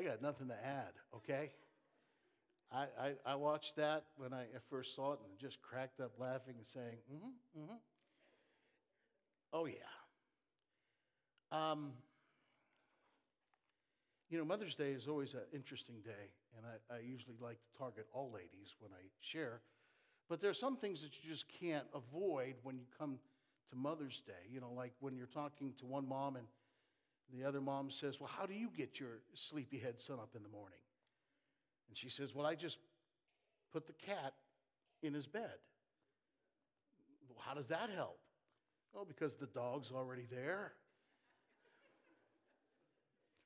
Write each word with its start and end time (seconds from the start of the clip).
I 0.00 0.02
got 0.02 0.22
nothing 0.22 0.48
to 0.48 0.54
add, 0.54 0.92
okay? 1.14 1.50
I, 2.72 2.86
I, 2.98 3.12
I 3.26 3.34
watched 3.34 3.76
that 3.76 4.04
when 4.16 4.32
I 4.32 4.44
first 4.70 4.94
saw 4.94 5.12
it 5.12 5.18
and 5.28 5.38
just 5.38 5.60
cracked 5.60 6.00
up 6.00 6.12
laughing 6.18 6.54
and 6.56 6.66
saying, 6.66 6.96
mm-hmm, 7.12 7.60
mm-hmm. 7.60 7.76
Oh, 9.52 9.66
yeah. 9.66 9.74
Um, 11.52 11.90
you 14.30 14.38
know, 14.38 14.44
Mother's 14.44 14.74
Day 14.74 14.92
is 14.92 15.06
always 15.06 15.34
an 15.34 15.40
interesting 15.52 15.96
day, 16.02 16.30
and 16.56 16.64
I, 16.64 16.94
I 16.94 16.98
usually 17.00 17.36
like 17.38 17.58
to 17.60 17.78
target 17.78 18.06
all 18.14 18.30
ladies 18.32 18.76
when 18.78 18.92
I 18.92 19.02
share. 19.20 19.60
But 20.30 20.40
there 20.40 20.50
are 20.50 20.54
some 20.54 20.76
things 20.76 21.02
that 21.02 21.10
you 21.22 21.28
just 21.28 21.44
can't 21.60 21.86
avoid 21.92 22.54
when 22.62 22.78
you 22.78 22.84
come 22.96 23.18
to 23.68 23.76
Mother's 23.76 24.22
Day. 24.24 24.48
You 24.48 24.60
know, 24.60 24.72
like 24.74 24.92
when 25.00 25.16
you're 25.16 25.26
talking 25.26 25.74
to 25.80 25.86
one 25.86 26.08
mom 26.08 26.36
and 26.36 26.46
the 27.32 27.44
other 27.46 27.60
mom 27.60 27.90
says, 27.90 28.20
Well, 28.20 28.30
how 28.32 28.46
do 28.46 28.54
you 28.54 28.68
get 28.76 28.98
your 28.98 29.20
sleepyhead 29.34 30.00
son 30.00 30.18
up 30.18 30.30
in 30.34 30.42
the 30.42 30.48
morning? 30.48 30.78
And 31.88 31.96
she 31.96 32.08
says, 32.08 32.34
Well, 32.34 32.46
I 32.46 32.54
just 32.54 32.78
put 33.72 33.86
the 33.86 33.92
cat 33.92 34.34
in 35.02 35.14
his 35.14 35.26
bed. 35.26 35.58
Well, 37.28 37.38
how 37.40 37.54
does 37.54 37.68
that 37.68 37.90
help? 37.94 38.18
Oh, 38.94 39.04
because 39.04 39.34
the 39.34 39.46
dog's 39.46 39.90
already 39.92 40.26
there. 40.30 40.72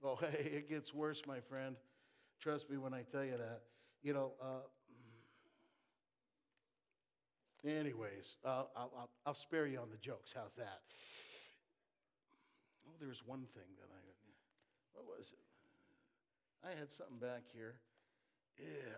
Oh, 0.06 0.16
hey, 0.16 0.50
it 0.56 0.68
gets 0.68 0.92
worse, 0.92 1.22
my 1.26 1.40
friend. 1.40 1.76
Trust 2.38 2.68
me 2.68 2.76
when 2.76 2.92
I 2.92 3.04
tell 3.10 3.24
you 3.24 3.38
that. 3.38 3.62
You 4.02 4.12
know, 4.12 4.32
uh, 4.38 4.60
anyways, 7.66 8.36
uh, 8.44 8.64
I'll, 8.76 8.92
I'll, 8.98 9.10
I'll 9.24 9.34
spare 9.34 9.66
you 9.66 9.78
on 9.78 9.88
the 9.90 9.96
jokes. 9.96 10.34
How's 10.36 10.54
that? 10.56 10.80
Oh, 12.94 13.04
there's 13.04 13.22
one 13.26 13.46
thing 13.54 13.68
that 13.80 13.88
I, 13.90 14.00
what 14.92 15.18
was 15.18 15.32
it? 15.32 16.66
I 16.66 16.78
had 16.78 16.90
something 16.90 17.18
back 17.18 17.42
here. 17.52 17.74
Yeah. 18.58 18.96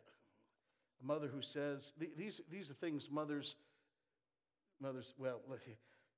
A 1.02 1.06
mother 1.06 1.28
who 1.28 1.41
says, 1.42 1.92
these, 2.17 2.41
these 2.50 2.70
are 2.70 2.74
things 2.74 3.08
mothers, 3.11 3.56
mothers, 4.80 5.14
well, 5.19 5.41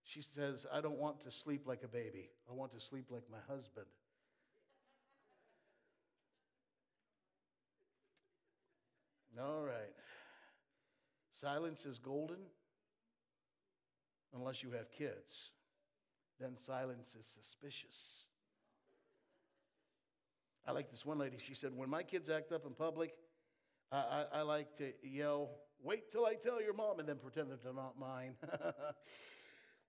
she 0.05 0.23
says, 0.23 0.67
I 0.73 0.81
don't 0.81 0.99
want 0.99 1.21
to 1.23 1.31
sleep 1.31 1.67
like 1.67 1.83
a 1.85 1.89
baby. 1.89 2.31
I 2.51 2.55
want 2.55 2.73
to 2.73 2.81
sleep 2.81 3.07
like 3.11 3.25
my 3.31 3.39
husband. 3.53 3.87
All 9.41 9.63
right. 9.63 9.95
Silence 11.31 11.87
is 11.87 11.99
golden 11.99 12.39
unless 14.35 14.65
you 14.65 14.73
have 14.73 14.91
kids. 14.91 15.51
Then 16.41 16.57
silence 16.57 17.17
is 17.19 17.27
suspicious. 17.27 18.25
I 20.67 20.73
like 20.73 20.91
this 20.91 21.05
one 21.05 21.19
lady. 21.19 21.37
She 21.39 21.55
said, 21.55 21.73
When 21.75 21.91
my 21.91 22.03
kids 22.03 22.29
act 22.29 22.53
up 22.53 22.67
in 22.67 22.75
public, 22.75 23.13
I, 23.91 23.97
I, 23.97 24.25
I 24.39 24.43
like 24.43 24.77
to 24.79 24.93
yell, 25.03 25.51
Wait 25.83 26.11
till 26.13 26.27
I 26.27 26.35
tell 26.35 26.63
your 26.63 26.75
mom, 26.75 26.99
and 26.99 27.09
then 27.09 27.17
pretend 27.17 27.49
they're 27.63 27.73
not 27.73 27.99
mine. 27.99 28.35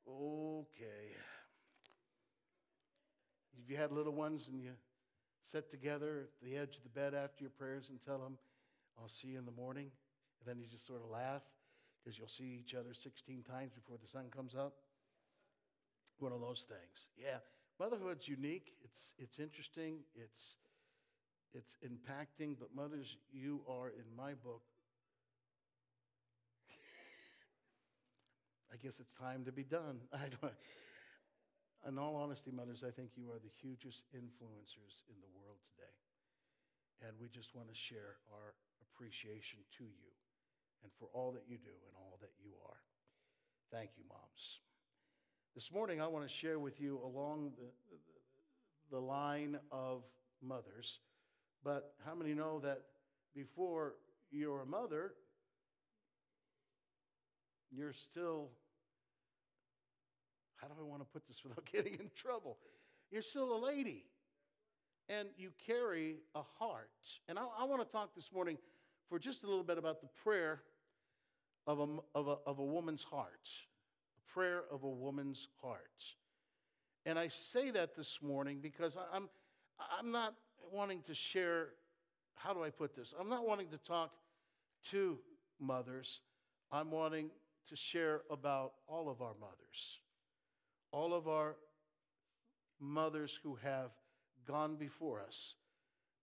okay. 0.07 1.15
If 3.61 3.69
you 3.69 3.75
had 3.75 3.91
little 3.91 4.13
ones 4.13 4.47
and 4.47 4.61
you 4.61 4.71
sit 5.43 5.69
together 5.69 6.27
at 6.27 6.47
the 6.47 6.55
edge 6.55 6.77
of 6.77 6.83
the 6.83 6.89
bed 6.89 7.13
after 7.13 7.43
your 7.43 7.51
prayers 7.51 7.89
and 7.89 8.01
tell 8.01 8.19
them, 8.19 8.37
I'll 8.99 9.09
see 9.09 9.29
you 9.29 9.39
in 9.39 9.45
the 9.45 9.51
morning. 9.51 9.91
And 10.39 10.47
then 10.47 10.61
you 10.61 10.67
just 10.67 10.87
sort 10.87 11.01
of 11.03 11.09
laugh 11.09 11.41
because 12.01 12.17
you'll 12.17 12.27
see 12.27 12.59
each 12.59 12.73
other 12.73 12.93
16 12.93 13.43
times 13.43 13.73
before 13.73 13.97
the 14.01 14.07
sun 14.07 14.25
comes 14.33 14.55
up. 14.55 14.73
One 16.19 16.33
of 16.33 16.41
those 16.41 16.65
things. 16.67 17.07
Yeah, 17.17 17.37
motherhood's 17.79 18.27
unique. 18.27 18.73
It's, 18.83 19.13
it's 19.17 19.39
interesting. 19.39 19.99
It's, 20.15 20.55
it's 21.53 21.77
impacting. 21.83 22.55
But, 22.59 22.75
mothers, 22.75 23.17
you 23.31 23.61
are, 23.69 23.89
in 23.89 24.05
my 24.17 24.33
book, 24.33 24.61
I 28.71 28.77
guess 28.77 28.99
it's 28.99 29.13
time 29.13 29.45
to 29.45 29.51
be 29.51 29.63
done. 29.63 29.99
I 30.13 30.29
don't, 30.29 30.53
in 31.87 31.97
all 31.97 32.15
honesty, 32.15 32.51
mothers, 32.51 32.83
I 32.85 32.91
think 32.91 33.11
you 33.15 33.31
are 33.31 33.39
the 33.39 33.53
hugest 33.61 34.03
influencers 34.13 35.01
in 35.07 35.17
the 35.23 35.31
world 35.33 35.57
today. 35.73 35.95
And 37.07 37.15
we 37.19 37.29
just 37.29 37.55
want 37.55 37.69
to 37.69 37.75
share 37.75 38.19
our 38.35 38.53
appreciation 38.83 39.59
to 39.79 39.85
you 39.85 40.11
and 40.83 40.91
for 40.99 41.07
all 41.13 41.31
that 41.31 41.47
you 41.47 41.57
do 41.57 41.71
and 41.87 41.95
all 41.95 42.19
that 42.21 42.31
you 42.43 42.51
are. 42.67 42.79
Thank 43.71 43.91
you, 43.97 44.03
moms. 44.09 44.59
This 45.59 45.73
morning, 45.73 45.99
I 45.99 46.07
want 46.07 46.25
to 46.25 46.33
share 46.33 46.57
with 46.57 46.79
you 46.79 47.01
along 47.03 47.51
the, 47.57 48.95
the, 48.95 48.97
line 48.97 49.59
of 49.73 50.03
mothers. 50.41 50.99
But 51.65 51.95
how 52.05 52.15
many 52.15 52.33
know 52.33 52.61
that 52.61 52.83
before 53.35 53.95
you're 54.31 54.61
a 54.61 54.65
mother, 54.65 55.11
you're 57.69 57.91
still, 57.91 58.51
how 60.55 60.67
do 60.67 60.75
I 60.79 60.83
want 60.85 61.01
to 61.01 61.07
put 61.11 61.27
this 61.27 61.43
without 61.43 61.69
getting 61.69 61.95
in 61.95 62.09
trouble? 62.15 62.57
You're 63.11 63.21
still 63.21 63.53
a 63.53 63.59
lady 63.61 64.05
and 65.09 65.27
you 65.35 65.49
carry 65.67 66.19
a 66.35 66.41
heart. 66.57 66.89
And 67.27 67.37
I, 67.37 67.43
I 67.59 67.65
want 67.65 67.81
to 67.81 67.91
talk 67.91 68.15
this 68.15 68.31
morning 68.31 68.57
for 69.09 69.19
just 69.19 69.43
a 69.43 69.47
little 69.47 69.65
bit 69.65 69.77
about 69.77 69.99
the 69.99 70.07
prayer 70.23 70.61
of 71.67 71.81
a, 71.81 71.87
of 72.15 72.29
a, 72.29 72.37
of 72.47 72.59
a 72.59 72.65
woman's 72.65 73.03
heart. 73.03 73.49
Prayer 74.33 74.63
of 74.71 74.83
a 74.83 74.89
woman's 74.89 75.47
heart. 75.61 76.03
And 77.05 77.17
I 77.17 77.27
say 77.29 77.71
that 77.71 77.95
this 77.95 78.19
morning 78.21 78.59
because 78.61 78.97
I'm, 79.13 79.29
I'm 79.97 80.11
not 80.11 80.35
wanting 80.71 81.01
to 81.03 81.15
share, 81.15 81.69
how 82.35 82.53
do 82.53 82.63
I 82.63 82.69
put 82.69 82.95
this? 82.95 83.13
I'm 83.19 83.29
not 83.29 83.47
wanting 83.47 83.69
to 83.69 83.77
talk 83.77 84.11
to 84.91 85.17
mothers. 85.59 86.21
I'm 86.71 86.91
wanting 86.91 87.31
to 87.69 87.75
share 87.75 88.21
about 88.29 88.73
all 88.87 89.09
of 89.09 89.21
our 89.21 89.33
mothers, 89.39 89.99
all 90.91 91.13
of 91.13 91.27
our 91.27 91.55
mothers 92.79 93.39
who 93.43 93.57
have 93.63 93.91
gone 94.47 94.75
before 94.75 95.21
us, 95.21 95.55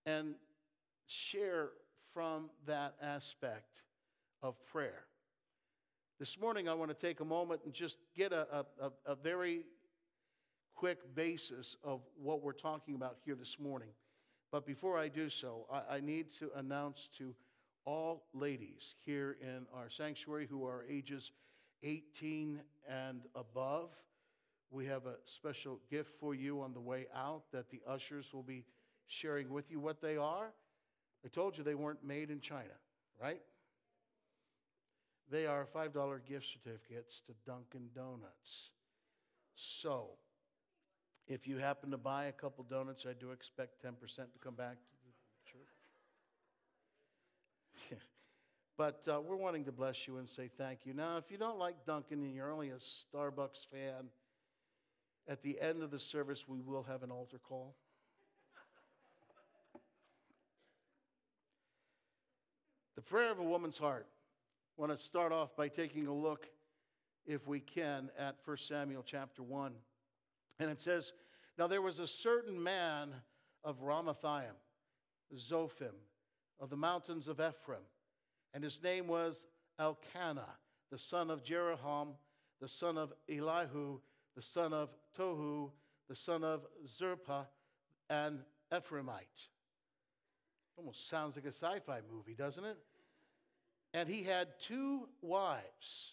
and 0.05 0.35
share 1.07 1.71
from 2.15 2.51
that 2.67 2.95
aspect 3.03 3.83
of 4.43 4.55
prayer. 4.67 5.05
This 6.19 6.41
morning, 6.41 6.67
I 6.67 6.73
want 6.73 6.91
to 6.91 6.97
take 6.97 7.21
a 7.21 7.27
moment 7.27 7.61
and 7.67 7.75
just 7.75 7.99
get 8.17 8.33
a, 8.33 8.65
a, 8.81 8.91
a 9.05 9.15
very 9.15 9.65
quick 10.75 11.15
basis 11.15 11.77
of 11.85 12.01
what 12.17 12.43
we're 12.43 12.53
talking 12.53 12.95
about 12.95 13.19
here 13.23 13.35
this 13.35 13.59
morning. 13.61 13.91
But 14.51 14.65
before 14.65 14.97
I 14.97 15.09
do 15.09 15.29
so, 15.29 15.67
I, 15.71 15.97
I 15.97 16.01
need 16.01 16.33
to 16.39 16.51
announce 16.57 17.11
to 17.19 17.35
all 17.85 18.25
ladies 18.33 18.95
here 19.05 19.37
in 19.43 19.67
our 19.75 19.91
sanctuary 19.91 20.47
who 20.49 20.65
are 20.65 20.87
ages 20.89 21.33
18 21.83 22.63
and 22.89 23.21
above, 23.35 23.91
we 24.71 24.87
have 24.87 25.05
a 25.05 25.17
special 25.25 25.81
gift 25.91 26.13
for 26.19 26.35
you 26.35 26.63
on 26.63 26.73
the 26.73 26.81
way 26.81 27.09
out 27.15 27.43
that 27.53 27.69
the 27.71 27.83
ushers 27.87 28.33
will 28.33 28.43
be 28.43 28.65
sharing 29.07 29.51
with 29.51 29.71
you 29.71 29.81
what 29.81 30.01
they 30.01 30.17
are. 30.17 30.55
I 31.27 31.29
told 31.29 31.59
you 31.59 31.63
they 31.63 31.75
weren't 31.75 32.03
made 32.03 32.31
in 32.31 32.41
China, 32.41 32.73
right? 33.21 33.43
They 35.31 35.47
are 35.47 35.67
$5 35.75 36.25
gift 36.25 36.47
certificates 36.47 37.23
to 37.27 37.33
Dunkin' 37.45 37.89
Donuts. 37.95 38.71
So, 39.55 40.11
if 41.27 41.47
you 41.49 41.59
happen 41.59 41.91
to 41.91 41.99
buy 41.99 42.27
a 42.27 42.33
couple 42.33 42.65
donuts, 42.65 43.05
I 43.09 43.13
do 43.13 43.33
expect 43.33 43.85
10% 43.85 43.95
to 43.99 44.39
come 44.43 44.55
back 44.55 44.77
to 44.77 44.97
the 45.05 45.13
church. 47.91 48.01
but 48.77 49.03
uh, 49.13 49.21
we're 49.21 49.37
wanting 49.37 49.65
to 49.65 49.73
bless 49.73 50.07
you 50.07 50.19
and 50.19 50.29
say 50.29 50.49
thank 50.57 50.81
you. 50.85 50.95
Now, 50.95 51.17
if 51.17 51.31
you 51.31 51.39
don't 51.39 51.59
like 51.59 51.85
Dunkin' 51.85 52.23
and 52.23 52.35
you're 52.35 52.53
only 52.53 52.71
a 52.71 52.77
Starbucks 52.77 53.67
fan, 53.71 54.11
at 55.29 55.43
the 55.43 55.61
end 55.61 55.83
of 55.83 55.91
the 55.91 55.99
service, 55.99 56.47
we 56.47 56.61
will 56.61 56.85
have 56.85 57.03
an 57.03 57.11
altar 57.11 57.39
call. 57.39 57.75
the 62.95 63.03
prayer 63.03 63.31
of 63.31 63.39
a 63.39 63.45
woman's 63.45 63.77
heart. 63.77 64.07
Want 64.77 64.93
to 64.93 64.99
start 64.99 65.33
off 65.33 65.57
by 65.57 65.69
taking 65.69 66.07
a 66.07 66.13
look, 66.13 66.47
if 67.25 67.47
we 67.49 67.61
can, 67.61 68.11
at 68.19 68.37
1 68.45 68.59
Samuel 68.59 69.03
chapter 69.03 69.43
1. 69.43 69.73
And 70.59 70.71
it 70.71 70.83
says, 70.83 71.15
Now 71.57 71.67
there 71.67 71.81
was 71.81 71.99
a 71.99 72.07
certain 72.07 72.63
man 72.63 73.15
of 73.65 73.81
Ramathaim, 73.81 74.53
Zophim, 75.35 75.95
of 76.61 76.69
the 76.69 76.77
mountains 76.77 77.27
of 77.27 77.41
Ephraim, 77.41 77.81
and 78.53 78.63
his 78.63 78.83
name 78.83 79.07
was 79.07 79.47
Elkanah, 79.79 80.57
the 80.91 80.99
son 80.99 81.31
of 81.31 81.43
Jeroham, 81.43 82.09
the 82.61 82.69
son 82.69 82.99
of 82.99 83.15
Elihu, 83.31 83.99
the 84.35 84.43
son 84.43 84.75
of 84.75 84.91
Tohu, 85.19 85.71
the 86.07 86.15
son 86.15 86.45
of 86.45 86.67
Zerpa, 86.87 87.47
an 88.11 88.41
Ephraimite. 88.71 89.49
Almost 90.77 91.09
sounds 91.09 91.37
like 91.37 91.47
a 91.47 91.53
sci 91.53 91.79
fi 91.81 92.01
movie, 92.13 92.35
doesn't 92.35 92.65
it? 92.65 92.77
And 93.97 94.11
he 94.11 94.23
had 94.23 94.49
two 94.61 95.09
wives. 95.23 96.13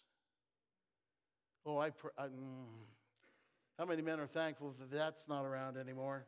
Oh, 1.65 1.79
I, 1.79 1.87
I 2.17 2.27
mm, 2.27 2.63
how 3.77 3.83
many 3.83 4.01
men 4.01 4.21
are 4.21 4.25
thankful 4.25 4.73
that 4.79 4.89
that's 4.89 5.27
not 5.27 5.43
around 5.43 5.75
anymore? 5.75 6.25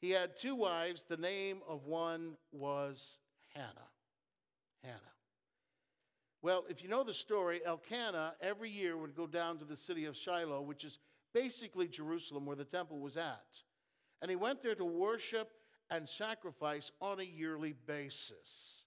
He 0.00 0.08
had 0.08 0.38
two 0.38 0.54
wives. 0.54 1.04
The 1.06 1.18
name 1.18 1.58
of 1.68 1.84
one 1.84 2.38
was 2.50 3.18
Hannah. 3.54 3.90
Hannah. 4.82 4.96
Well, 6.40 6.64
if 6.66 6.82
you 6.82 6.88
know 6.88 7.04
the 7.04 7.12
story, 7.12 7.60
Elkanah 7.66 8.32
every 8.40 8.70
year 8.70 8.96
would 8.96 9.14
go 9.14 9.26
down 9.26 9.58
to 9.58 9.66
the 9.66 9.76
city 9.76 10.06
of 10.06 10.16
Shiloh, 10.16 10.62
which 10.62 10.82
is 10.82 10.98
basically 11.34 11.88
Jerusalem 11.88 12.46
where 12.46 12.56
the 12.56 12.64
temple 12.64 13.00
was 13.00 13.18
at. 13.18 13.44
And 14.22 14.30
he 14.30 14.36
went 14.36 14.62
there 14.62 14.76
to 14.76 14.84
worship 14.86 15.50
and 15.90 16.08
sacrifice 16.08 16.90
on 17.02 17.20
a 17.20 17.22
yearly 17.22 17.74
basis. 17.86 18.81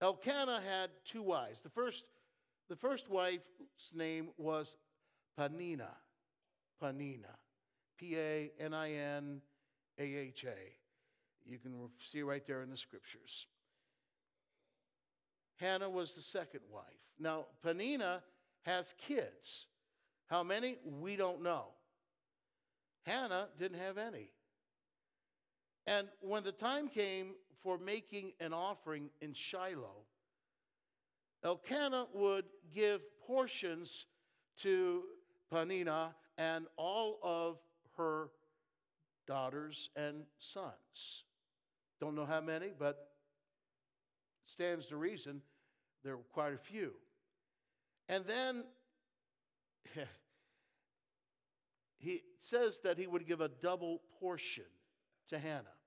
Elkanah 0.00 0.60
had 0.60 0.90
two 1.04 1.22
wives. 1.22 1.60
The 1.62 1.70
first, 1.70 2.04
the 2.68 2.76
first 2.76 3.08
wife's 3.10 3.92
name 3.94 4.28
was 4.36 4.76
Panina. 5.38 5.90
Panina. 6.82 7.34
P 7.98 8.16
A 8.16 8.52
N 8.60 8.74
I 8.74 8.92
N 8.92 9.40
A 9.98 10.02
H 10.02 10.44
A. 10.44 11.50
You 11.50 11.58
can 11.58 11.72
see 11.98 12.22
right 12.22 12.46
there 12.46 12.62
in 12.62 12.70
the 12.70 12.76
scriptures. 12.76 13.46
Hannah 15.56 15.90
was 15.90 16.14
the 16.14 16.22
second 16.22 16.60
wife. 16.70 16.84
Now, 17.18 17.46
Panina 17.64 18.20
has 18.62 18.94
kids. 19.06 19.66
How 20.28 20.44
many? 20.44 20.76
We 20.84 21.16
don't 21.16 21.42
know. 21.42 21.68
Hannah 23.04 23.48
didn't 23.58 23.80
have 23.80 23.98
any. 23.98 24.30
And 25.86 26.06
when 26.20 26.44
the 26.44 26.52
time 26.52 26.88
came 26.88 27.34
for 27.62 27.78
making 27.78 28.32
an 28.40 28.52
offering 28.52 29.10
in 29.20 29.32
Shiloh, 29.34 30.04
Elkanah 31.44 32.06
would 32.14 32.44
give 32.74 33.00
portions 33.26 34.06
to 34.58 35.02
Panina 35.52 36.10
and 36.36 36.66
all 36.76 37.18
of 37.22 37.58
her 37.96 38.30
daughters 39.26 39.90
and 39.96 40.24
sons. 40.38 41.24
Don't 42.00 42.14
know 42.14 42.26
how 42.26 42.40
many, 42.40 42.72
but 42.76 43.08
stands 44.44 44.86
to 44.86 44.96
reason 44.96 45.42
there 46.04 46.16
were 46.16 46.22
quite 46.32 46.54
a 46.54 46.58
few. 46.58 46.92
And 48.08 48.24
then 48.24 48.64
he 51.98 52.22
says 52.40 52.80
that 52.84 52.98
he 52.98 53.06
would 53.06 53.26
give 53.26 53.40
a 53.40 53.48
double 53.48 54.00
portion 54.20 54.64
to 55.28 55.38
Hannah. 55.38 55.77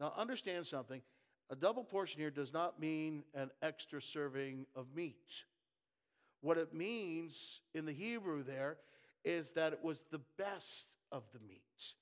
Now, 0.00 0.12
understand 0.16 0.66
something. 0.66 1.02
A 1.50 1.56
double 1.56 1.84
portion 1.84 2.20
here 2.20 2.30
does 2.30 2.52
not 2.52 2.80
mean 2.80 3.24
an 3.34 3.50
extra 3.62 4.00
serving 4.02 4.66
of 4.76 4.86
meat. 4.94 5.44
What 6.40 6.58
it 6.58 6.74
means 6.74 7.60
in 7.74 7.84
the 7.84 7.92
Hebrew 7.92 8.42
there 8.42 8.76
is 9.24 9.52
that 9.52 9.72
it 9.72 9.82
was 9.82 10.04
the 10.10 10.20
best 10.36 10.88
of 11.10 11.24
the 11.32 11.40
meat, 11.40 11.94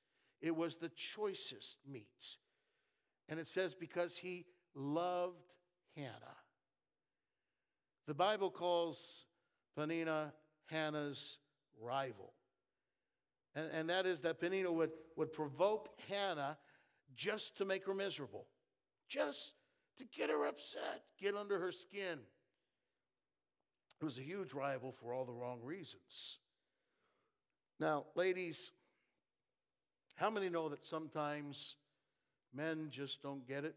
it 0.42 0.54
was 0.54 0.76
the 0.76 0.90
choicest 0.90 1.78
meat. 1.90 2.36
And 3.28 3.40
it 3.40 3.48
says, 3.48 3.74
because 3.74 4.16
he 4.16 4.46
loved 4.74 5.52
Hannah. 5.96 6.36
The 8.06 8.14
Bible 8.14 8.50
calls 8.50 9.24
Penina 9.76 10.30
Hannah's 10.66 11.38
rival. 11.80 12.32
And, 13.56 13.68
and 13.72 13.90
that 13.90 14.06
is 14.06 14.20
that 14.20 14.40
Penina 14.40 14.72
would, 14.72 14.90
would 15.16 15.32
provoke 15.32 15.88
Hannah 16.08 16.56
just 17.16 17.56
to 17.58 17.64
make 17.64 17.86
her 17.86 17.94
miserable, 17.94 18.46
just 19.08 19.54
to 19.98 20.04
get 20.04 20.30
her 20.30 20.46
upset, 20.46 21.02
get 21.18 21.34
under 21.34 21.58
her 21.58 21.72
skin. 21.72 22.18
It 24.00 24.04
was 24.04 24.18
a 24.18 24.22
huge 24.22 24.52
rival 24.52 24.92
for 24.92 25.14
all 25.14 25.24
the 25.24 25.32
wrong 25.32 25.60
reasons. 25.62 26.38
Now, 27.80 28.04
ladies, 28.14 28.70
how 30.16 30.30
many 30.30 30.48
know 30.48 30.68
that 30.68 30.84
sometimes 30.84 31.76
men 32.54 32.88
just 32.90 33.22
don't 33.22 33.46
get 33.46 33.64
it? 33.64 33.74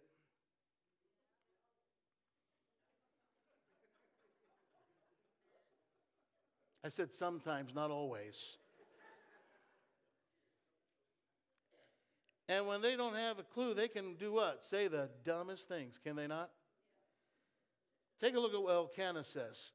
I 6.83 6.87
said 6.87 7.13
sometimes, 7.13 7.75
not 7.75 7.91
always. 7.91 8.57
And 12.49 12.67
when 12.67 12.81
they 12.81 12.97
don't 12.97 13.15
have 13.15 13.39
a 13.39 13.43
clue, 13.43 13.73
they 13.73 13.87
can 13.87 14.15
do 14.15 14.33
what? 14.33 14.63
Say 14.63 14.89
the 14.89 15.09
dumbest 15.23 15.69
things, 15.69 15.97
can 16.03 16.17
they 16.17 16.27
not? 16.27 16.49
Take 18.19 18.35
a 18.35 18.39
look 18.39 18.53
at 18.53 18.61
what 18.61 18.73
Elkanah 18.73 19.23
says. 19.23 19.71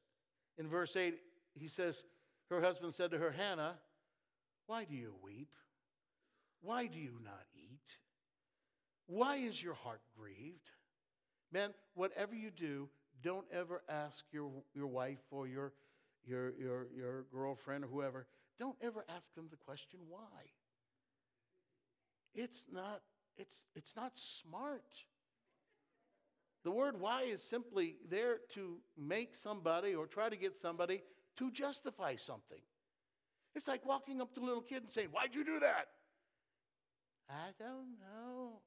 In 0.59 0.67
verse 0.67 0.95
8, 0.95 1.15
he 1.55 1.67
says, 1.67 2.03
Her 2.51 2.61
husband 2.61 2.93
said 2.93 3.09
to 3.11 3.17
her, 3.17 3.31
Hannah, 3.31 3.75
why 4.67 4.83
do 4.83 4.93
you 4.93 5.15
weep? 5.23 5.55
Why 6.61 6.85
do 6.85 6.99
you 6.99 7.17
not 7.23 7.45
eat? 7.55 7.97
Why 9.07 9.37
is 9.37 9.63
your 9.63 9.73
heart 9.73 10.01
grieved? 10.15 10.69
Men, 11.51 11.73
whatever 11.95 12.35
you 12.35 12.51
do, 12.51 12.89
don't 13.23 13.45
ever 13.51 13.81
ask 13.89 14.25
your, 14.31 14.51
your 14.75 14.87
wife 14.87 15.23
or 15.31 15.47
your 15.47 15.71
your, 16.27 16.53
your, 16.59 16.87
your 16.95 17.25
girlfriend 17.31 17.83
or 17.83 17.87
whoever, 17.87 18.25
don't 18.59 18.75
ever 18.81 19.05
ask 19.15 19.33
them 19.35 19.47
the 19.49 19.57
question 19.57 19.99
why. 20.09 20.51
It's 22.35 22.65
not, 22.71 23.01
it's, 23.37 23.63
it's 23.75 23.95
not 23.95 24.17
smart. 24.17 24.83
The 26.63 26.71
word 26.71 26.99
why 26.99 27.23
is 27.23 27.41
simply 27.41 27.95
there 28.09 28.37
to 28.53 28.77
make 28.97 29.35
somebody 29.35 29.95
or 29.95 30.07
try 30.07 30.29
to 30.29 30.35
get 30.35 30.57
somebody 30.57 31.03
to 31.37 31.51
justify 31.51 32.15
something. 32.15 32.61
It's 33.53 33.67
like 33.67 33.85
walking 33.85 34.19
up 34.19 34.33
to 34.35 34.41
a 34.41 34.45
little 34.45 34.61
kid 34.61 34.81
and 34.81 34.91
saying, 34.91 35.09
Why'd 35.11 35.33
you 35.33 35.45
do 35.45 35.59
that? 35.59 35.87
I 37.29 37.51
don't 37.57 37.97
know. 37.99 38.59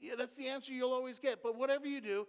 Yeah, 0.00 0.14
that's 0.16 0.34
the 0.34 0.46
answer 0.46 0.72
you'll 0.72 0.92
always 0.92 1.18
get. 1.18 1.42
But 1.42 1.56
whatever 1.56 1.86
you 1.86 2.00
do, 2.00 2.26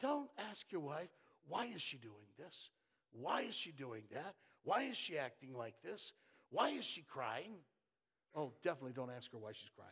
don't 0.00 0.30
ask 0.50 0.72
your 0.72 0.80
wife, 0.80 1.10
Why 1.46 1.66
is 1.66 1.80
she 1.82 1.98
doing 1.98 2.26
this? 2.38 2.70
Why 3.12 3.42
is 3.42 3.54
she 3.54 3.70
doing 3.70 4.02
that? 4.12 4.34
Why 4.64 4.82
is 4.84 4.96
she 4.96 5.16
acting 5.16 5.54
like 5.54 5.74
this? 5.84 6.12
Why 6.50 6.70
is 6.70 6.84
she 6.84 7.02
crying? 7.02 7.52
Oh, 8.36 8.52
definitely 8.62 8.92
don't 8.92 9.10
ask 9.10 9.32
her 9.32 9.38
why 9.38 9.52
she's 9.52 9.70
crying. 9.74 9.90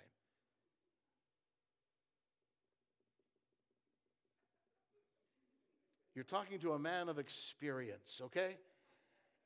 You're 6.15 6.25
talking 6.25 6.59
to 6.61 6.73
a 6.73 6.79
man 6.79 7.09
of 7.09 7.19
experience, 7.19 8.21
okay? 8.27 8.59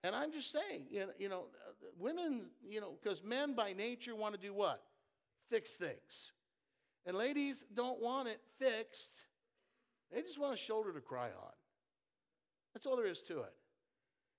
And 0.04 0.14
I'm 0.14 0.32
just 0.32 0.52
saying, 0.52 0.86
you 0.90 1.00
know, 1.00 1.12
you 1.18 1.28
know 1.28 1.44
uh, 1.66 1.86
women, 1.98 2.50
you 2.68 2.80
know, 2.80 2.98
because 3.02 3.22
men 3.22 3.54
by 3.54 3.72
nature 3.72 4.14
want 4.14 4.34
to 4.34 4.40
do 4.40 4.52
what? 4.52 4.82
Fix 5.48 5.72
things. 5.72 6.32
And 7.06 7.16
ladies 7.16 7.64
don't 7.74 8.00
want 8.02 8.28
it 8.28 8.40
fixed, 8.58 9.24
they 10.12 10.20
just 10.22 10.38
want 10.38 10.52
a 10.52 10.56
shoulder 10.56 10.92
to 10.92 11.00
cry 11.00 11.26
on. 11.26 11.52
That's 12.74 12.84
all 12.84 12.96
there 12.96 13.06
is 13.06 13.22
to 13.22 13.40
it. 13.40 13.54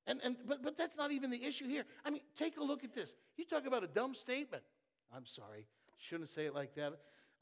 And, 0.10 0.20
and, 0.24 0.36
but, 0.48 0.64
but 0.64 0.76
that's 0.76 0.98
not 0.98 1.12
even 1.12 1.30
the 1.30 1.44
issue 1.46 1.68
here. 1.68 1.86
I 2.04 2.10
mean, 2.10 2.22
take 2.36 2.58
a 2.58 2.64
look 2.64 2.84
at 2.84 2.96
this. 2.96 3.14
You 3.38 3.46
talk 3.46 3.68
about 3.68 3.84
a 3.84 3.88
dumb 3.88 4.16
statement. 4.16 4.64
I'm 5.16 5.28
sorry, 5.28 5.68
shouldn't 6.00 6.30
say 6.30 6.48
it 6.48 6.56
like 6.56 6.74
that. 6.76 6.94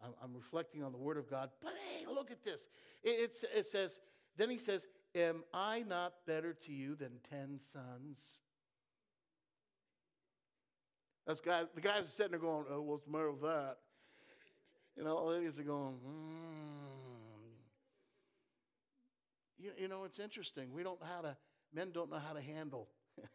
I'm, 0.04 0.12
I'm 0.22 0.34
reflecting 0.36 0.84
on 0.84 0.92
the 0.92 0.98
Word 0.98 1.18
of 1.18 1.30
God. 1.30 1.50
But 1.64 1.72
hey, 1.72 2.06
look 2.14 2.30
at 2.30 2.44
this. 2.44 2.68
It, 3.04 3.32
it, 3.32 3.44
it 3.56 3.66
says, 3.66 4.02
then 4.36 4.50
he 4.50 4.58
says, 4.58 4.88
Am 5.16 5.44
I 5.54 5.84
not 5.88 6.14
better 6.28 6.54
to 6.66 6.74
you 6.74 6.96
than 6.96 7.12
ten 7.30 7.58
sons? 7.58 8.40
That's 11.26 11.40
guys, 11.40 11.68
the 11.74 11.82
guys 11.82 12.04
are 12.04 12.12
sitting 12.12 12.32
there 12.32 12.40
going, 12.40 12.66
Oh, 12.70 12.82
what's 12.82 13.06
the 13.06 13.12
matter 13.12 13.32
with 13.32 13.42
that? 13.44 13.78
You 14.98 15.06
know, 15.06 15.16
all 15.16 15.28
the 15.28 15.36
ladies 15.38 15.58
are 15.58 15.64
going, 15.64 15.96
hmm. 16.04 16.68
You, 19.58 19.72
you 19.78 19.88
know, 19.88 20.04
it's 20.04 20.20
interesting. 20.20 20.74
We 20.74 20.84
don't 20.84 21.00
know 21.00 21.08
how 21.08 21.22
to 21.22 21.38
Men 21.78 21.92
don't 21.92 22.10
know 22.10 22.18
how 22.18 22.34
to 22.34 22.42
handle 22.42 22.88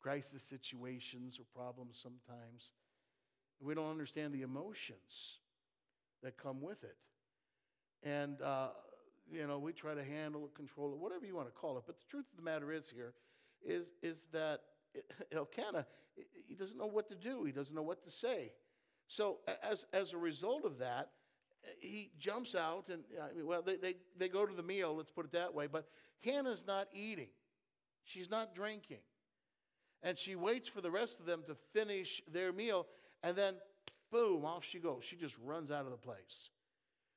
crisis 0.00 0.42
situations 0.42 1.38
or 1.38 1.44
problems 1.54 2.00
sometimes. 2.02 2.70
We 3.60 3.74
don't 3.74 3.90
understand 3.90 4.32
the 4.32 4.40
emotions 4.40 5.40
that 6.22 6.38
come 6.38 6.62
with 6.62 6.82
it. 6.82 6.96
And, 8.02 8.40
uh, 8.40 8.68
you 9.30 9.46
know, 9.46 9.58
we 9.58 9.74
try 9.74 9.92
to 9.92 10.02
handle 10.02 10.46
it, 10.46 10.54
control 10.54 10.94
it, 10.94 10.98
whatever 10.98 11.26
you 11.26 11.36
want 11.36 11.48
to 11.48 11.52
call 11.52 11.76
it. 11.76 11.82
But 11.86 11.98
the 11.98 12.06
truth 12.08 12.24
of 12.30 12.38
the 12.38 12.42
matter 12.42 12.72
is 12.72 12.88
here 12.88 13.12
is, 13.62 13.90
is 14.02 14.24
that 14.32 14.60
Elkanah, 15.30 15.84
he 16.48 16.54
doesn't 16.54 16.78
know 16.78 16.86
what 16.86 17.06
to 17.10 17.14
do. 17.14 17.44
He 17.44 17.52
doesn't 17.52 17.74
know 17.74 17.82
what 17.82 18.02
to 18.04 18.10
say. 18.10 18.52
So 19.08 19.40
as, 19.62 19.84
as 19.92 20.14
a 20.14 20.16
result 20.16 20.64
of 20.64 20.78
that, 20.78 21.10
he 21.80 22.12
jumps 22.18 22.54
out 22.54 22.88
and, 22.88 23.02
well, 23.44 23.60
they, 23.60 23.76
they, 23.76 23.96
they 24.16 24.28
go 24.28 24.46
to 24.46 24.54
the 24.54 24.62
meal, 24.62 24.96
let's 24.96 25.10
put 25.10 25.26
it 25.26 25.32
that 25.32 25.52
way, 25.52 25.66
but 25.66 25.86
Hannah's 26.24 26.64
not 26.66 26.88
eating, 26.92 27.28
she's 28.04 28.30
not 28.30 28.54
drinking. 28.54 28.98
And 30.02 30.18
she 30.18 30.36
waits 30.36 30.68
for 30.68 30.80
the 30.80 30.90
rest 30.90 31.18
of 31.20 31.26
them 31.26 31.42
to 31.46 31.56
finish 31.72 32.22
their 32.32 32.52
meal, 32.52 32.86
and 33.22 33.36
then, 33.36 33.54
boom, 34.12 34.44
off 34.44 34.64
she 34.64 34.78
goes. 34.78 35.04
She 35.04 35.16
just 35.16 35.36
runs 35.42 35.70
out 35.70 35.84
of 35.84 35.90
the 35.90 35.96
place. 35.96 36.50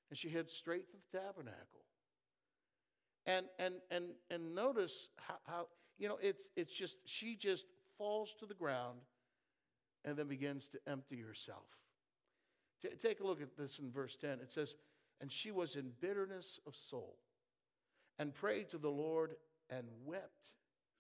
And 0.10 0.18
she 0.18 0.30
heads 0.30 0.52
straight 0.52 0.90
to 0.90 0.98
the 0.98 1.20
tabernacle. 1.20 1.84
And, 3.26 3.46
and, 3.60 3.76
and, 3.92 4.06
and 4.32 4.56
notice 4.56 5.10
how, 5.18 5.36
how, 5.46 5.68
you 6.00 6.08
know, 6.08 6.18
it's, 6.22 6.50
it's 6.56 6.74
just, 6.74 6.98
she 7.06 7.36
just 7.36 7.66
falls 7.98 8.34
to 8.40 8.48
the 8.48 8.56
ground 8.56 9.00
and 10.06 10.18
then 10.18 10.28
begins 10.28 10.68
to 10.70 10.80
empty 10.88 11.20
herself. 11.20 11.68
T- 12.82 12.90
take 13.00 13.20
a 13.20 13.24
look 13.24 13.42
at 13.42 13.56
this 13.56 13.78
in 13.78 13.92
verse 13.92 14.16
10. 14.16 14.40
It 14.42 14.52
says, 14.52 14.74
And 15.22 15.32
she 15.32 15.52
was 15.52 15.76
in 15.76 15.92
bitterness 16.00 16.60
of 16.66 16.76
soul 16.76 17.18
and 18.20 18.36
prayed 18.36 18.70
to 18.70 18.78
the 18.78 18.90
Lord 18.90 19.36
and 19.70 19.86
wept 20.06 20.50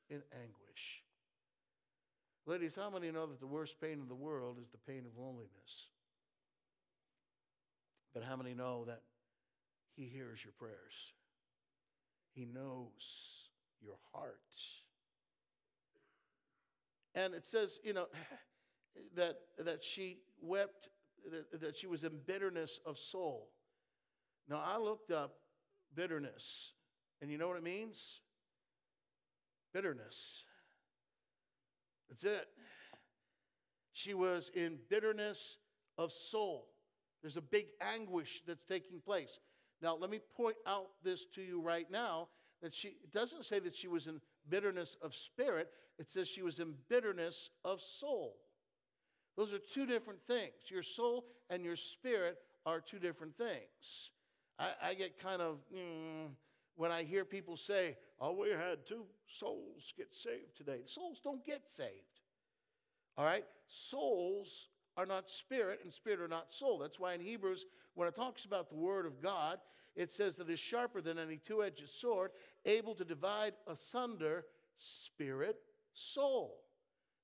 in 0.09 0.21
anguish. 0.33 1.03
Ladies, 2.45 2.75
how 2.75 2.89
many 2.89 3.11
know 3.11 3.27
that 3.27 3.39
the 3.39 3.47
worst 3.47 3.79
pain 3.79 3.99
in 4.01 4.07
the 4.07 4.15
world 4.15 4.57
is 4.59 4.69
the 4.69 4.91
pain 4.91 5.03
of 5.05 5.17
loneliness? 5.21 5.89
But 8.13 8.23
how 8.23 8.35
many 8.38 8.55
know 8.55 8.85
that 8.85 9.01
He 9.95 10.05
hears 10.05 10.43
your 10.43 10.53
prayers? 10.57 11.13
He 12.33 12.45
knows 12.45 13.49
your 13.81 13.97
heart. 14.13 14.39
And 17.13 17.33
it 17.33 17.45
says, 17.45 17.79
you 17.83 17.93
know, 17.93 18.05
that, 19.15 19.35
that 19.59 19.83
she 19.83 20.19
wept, 20.41 20.89
that, 21.29 21.61
that 21.61 21.77
she 21.77 21.88
was 21.88 22.03
in 22.03 22.13
bitterness 22.25 22.79
of 22.85 22.97
soul. 22.97 23.49
Now, 24.47 24.63
I 24.65 24.77
looked 24.77 25.11
up 25.11 25.35
bitterness, 25.95 26.71
and 27.21 27.31
you 27.31 27.38
know 27.38 27.47
what 27.47 27.57
it 27.57 27.63
means? 27.63 28.19
Bitterness. 29.73 30.43
That's 32.09 32.23
it. 32.23 32.47
She 33.93 34.13
was 34.13 34.49
in 34.55 34.77
bitterness 34.89 35.57
of 35.97 36.11
soul. 36.11 36.67
There's 37.21 37.38
a 37.38 37.41
big 37.41 37.67
anguish 37.81 38.41
that's 38.47 38.63
taking 38.63 39.01
place. 39.01 39.39
Now, 39.81 39.95
let 39.95 40.09
me 40.09 40.19
point 40.35 40.55
out 40.65 40.88
this 41.03 41.25
to 41.35 41.41
you 41.41 41.61
right 41.61 41.89
now 41.91 42.29
that 42.61 42.73
she 42.73 42.97
doesn't 43.13 43.45
say 43.45 43.59
that 43.59 43.75
she 43.75 43.88
was 43.88 44.07
in 44.07 44.19
bitterness 44.49 44.97
of 45.01 45.15
spirit, 45.15 45.69
it 45.97 46.09
says 46.09 46.27
she 46.27 46.41
was 46.41 46.59
in 46.59 46.73
bitterness 46.89 47.49
of 47.63 47.81
soul. 47.81 48.35
Those 49.38 49.53
are 49.53 49.59
two 49.59 49.85
different 49.85 50.19
things. 50.27 50.53
Your 50.69 50.83
soul 50.83 51.25
and 51.49 51.63
your 51.63 51.75
spirit 51.75 52.38
are 52.65 52.81
two 52.81 52.99
different 52.99 53.38
things. 53.38 54.11
I, 54.57 54.71
I 54.83 54.93
get 54.93 55.19
kind 55.19 55.41
of, 55.41 55.57
mm, 55.73 56.29
when 56.79 56.93
I 56.93 57.03
hear 57.03 57.25
people 57.25 57.57
say, 57.57 57.98
oh, 58.21 58.31
we 58.31 58.51
had 58.51 58.86
two 58.88 59.03
souls 59.27 59.93
get 59.98 60.15
saved 60.15 60.55
today. 60.55 60.79
Souls 60.86 61.19
don't 61.21 61.45
get 61.45 61.69
saved. 61.69 61.91
All 63.17 63.25
right? 63.25 63.43
Souls 63.67 64.69
are 64.95 65.05
not 65.05 65.29
spirit, 65.29 65.81
and 65.83 65.91
spirit 65.91 66.21
are 66.21 66.29
not 66.29 66.53
soul. 66.53 66.77
That's 66.79 66.98
why 66.98 67.15
in 67.15 67.19
Hebrews, 67.19 67.65
when 67.95 68.07
it 68.07 68.15
talks 68.15 68.45
about 68.45 68.69
the 68.69 68.77
Word 68.77 69.05
of 69.05 69.21
God, 69.21 69.59
it 69.93 70.09
says 70.09 70.38
that 70.38 70.50
it 70.50 70.53
is 70.53 70.59
sharper 70.62 71.01
than 71.01 71.19
any 71.19 71.36
two 71.45 71.63
edged 71.63 71.89
sword, 71.89 72.31
able 72.63 72.95
to 72.95 73.03
divide 73.03 73.55
asunder 73.67 74.45
spirit, 74.77 75.57
soul. 75.93 76.62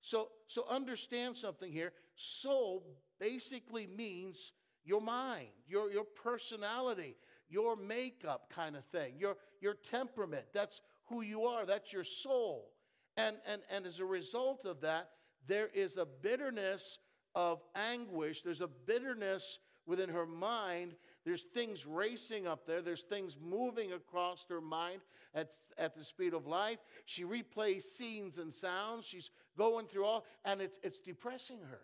So, 0.01 0.31
so 0.50 0.65
understand 0.69 1.38
something 1.38 1.71
here. 1.71 1.93
Soul 2.17 2.83
basically 3.21 3.88
means 3.88 4.51
your 4.83 5.00
mind, 5.00 5.47
your, 5.65 5.89
your 5.89 6.03
personality, 6.03 7.15
your 7.49 7.75
makeup 7.75 8.51
kind 8.53 8.75
of 8.75 8.85
thing, 8.85 9.13
your, 9.17 9.37
your 9.61 9.73
temperament. 9.73 10.45
That's 10.53 10.81
who 11.07 11.21
you 11.21 11.45
are, 11.45 11.65
that's 11.65 11.93
your 11.93 12.03
soul. 12.03 12.71
And, 13.17 13.37
and, 13.47 13.61
and 13.69 13.85
as 13.85 13.99
a 13.99 14.05
result 14.05 14.65
of 14.65 14.81
that, 14.81 15.11
there 15.47 15.69
is 15.73 15.97
a 15.97 16.05
bitterness 16.05 16.97
of 17.33 17.61
anguish, 17.75 18.41
there's 18.41 18.61
a 18.61 18.67
bitterness 18.67 19.59
within 19.85 20.09
her 20.09 20.25
mind 20.25 20.95
there's 21.25 21.41
things 21.41 21.87
racing 21.87 22.45
up 22.45 22.67
there, 22.67 22.81
there's 22.81 23.01
things 23.01 23.35
moving 23.41 23.93
across 23.93 24.45
her 24.49 24.61
mind 24.61 25.01
at, 25.33 25.53
at 25.75 25.95
the 25.97 26.03
speed 26.03 26.35
of 26.35 26.45
life. 26.45 26.77
She 27.05 27.23
replays 27.23 27.81
scenes 27.81 28.37
and 28.37 28.53
sounds. 28.53 29.05
She's 29.05 29.31
going 29.57 29.87
through 29.87 30.05
all, 30.05 30.25
and 30.45 30.61
it's, 30.61 30.79
it's 30.83 30.99
depressing 30.99 31.59
her. 31.71 31.81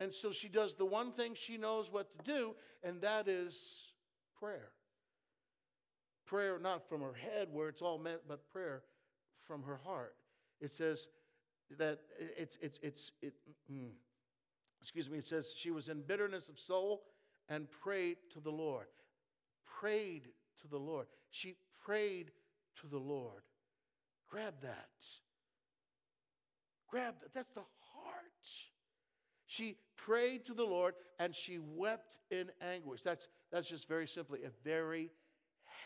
And 0.00 0.14
so 0.14 0.32
she 0.32 0.48
does 0.48 0.74
the 0.74 0.86
one 0.86 1.12
thing 1.12 1.34
she 1.34 1.58
knows 1.58 1.92
what 1.92 2.10
to 2.10 2.24
do, 2.24 2.54
and 2.82 3.02
that 3.02 3.28
is 3.28 3.92
prayer. 4.38 4.70
Prayer 6.26 6.58
not 6.58 6.88
from 6.88 7.02
her 7.02 7.12
head 7.12 7.48
where 7.52 7.68
it's 7.68 7.82
all 7.82 7.98
meant, 7.98 8.22
but 8.26 8.50
prayer 8.50 8.82
from 9.46 9.62
her 9.62 9.78
heart. 9.84 10.14
It 10.60 10.70
says 10.70 11.06
that 11.78 11.98
it's, 12.18 12.56
it's, 12.62 12.78
it's, 12.82 13.12
it, 13.20 13.34
mm, 13.70 13.90
excuse 14.80 15.10
me, 15.10 15.18
it 15.18 15.26
says 15.26 15.52
she 15.54 15.70
was 15.70 15.88
in 15.88 16.00
bitterness 16.00 16.48
of 16.48 16.58
soul 16.58 17.02
and 17.48 17.70
prayed 17.70 18.16
to 18.32 18.40
the 18.40 18.50
Lord. 18.50 18.86
Prayed 19.80 20.28
to 20.62 20.68
the 20.68 20.78
Lord. 20.78 21.06
She 21.30 21.56
prayed 21.84 22.30
to 22.80 22.86
the 22.86 22.98
Lord. 22.98 23.42
Grab 24.30 24.54
that. 24.62 24.88
Grab 26.88 27.14
that. 27.20 27.34
That's 27.34 27.50
the 27.50 27.60
heart. 27.60 28.16
She 29.46 29.76
prayed 30.04 30.46
to 30.46 30.54
the 30.54 30.64
Lord 30.64 30.94
and 31.18 31.34
she 31.34 31.58
wept 31.58 32.18
in 32.30 32.50
anguish. 32.60 33.02
That's, 33.02 33.28
that's 33.52 33.68
just 33.68 33.88
very 33.88 34.06
simply 34.06 34.40
a 34.44 34.50
very 34.64 35.10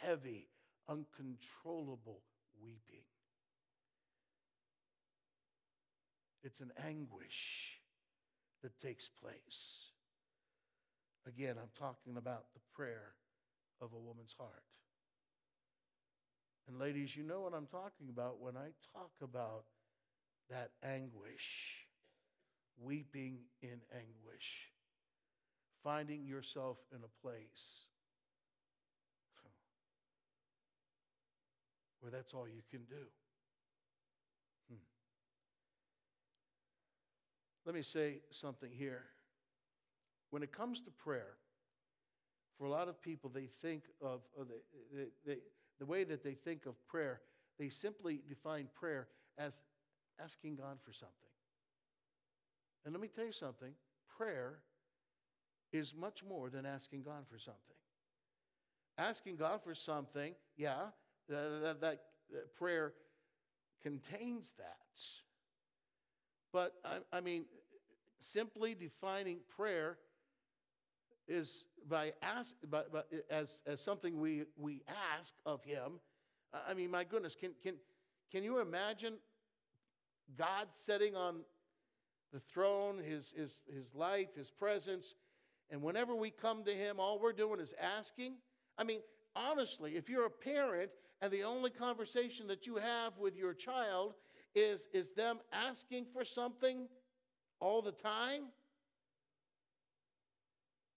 heavy, 0.02 0.48
uncontrollable 0.88 2.20
weeping. 2.62 3.04
It's 6.42 6.60
an 6.60 6.72
anguish 6.86 7.78
that 8.62 8.78
takes 8.80 9.08
place. 9.08 9.90
Again, 11.26 11.56
I'm 11.60 11.70
talking 11.78 12.16
about 12.16 12.44
the 12.52 12.60
prayer 12.74 13.14
of 13.80 13.92
a 13.92 13.98
woman's 13.98 14.34
heart. 14.38 14.62
And 16.68 16.78
ladies, 16.78 17.16
you 17.16 17.22
know 17.22 17.40
what 17.40 17.54
I'm 17.54 17.66
talking 17.66 18.08
about 18.10 18.40
when 18.40 18.56
I 18.56 18.68
talk 18.92 19.12
about 19.22 19.64
that 20.50 20.70
anguish, 20.82 21.83
weeping 22.80 23.38
in 23.62 23.80
anguish, 23.92 24.70
finding 25.82 26.24
yourself 26.24 26.78
in 26.92 26.98
a 27.04 27.26
place 27.26 27.86
where 32.00 32.10
that's 32.10 32.34
all 32.34 32.46
you 32.46 32.62
can 32.70 32.84
do. 32.84 33.06
Hmm. 34.68 34.76
Let 37.64 37.74
me 37.74 37.82
say 37.82 38.18
something 38.30 38.70
here. 38.70 39.04
When 40.28 40.42
it 40.42 40.52
comes 40.52 40.82
to 40.82 40.90
prayer, 40.90 41.36
for 42.58 42.66
a 42.66 42.70
lot 42.70 42.88
of 42.88 43.00
people, 43.00 43.30
they 43.30 43.48
think 43.62 43.84
of, 44.02 44.20
uh, 44.38 44.44
the, 44.92 45.08
the, 45.24 45.38
the 45.78 45.86
way 45.86 46.04
that 46.04 46.22
they 46.22 46.34
think 46.34 46.66
of 46.66 46.74
prayer, 46.86 47.20
they 47.58 47.68
simply 47.68 48.20
define 48.28 48.68
prayer 48.74 49.08
as 49.38 49.62
asking 50.22 50.56
God 50.56 50.78
for 50.84 50.92
something. 50.92 51.33
And 52.84 52.92
let 52.92 53.00
me 53.00 53.08
tell 53.08 53.24
you 53.24 53.32
something 53.32 53.72
prayer 54.16 54.58
is 55.72 55.94
much 55.94 56.22
more 56.22 56.50
than 56.50 56.64
asking 56.66 57.02
God 57.02 57.26
for 57.30 57.38
something. 57.38 57.60
Asking 58.96 59.36
God 59.36 59.60
for 59.64 59.74
something, 59.74 60.34
yeah, 60.56 60.86
that, 61.28 61.80
that, 61.80 62.00
that 62.30 62.54
prayer 62.56 62.92
contains 63.82 64.52
that. 64.56 65.00
But 66.52 66.74
I, 66.84 66.98
I 67.12 67.20
mean, 67.20 67.46
simply 68.20 68.74
defining 68.74 69.38
prayer 69.56 69.98
is 71.26 71.64
by 71.88 72.12
ask, 72.22 72.54
by, 72.70 72.82
by, 72.92 73.02
as, 73.30 73.62
as 73.66 73.80
something 73.80 74.20
we, 74.20 74.44
we 74.56 74.82
ask 75.18 75.34
of 75.44 75.64
Him. 75.64 76.00
I 76.68 76.74
mean, 76.74 76.90
my 76.90 77.02
goodness, 77.02 77.34
can, 77.34 77.50
can, 77.62 77.74
can 78.30 78.44
you 78.44 78.60
imagine 78.60 79.14
God 80.38 80.68
sitting 80.70 81.16
on 81.16 81.40
the 82.34 82.40
throne, 82.40 82.98
his, 82.98 83.32
his, 83.36 83.62
his 83.72 83.94
life, 83.94 84.34
His 84.36 84.50
presence, 84.50 85.14
and 85.70 85.80
whenever 85.80 86.16
we 86.16 86.30
come 86.30 86.64
to 86.64 86.74
Him, 86.74 86.98
all 86.98 87.20
we're 87.20 87.32
doing 87.32 87.60
is 87.60 87.72
asking? 87.80 88.34
I 88.76 88.82
mean, 88.82 89.00
honestly, 89.36 89.96
if 89.96 90.08
you're 90.10 90.26
a 90.26 90.30
parent 90.30 90.90
and 91.22 91.32
the 91.32 91.44
only 91.44 91.70
conversation 91.70 92.48
that 92.48 92.66
you 92.66 92.76
have 92.76 93.16
with 93.18 93.36
your 93.36 93.54
child 93.54 94.14
is, 94.52 94.88
is 94.92 95.10
them 95.10 95.38
asking 95.52 96.06
for 96.12 96.24
something 96.24 96.88
all 97.60 97.80
the 97.80 97.92
time? 97.92 98.46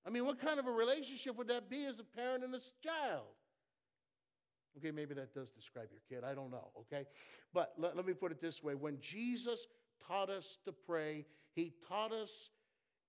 I 0.06 0.10
mean, 0.10 0.26
what 0.26 0.42
kind 0.42 0.60
of 0.60 0.66
a 0.66 0.72
relationship 0.72 1.38
would 1.38 1.50
that 1.50 1.70
be 1.70 1.86
as 1.86 2.00
a 2.00 2.04
parent 2.04 2.44
and 2.44 2.56
a 2.56 2.60
child? 2.84 3.28
Okay, 4.78 4.92
maybe 4.92 5.14
that 5.14 5.34
does 5.34 5.50
describe 5.52 5.90
your 5.92 6.02
kid. 6.10 6.28
I 6.28 6.34
don't 6.34 6.52
know, 6.52 6.70
okay? 6.80 7.06
But 7.54 7.74
let, 7.78 7.96
let 7.96 8.06
me 8.08 8.14
put 8.14 8.32
it 8.32 8.42
this 8.42 8.64
way 8.64 8.74
when 8.74 9.00
Jesus 9.00 9.68
taught 10.06 10.30
us 10.30 10.58
to 10.66 10.72
pray, 10.72 11.26
he 11.54 11.74
taught 11.88 12.12
us 12.12 12.50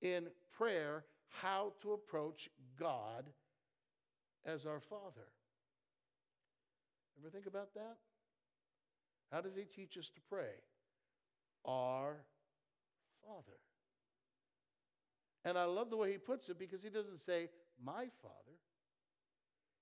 in 0.00 0.28
prayer 0.52 1.04
how 1.28 1.72
to 1.82 1.92
approach 1.92 2.48
God 2.78 3.24
as 4.44 4.64
our 4.64 4.80
Father. 4.80 5.28
Ever 7.20 7.30
think 7.30 7.46
about 7.46 7.74
that? 7.74 7.96
How 9.32 9.40
does 9.40 9.54
he 9.54 9.64
teach 9.64 9.98
us 9.98 10.10
to 10.10 10.20
pray? 10.28 10.62
Our 11.64 12.16
Father. 13.26 13.58
And 15.44 15.58
I 15.58 15.64
love 15.64 15.90
the 15.90 15.96
way 15.96 16.12
he 16.12 16.18
puts 16.18 16.48
it 16.48 16.58
because 16.58 16.82
he 16.82 16.90
doesn't 16.90 17.18
say, 17.18 17.48
my 17.84 18.06
Father. 18.22 18.56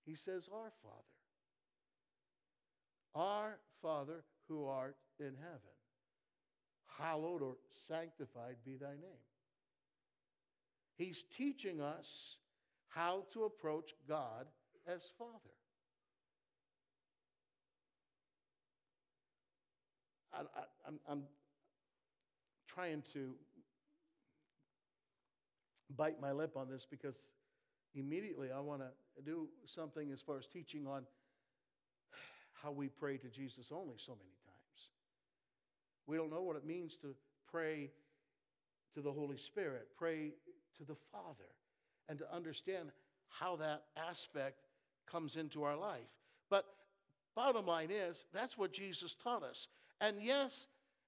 He 0.05 0.15
says, 0.15 0.49
our 0.53 0.73
Father. 0.83 1.03
Our 3.15 3.59
Father 3.83 4.25
who 4.49 4.67
art 4.67 4.97
in 5.19 5.35
heaven, 5.41 5.76
hallowed 6.99 7.43
or 7.43 7.57
sanctified 7.71 8.57
be 8.65 8.77
thy 8.77 8.93
name. 8.93 9.25
He's 10.97 11.25
teaching 11.37 11.81
us 11.81 12.37
how 12.89 13.25
to 13.33 13.45
approach 13.45 13.93
God 14.09 14.47
as 14.87 15.03
Father. 15.19 15.33
I, 20.33 20.41
I, 20.41 20.65
I'm, 20.87 21.01
I'm 21.09 21.23
trying 22.69 23.03
to 23.13 23.33
bite 25.97 26.21
my 26.21 26.33
lip 26.33 26.57
on 26.57 26.69
this 26.69 26.87
because 26.91 27.17
immediately 27.95 28.49
I 28.55 28.61
want 28.61 28.83
to 28.83 29.23
do 29.25 29.49
something 29.67 30.11
as 30.13 30.21
far 30.21 30.39
as 30.39 30.47
teaching 30.47 30.87
on 30.87 31.03
how 32.63 32.71
we 32.73 32.89
pray 32.89 33.17
to 33.19 33.29
Jesus 33.29 33.71
only 33.73 33.97
so 33.99 34.13
many 34.13 34.31
times. 34.45 34.46
We 36.07 36.17
don't 36.17 36.31
know 36.31 36.43
what 36.43 36.57
it 36.57 36.65
means 36.65 36.97
to 36.99 37.15
pray 37.51 37.91
to 38.95 39.01
the 39.01 39.13
Holy 39.13 39.37
Spirit, 39.37 39.89
pray 39.97 40.33
to 40.79 40.85
the 40.85 40.97
Father, 41.13 41.51
and 42.09 42.19
to 42.19 42.35
understand 42.35 42.91
how 43.29 43.57
that 43.57 43.85
aspect 43.97 44.67
comes 45.11 45.37
into 45.37 45.63
our 45.63 45.77
life. 45.77 46.09
But 46.51 46.65
bottom 47.35 47.67
line 47.67 47.91
is, 47.91 48.25
that's 48.33 48.57
what 48.57 48.73
Jesus 48.73 49.15
taught 49.15 49.43
us. 49.43 49.69
And 50.01 50.17
yes, 50.23 50.67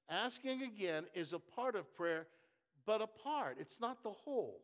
asking 0.08 0.62
again 0.62 1.04
is 1.14 1.32
a 1.32 1.38
part 1.38 1.74
of 1.74 1.94
prayer, 1.94 2.26
but 2.86 3.02
a 3.02 3.06
part, 3.06 3.58
it's 3.60 3.80
not 3.80 4.02
the 4.02 4.10
whole. 4.10 4.60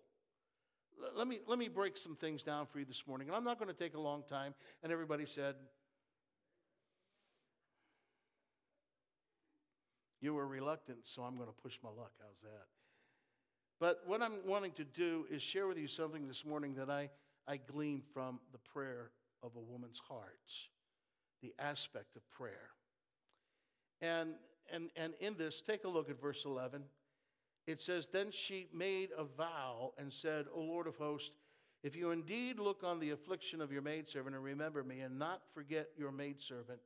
Let 1.17 1.27
me, 1.27 1.41
let 1.47 1.59
me 1.59 1.69
break 1.69 1.97
some 1.97 2.17
things 2.17 2.43
down 2.43 2.67
for 2.67 2.79
you 2.79 2.85
this 2.85 3.03
morning. 3.07 3.29
And 3.29 3.37
I'm 3.37 3.45
not 3.45 3.59
going 3.59 3.71
to 3.71 3.79
take 3.79 3.95
a 3.95 4.01
long 4.01 4.23
time. 4.29 4.55
And 4.83 4.93
everybody 4.93 5.27
said, 5.27 5.57
You 10.25 10.33
were 10.33 10.47
reluctant, 10.47 11.01
so 11.03 11.21
I'm 11.21 11.37
going 11.37 11.51
to 11.51 11.63
push 11.63 11.77
my 11.83 11.91
luck. 11.91 12.13
How's 12.19 12.41
that? 12.41 12.65
But 13.79 14.01
what 14.07 14.23
I'm 14.23 14.39
wanting 14.47 14.73
to 14.73 14.85
do 14.85 15.27
is 15.31 15.43
share 15.43 15.67
with 15.67 15.77
you 15.77 15.87
something 15.87 16.27
this 16.27 16.47
morning 16.47 16.75
that 16.77 16.89
I, 16.89 17.11
I 17.47 17.59
gleaned 17.59 18.05
from 18.15 18.41
the 18.51 18.57
prayer 18.57 19.11
of 19.43 19.51
a 19.55 19.61
woman's 19.61 20.01
heart, 20.09 20.51
the 21.43 21.53
aspect 21.59 22.17
of 22.17 22.23
prayer. 22.31 22.71
And, 24.01 24.31
and, 24.73 24.89
and 24.97 25.13
in 25.21 25.37
this, 25.37 25.61
take 25.61 25.85
a 25.85 25.89
look 25.89 26.09
at 26.09 26.19
verse 26.19 26.47
11. 26.47 26.85
It 27.67 27.83
says, 27.83 28.09
Then 28.11 28.31
she 28.31 28.69
made 28.73 29.11
a 29.19 29.25
vow 29.25 29.93
and 29.99 30.11
said, 30.11 30.47
O 30.55 30.61
Lord 30.63 30.87
of 30.87 30.97
hosts, 30.97 31.37
if 31.83 31.95
you 31.95 32.13
indeed 32.13 32.59
look 32.59 32.83
on 32.83 32.99
the 32.99 33.11
affliction 33.11 33.61
of 33.61 33.71
your 33.71 33.83
maidservant 33.83 34.35
and 34.35 34.43
remember 34.43 34.83
me, 34.83 35.01
and 35.01 35.19
not 35.19 35.43
forget 35.53 35.89
your 35.99 36.13
maidservant, 36.13 36.81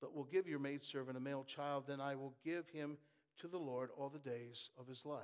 but 0.00 0.14
will 0.14 0.24
give 0.24 0.46
your 0.46 0.58
maidservant 0.58 1.16
a 1.16 1.20
male 1.20 1.44
child, 1.44 1.84
then 1.86 2.00
I 2.00 2.14
will 2.14 2.34
give 2.44 2.68
him 2.68 2.98
to 3.40 3.48
the 3.48 3.58
Lord 3.58 3.90
all 3.96 4.08
the 4.08 4.18
days 4.18 4.70
of 4.78 4.86
his 4.86 5.04
life. 5.04 5.20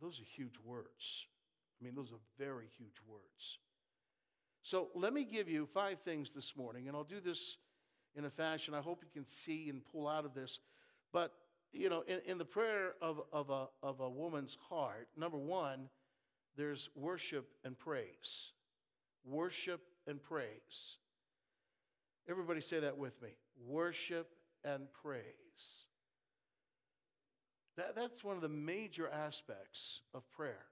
Those 0.00 0.20
are 0.20 0.24
huge 0.24 0.54
words. 0.64 1.26
I 1.80 1.84
mean, 1.84 1.94
those 1.94 2.12
are 2.12 2.20
very 2.38 2.66
huge 2.78 3.00
words. 3.06 3.58
So 4.62 4.88
let 4.94 5.12
me 5.12 5.24
give 5.24 5.48
you 5.48 5.66
five 5.66 5.98
things 6.00 6.30
this 6.30 6.56
morning, 6.56 6.88
and 6.88 6.96
I'll 6.96 7.04
do 7.04 7.20
this 7.20 7.58
in 8.14 8.24
a 8.24 8.30
fashion 8.30 8.74
I 8.74 8.80
hope 8.80 9.02
you 9.02 9.10
can 9.12 9.26
see 9.26 9.68
and 9.68 9.82
pull 9.92 10.08
out 10.08 10.24
of 10.24 10.34
this. 10.34 10.58
But, 11.12 11.32
you 11.72 11.88
know, 11.88 12.02
in, 12.06 12.20
in 12.26 12.38
the 12.38 12.44
prayer 12.44 12.94
of, 13.00 13.20
of, 13.32 13.50
a, 13.50 13.66
of 13.82 14.00
a 14.00 14.08
woman's 14.08 14.56
heart, 14.68 15.08
number 15.16 15.38
one, 15.38 15.88
there's 16.56 16.90
worship 16.96 17.48
and 17.64 17.78
praise. 17.78 18.52
Worship 19.24 19.80
and 20.06 20.22
praise. 20.22 20.96
Everybody 22.28 22.60
say 22.60 22.80
that 22.80 22.98
with 22.98 23.20
me 23.22 23.30
worship 23.66 24.28
and 24.64 24.86
praise. 25.02 25.24
That, 27.76 27.94
that's 27.94 28.22
one 28.24 28.36
of 28.36 28.42
the 28.42 28.48
major 28.48 29.08
aspects 29.08 30.02
of 30.12 30.28
prayer. 30.30 30.66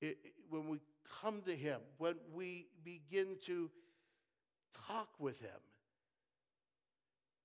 It, 0.00 0.18
it, 0.22 0.32
when 0.50 0.68
we 0.68 0.78
come 1.22 1.40
to 1.46 1.56
Him, 1.56 1.80
when 1.98 2.16
we 2.32 2.66
begin 2.84 3.36
to 3.46 3.70
talk 4.86 5.08
with 5.18 5.40
Him, 5.40 5.50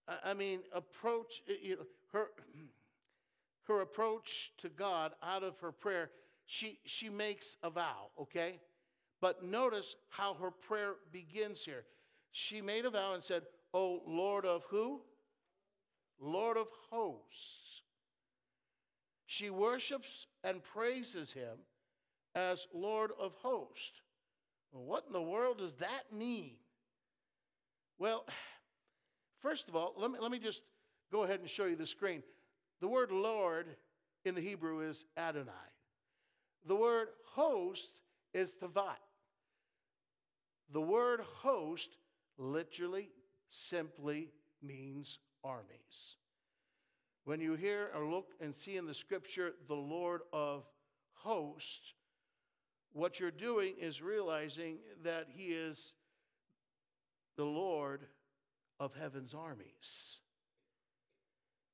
I, 0.07 0.31
I 0.31 0.33
mean, 0.33 0.59
approach, 0.73 1.41
uh, 1.49 1.53
you 1.61 1.77
know, 1.77 1.83
her, 2.11 2.27
her 3.63 3.81
approach 3.81 4.51
to 4.59 4.69
God 4.69 5.13
out 5.23 5.43
of 5.43 5.57
her 5.59 5.71
prayer, 5.71 6.09
she, 6.45 6.79
she 6.85 7.09
makes 7.09 7.55
a 7.63 7.69
vow, 7.69 8.09
okay? 8.19 8.59
But 9.21 9.43
notice 9.43 9.95
how 10.09 10.33
her 10.35 10.51
prayer 10.51 10.93
begins 11.11 11.61
here. 11.61 11.85
She 12.31 12.61
made 12.61 12.85
a 12.85 12.89
vow 12.89 13.13
and 13.13 13.23
said, 13.23 13.43
O 13.73 14.01
Lord 14.05 14.45
of 14.45 14.63
who? 14.69 15.01
Lord 16.19 16.57
of 16.57 16.67
hosts. 16.89 17.81
She 19.25 19.49
worships 19.49 20.27
and 20.43 20.63
praises 20.63 21.31
him 21.31 21.59
as 22.35 22.67
Lord 22.73 23.11
of 23.19 23.33
hosts. 23.41 24.01
What 24.71 25.05
in 25.07 25.13
the 25.13 25.21
world 25.21 25.59
does 25.59 25.75
that 25.75 26.11
mean? 26.11 26.53
Well, 27.97 28.25
first 29.41 29.67
of 29.67 29.75
all, 29.75 29.93
let 29.97 30.11
me, 30.11 30.19
let 30.19 30.31
me 30.31 30.39
just 30.39 30.63
go 31.11 31.23
ahead 31.23 31.39
and 31.39 31.49
show 31.49 31.65
you 31.65 31.75
the 31.75 31.87
screen. 31.87 32.23
The 32.81 32.87
word 32.87 33.11
Lord 33.11 33.67
in 34.25 34.35
the 34.35 34.41
Hebrew 34.41 34.81
is 34.81 35.05
Adonai. 35.17 35.51
The 36.65 36.75
word 36.75 37.09
host 37.33 38.01
is 38.33 38.55
Tavat. 38.55 38.97
The 40.71 40.81
word 40.81 41.21
host 41.21 41.89
literally 42.39 43.09
simply 43.49 44.29
means 44.63 45.19
armies. 45.43 46.15
When 47.25 47.41
you 47.41 47.53
hear 47.53 47.91
or 47.95 48.05
look 48.05 48.31
and 48.41 48.55
see 48.55 48.77
in 48.77 48.87
the 48.87 48.93
scripture 48.93 49.51
the 49.67 49.75
Lord 49.75 50.21
of 50.33 50.63
hosts, 51.13 51.93
what 52.93 53.19
you're 53.19 53.29
doing 53.29 53.75
is 53.79 54.01
realizing 54.01 54.77
that 55.03 55.27
He 55.29 55.47
is 55.47 55.93
the 57.37 57.45
Lord 57.45 58.01
of 58.79 58.95
heaven's 58.95 59.33
armies. 59.33 60.19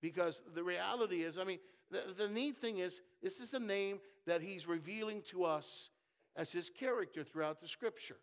Because 0.02 0.42
the 0.54 0.64
reality 0.64 1.24
is, 1.24 1.38
I 1.38 1.44
mean, 1.44 1.60
the, 1.90 2.02
the 2.18 2.28
neat 2.28 2.58
thing 2.58 2.80
is, 2.80 3.02
this 3.24 3.40
is 3.40 3.54
a 3.54 3.60
name 3.60 4.00
that 4.26 4.42
He's 4.42 4.68
revealing 4.68 5.22
to 5.30 5.46
us 5.46 5.90
as 6.36 6.52
His 6.52 6.70
character 6.70 7.24
throughout 7.24 7.62
the 7.62 7.68
scripture. 7.68 8.18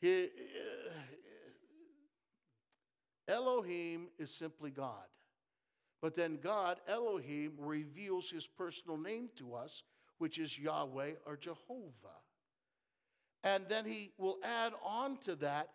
He, 0.00 0.28
Elohim 3.28 4.08
is 4.18 4.34
simply 4.34 4.70
God. 4.70 5.06
But 6.00 6.16
then 6.16 6.38
God, 6.42 6.78
Elohim, 6.88 7.52
reveals 7.58 8.30
his 8.30 8.46
personal 8.46 8.96
name 8.96 9.28
to 9.36 9.54
us, 9.54 9.82
which 10.18 10.38
is 10.38 10.58
Yahweh 10.58 11.12
or 11.26 11.36
Jehovah. 11.36 12.22
And 13.44 13.64
then 13.68 13.84
he 13.84 14.12
will 14.18 14.38
add 14.42 14.72
on 14.84 15.18
to 15.18 15.36
that 15.36 15.68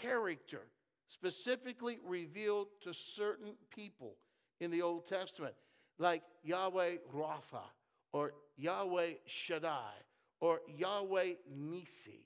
character, 0.00 0.62
specifically 1.06 1.98
revealed 2.06 2.68
to 2.82 2.94
certain 2.94 3.54
people 3.74 4.16
in 4.60 4.70
the 4.70 4.82
Old 4.82 5.06
Testament, 5.06 5.54
like 5.98 6.22
Yahweh 6.42 6.96
Rapha, 7.14 7.64
or 8.12 8.32
Yahweh 8.56 9.14
Shaddai, 9.26 9.94
or 10.40 10.60
Yahweh 10.76 11.34
Nissi. 11.58 12.24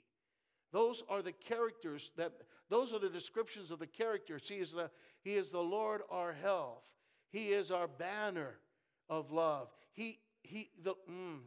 Those 0.73 1.03
are 1.09 1.23
the 1.23 1.33
characters 1.33 2.11
that, 2.17 2.33
those 2.69 2.93
are 2.93 2.99
the 2.99 3.09
descriptions 3.09 3.71
of 3.71 3.79
the 3.79 3.87
characters. 3.87 4.49
He 4.49 4.57
is 4.57 4.73
the, 4.73 4.91
he 5.23 5.35
is 5.35 5.51
the 5.51 5.61
Lord 5.61 6.03
our 6.11 6.33
health. 6.33 6.83
He 7.31 7.49
is 7.49 7.71
our 7.71 7.89
banner 7.89 8.55
of 9.09 9.31
love. 9.33 9.69
He, 9.93 10.19
he, 10.43 10.71
the, 10.83 10.95
mm, 11.11 11.39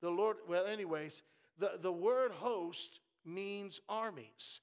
the 0.00 0.10
Lord, 0.10 0.36
well, 0.48 0.66
anyways, 0.66 1.22
the, 1.58 1.72
the 1.80 1.92
word 1.92 2.32
host 2.32 3.00
means 3.24 3.80
armies. 3.88 4.60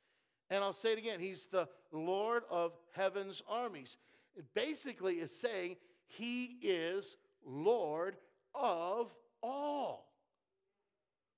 And 0.50 0.64
I'll 0.64 0.74
say 0.74 0.94
it 0.94 0.98
again 0.98 1.20
He's 1.20 1.46
the 1.46 1.68
Lord 1.92 2.44
of 2.50 2.74
heaven's 2.92 3.42
armies. 3.48 3.98
It 4.36 4.46
basically 4.54 5.16
is 5.16 5.38
saying 5.38 5.78
He 6.08 6.58
is 6.62 7.18
Lord 7.46 8.18
of 8.54 9.14
all 9.42 10.06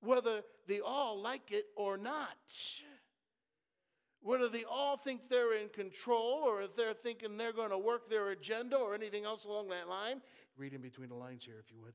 whether 0.01 0.41
they 0.67 0.79
all 0.79 1.21
like 1.21 1.51
it 1.51 1.65
or 1.75 1.97
not. 1.97 2.35
Whether 4.21 4.49
they 4.49 4.63
all 4.63 4.97
think 4.97 5.29
they're 5.29 5.53
in 5.53 5.69
control 5.69 6.43
or 6.45 6.61
if 6.61 6.75
they're 6.75 6.93
thinking 6.93 7.37
they're 7.37 7.53
going 7.53 7.69
to 7.69 7.77
work 7.77 8.09
their 8.09 8.29
agenda 8.29 8.75
or 8.75 8.95
anything 8.95 9.25
else 9.25 9.45
along 9.45 9.69
that 9.69 9.87
line. 9.87 10.21
Read 10.57 10.73
in 10.73 10.81
between 10.81 11.09
the 11.09 11.15
lines 11.15 11.43
here, 11.45 11.55
if 11.63 11.71
you 11.71 11.79
would. 11.81 11.93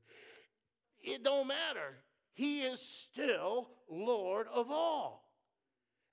It 1.01 1.23
don't 1.23 1.47
matter. 1.47 1.97
He 2.33 2.61
is 2.61 2.79
still 2.79 3.69
Lord 3.89 4.47
of 4.53 4.71
all. 4.71 5.29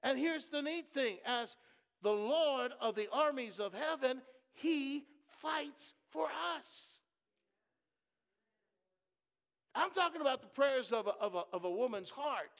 And 0.02 0.18
here's 0.18 0.48
the 0.48 0.62
neat 0.62 0.92
thing 0.92 1.18
as 1.24 1.56
the 2.02 2.10
Lord 2.10 2.72
of 2.80 2.94
the 2.94 3.08
armies 3.12 3.58
of 3.58 3.72
heaven, 3.72 4.20
he 4.52 5.04
fights 5.40 5.94
for 6.10 6.26
us. 6.56 7.00
I'm 9.74 9.90
talking 9.90 10.20
about 10.20 10.42
the 10.42 10.48
prayers 10.48 10.90
of 10.92 11.06
a, 11.06 11.10
of 11.20 11.34
a, 11.34 11.42
of 11.52 11.64
a 11.64 11.70
woman's 11.70 12.10
heart. 12.10 12.50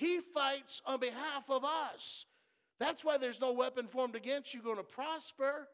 He 0.00 0.20
fights 0.32 0.80
on 0.86 0.98
behalf 0.98 1.44
of 1.50 1.62
us. 1.62 2.24
That's 2.78 3.04
why 3.04 3.18
there's 3.18 3.38
no 3.38 3.52
weapon 3.52 3.86
formed 3.86 4.14
against 4.14 4.54
you 4.54 4.62
going 4.62 4.78
to 4.78 4.82
prosper. 4.82 5.68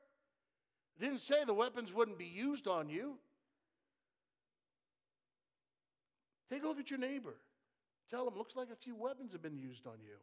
It 0.99 1.05
didn't 1.05 1.21
say 1.21 1.45
the 1.47 1.55
weapons 1.55 1.95
wouldn't 1.95 2.19
be 2.19 2.27
used 2.27 2.67
on 2.67 2.89
you. 2.89 3.19
Take 6.51 6.65
a 6.65 6.67
look 6.67 6.81
at 6.81 6.91
your 6.91 6.99
neighbor. 6.99 7.35
Tell 8.11 8.25
them, 8.25 8.37
looks 8.37 8.57
like 8.57 8.67
a 8.73 8.75
few 8.75 8.97
weapons 8.97 9.31
have 9.31 9.43
been 9.43 9.59
used 9.59 9.87
on 9.87 10.01
you. 10.03 10.17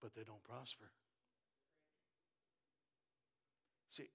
But 0.00 0.14
they 0.14 0.22
don't 0.22 0.42
prosper. 0.44 0.86
See, 3.90 4.08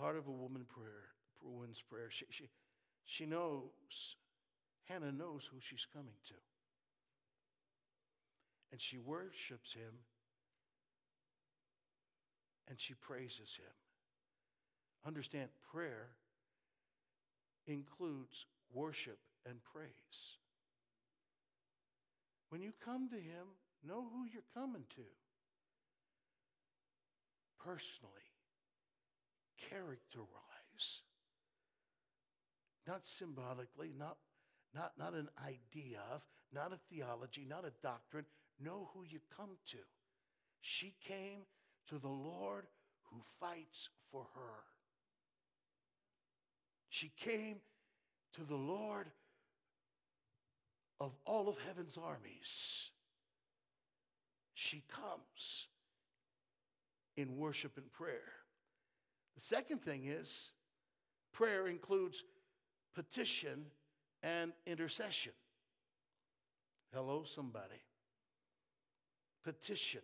heart 0.00 0.16
of 0.16 0.26
a 0.26 0.32
woman 0.32 0.64
prayer, 0.68 1.04
woman's 1.42 1.82
prayer, 1.88 2.08
she, 2.10 2.24
she, 2.30 2.48
she 3.04 3.26
knows, 3.26 4.16
Hannah 4.84 5.12
knows 5.12 5.48
who 5.50 5.58
she's 5.60 5.86
coming 5.92 6.14
to. 6.28 6.34
And 8.72 8.80
she 8.80 8.98
worships 8.98 9.72
him 9.72 9.92
and 12.68 12.80
she 12.80 12.94
praises 12.94 13.56
him. 13.56 13.74
Understand, 15.06 15.48
prayer 15.72 16.08
includes 17.66 18.46
worship 18.72 19.18
and 19.48 19.56
praise. 19.72 20.36
When 22.50 22.62
you 22.62 22.72
come 22.84 23.08
to 23.10 23.16
him, 23.16 23.46
know 23.86 24.04
who 24.12 24.26
you're 24.32 24.42
coming 24.54 24.84
to. 24.96 25.02
Personally, 27.58 28.29
characterize. 29.68 31.02
Not 32.86 33.06
symbolically, 33.06 33.92
not, 33.96 34.16
not, 34.74 34.92
not 34.98 35.14
an 35.14 35.28
idea 35.44 36.00
of, 36.12 36.22
not 36.52 36.72
a 36.72 36.78
theology, 36.92 37.46
not 37.48 37.64
a 37.64 37.72
doctrine. 37.82 38.24
Know 38.62 38.90
who 38.94 39.04
you 39.04 39.20
come 39.36 39.50
to. 39.70 39.78
She 40.60 40.94
came 41.06 41.40
to 41.88 41.98
the 41.98 42.08
Lord 42.08 42.66
who 43.10 43.22
fights 43.38 43.88
for 44.10 44.26
her. 44.34 44.64
She 46.88 47.12
came 47.16 47.56
to 48.34 48.44
the 48.44 48.56
Lord 48.56 49.06
of 51.00 51.12
all 51.24 51.48
of 51.48 51.56
heaven's 51.66 51.96
armies. 51.96 52.90
She 54.54 54.84
comes 54.88 55.68
in 57.16 57.36
worship 57.36 57.76
and 57.76 57.90
prayer. 57.92 58.39
The 59.34 59.40
second 59.40 59.82
thing 59.82 60.06
is 60.06 60.50
prayer 61.32 61.66
includes 61.66 62.24
petition 62.94 63.66
and 64.22 64.52
intercession. 64.66 65.32
Hello, 66.92 67.22
somebody. 67.24 67.82
Petition. 69.44 70.02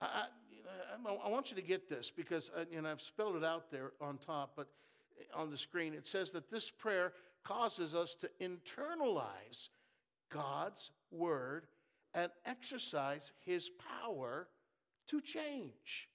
I, 0.00 0.24
I, 1.24 1.28
want 1.28 1.50
you 1.50 1.56
to 1.56 1.62
get 1.62 1.88
this 1.88 2.10
because 2.14 2.50
uh, 2.56 2.64
you 2.70 2.82
know, 2.82 2.90
I've 2.90 3.00
spelled 3.00 3.36
it 3.36 3.44
out 3.44 3.70
there 3.70 3.92
on 4.00 4.18
top, 4.18 4.52
but 4.56 4.68
on 5.34 5.50
the 5.50 5.56
screen 5.56 5.94
it 5.94 6.06
says 6.06 6.30
that 6.32 6.50
this 6.50 6.70
prayer 6.70 7.12
causes 7.44 7.94
us 7.94 8.14
to 8.16 8.30
internalize 8.40 9.68
God's 10.30 10.90
word 11.10 11.66
and 12.12 12.30
exercise 12.44 13.32
his 13.44 13.70
power 14.02 14.48
to 15.08 15.20
change. 15.20 16.08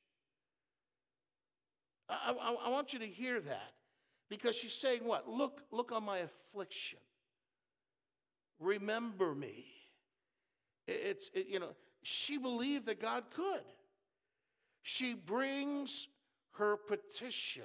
I, 2.12 2.32
I, 2.32 2.56
I 2.66 2.70
want 2.70 2.94
you 2.94 3.00
to 3.00 3.08
hear 3.08 3.40
that 3.40 3.72
because 4.30 4.56
she's 4.56 4.74
saying, 4.74 5.06
What? 5.06 5.28
Look, 5.30 5.62
look 5.72 5.92
on 5.92 6.04
my 6.04 6.20
affliction. 6.20 7.00
Remember 8.60 9.34
me. 9.34 9.66
It's, 10.88 11.30
it, 11.34 11.48
you 11.48 11.60
know, 11.60 11.76
she 12.04 12.38
believed 12.38 12.86
that 12.88 13.02
God 13.02 13.24
could. 13.34 13.62
She 14.84 15.14
brings 15.14 16.08
her 16.54 16.76
petition, 16.76 17.64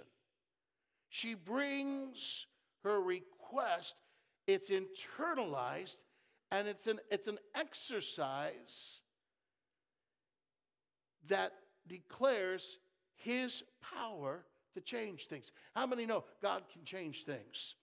she 1.09 1.35
brings 1.35 2.46
her 2.82 3.00
request. 3.00 3.94
It's 4.46 4.70
internalized 4.70 5.96
and 6.52 6.68
it's 6.68 6.87
an, 6.87 7.00
it's 7.11 7.26
an 7.26 7.38
exercise 7.54 9.00
that 11.28 11.52
declares 11.88 12.78
his 13.16 13.62
power 13.94 14.44
to 14.74 14.81
change 14.81 15.26
things. 15.29 15.52
How 15.74 15.87
many 15.87 16.07
know 16.07 16.24
God 16.42 16.62
can 16.72 16.85
change 16.85 17.24
things? 17.24 17.74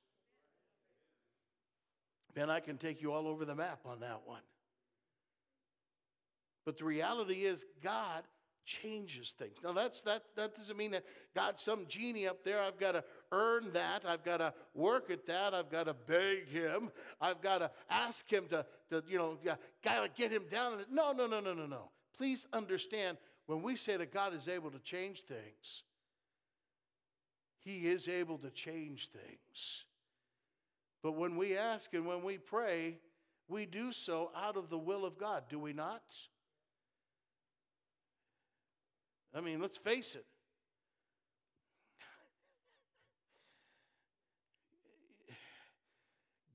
Man, 2.36 2.50
I 2.50 2.60
can 2.60 2.78
take 2.78 3.02
you 3.02 3.12
all 3.12 3.28
over 3.28 3.46
the 3.46 3.56
map 3.56 3.80
on 3.86 4.00
that 4.00 4.22
one. 4.26 4.42
But 6.66 6.78
the 6.78 6.86
reality 6.86 7.46
is, 7.46 7.66
God 7.84 8.24
changes 8.66 9.34
things. 9.38 9.58
Now, 9.64 9.74
that's, 9.74 10.02
that, 10.04 10.24
that 10.36 10.56
doesn't 10.56 10.78
mean 10.78 10.92
that 10.92 11.04
God's 11.36 11.62
some 11.62 11.86
genie 11.88 12.28
up 12.28 12.44
there. 12.44 12.62
I've 12.62 12.80
got 12.80 12.94
to 12.94 13.04
earn 13.32 13.72
that. 13.74 14.04
I've 14.08 14.24
got 14.24 14.38
to 14.38 14.54
work 14.74 15.12
at 15.12 15.28
that. 15.28 15.54
I've 15.54 15.70
got 15.70 15.86
to 15.86 15.94
beg 15.94 16.48
Him. 16.48 16.90
I've 17.20 17.42
got 17.42 17.60
to 17.60 17.72
ask 17.90 18.32
Him 18.32 18.46
to, 18.50 18.66
to 18.90 19.04
you 19.08 19.18
know, 19.18 19.38
got 19.84 20.04
to 20.04 20.10
get 20.16 20.32
Him 20.32 20.46
down. 20.50 20.78
No, 20.90 21.12
no, 21.12 21.28
no, 21.28 21.40
no, 21.40 21.54
no, 21.54 21.66
no. 21.66 21.90
Please 22.18 22.48
understand 22.54 23.18
when 23.46 23.62
we 23.62 23.76
say 23.76 23.98
that 23.98 24.14
God 24.14 24.34
is 24.34 24.48
able 24.48 24.72
to 24.72 24.80
change 24.80 25.24
things, 25.24 25.84
He 27.60 27.88
is 27.88 28.08
able 28.08 28.38
to 28.40 28.50
change 28.50 29.10
things. 29.12 29.86
But 31.02 31.14
when 31.14 31.36
we 31.36 31.58
ask 31.58 31.94
and 31.94 32.06
when 32.06 32.24
we 32.24 32.38
pray, 32.38 32.98
we 33.50 33.66
do 33.66 33.92
so 33.92 34.32
out 34.36 34.56
of 34.56 34.70
the 34.70 34.78
will 34.78 35.06
of 35.06 35.18
God, 35.18 35.44
do 35.50 35.60
we 35.60 35.74
not? 35.74 36.04
I 39.36 39.42
mean, 39.42 39.60
let's 39.60 39.78
face 39.78 40.16
it. 40.16 40.26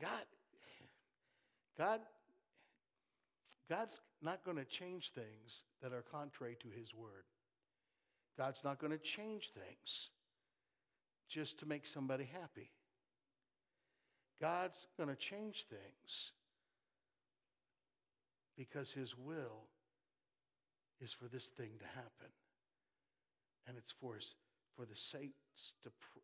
God, 0.01 0.25
God, 1.77 2.01
God's 3.69 4.01
not 4.23 4.45
going 4.45 4.57
to 4.57 4.65
change 4.65 5.13
things 5.13 5.63
that 5.83 5.93
are 5.93 6.05
contrary 6.13 6.57
to 6.61 6.69
His 6.69 6.95
word. 6.95 7.25
God's 8.37 8.63
not 8.65 8.79
going 8.79 8.93
to 8.93 8.99
change 8.99 9.51
things 9.53 10.11
just 11.29 11.59
to 11.61 11.67
make 11.67 11.87
somebody 11.87 12.29
happy. 12.33 12.71
God's 14.41 14.87
going 14.97 15.09
to 15.09 15.17
change 15.17 15.67
things 15.69 16.33
because 18.57 18.91
His 18.93 19.17
will 19.17 19.67
is 21.01 21.13
for 21.13 21.27
this 21.27 21.47
thing 21.47 21.71
to 21.79 21.87
happen 21.87 22.33
and 23.67 23.77
it's 23.77 23.93
for 24.01 24.17
us, 24.17 24.35
for 24.75 24.85
the 24.87 24.97
saints 24.97 25.75
to 25.83 25.91
pr- 25.91 26.19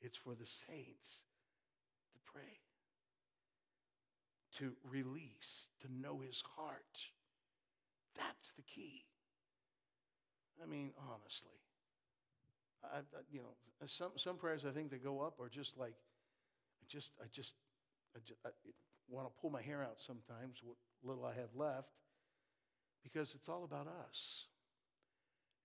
it's 0.00 0.16
for 0.16 0.34
the 0.34 0.46
saints 0.46 1.22
to 2.12 2.18
pray 2.32 2.60
to 4.58 4.72
release 4.88 5.68
to 5.82 5.88
know 5.92 6.20
his 6.20 6.42
heart. 6.56 7.08
That's 8.16 8.52
the 8.56 8.62
key. 8.62 9.04
I 10.62 10.66
mean 10.66 10.92
honestly 11.10 11.56
I, 12.84 12.98
I, 12.98 13.00
you 13.32 13.40
know 13.40 13.54
some, 13.86 14.10
some 14.16 14.36
prayers 14.36 14.66
i 14.66 14.70
think 14.70 14.90
that 14.90 15.02
go 15.02 15.22
up 15.22 15.40
are 15.40 15.48
just 15.48 15.78
like 15.78 15.94
i 16.82 16.84
just 16.86 17.12
i 17.18 17.24
just 17.32 17.54
i, 18.14 18.18
just, 18.26 18.38
I 18.44 18.50
want 19.08 19.26
to 19.26 19.32
pull 19.40 19.48
my 19.48 19.62
hair 19.62 19.82
out 19.82 19.98
sometimes 20.00 20.58
what 20.62 20.76
little 21.02 21.24
i 21.24 21.32
have 21.32 21.48
left 21.54 21.88
because 23.02 23.34
it's 23.34 23.48
all 23.48 23.64
about 23.64 23.86
us. 24.08 24.46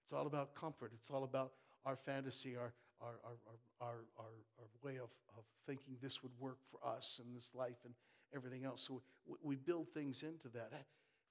It's 0.04 0.14
all 0.14 0.28
about 0.28 0.56
comfort. 0.56 0.92
It's 1.00 1.10
all 1.10 1.24
about 1.24 1.52
our 1.86 1.96
fantasy, 1.96 2.56
our, 2.56 2.74
our, 3.02 3.16
our, 3.26 3.38
our, 3.82 3.88
our, 4.18 4.26
our 4.60 4.68
way 4.84 4.98
of, 4.98 5.10
of 5.38 5.44
thinking 5.66 5.96
this 6.02 6.24
would 6.24 6.32
work 6.40 6.58
for 6.72 6.86
us 6.88 7.20
in 7.24 7.34
this 7.34 7.52
life 7.54 7.78
and 7.84 7.94
everything 8.36 8.66
else. 8.66 8.84
So 8.88 9.02
we, 9.26 9.36
we 9.42 9.56
build 9.56 9.88
things 9.94 10.24
into 10.24 10.50
that. 10.54 10.72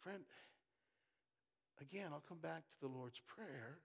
Friend, 0.03 0.23
again, 1.81 2.09
I'll 2.13 2.25
come 2.29 2.39
back 2.39 2.63
to 2.63 2.87
the 2.87 2.93
Lord's 2.93 3.21
Prayer 3.27 3.79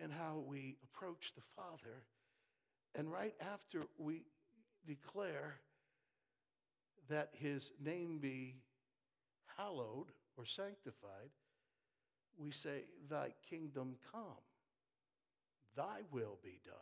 and 0.00 0.12
how 0.12 0.42
we 0.46 0.76
approach 0.82 1.32
the 1.34 1.42
Father. 1.56 2.04
And 2.94 3.10
right 3.10 3.34
after 3.40 3.82
we 3.98 4.22
declare 4.86 5.54
that 7.08 7.30
his 7.32 7.70
name 7.82 8.18
be 8.18 8.56
hallowed 9.56 10.06
or 10.36 10.44
sanctified, 10.44 11.30
we 12.38 12.50
say, 12.50 12.84
Thy 13.08 13.32
kingdom 13.48 13.96
come, 14.10 14.42
Thy 15.76 16.00
will 16.10 16.38
be 16.42 16.60
done 16.64 16.74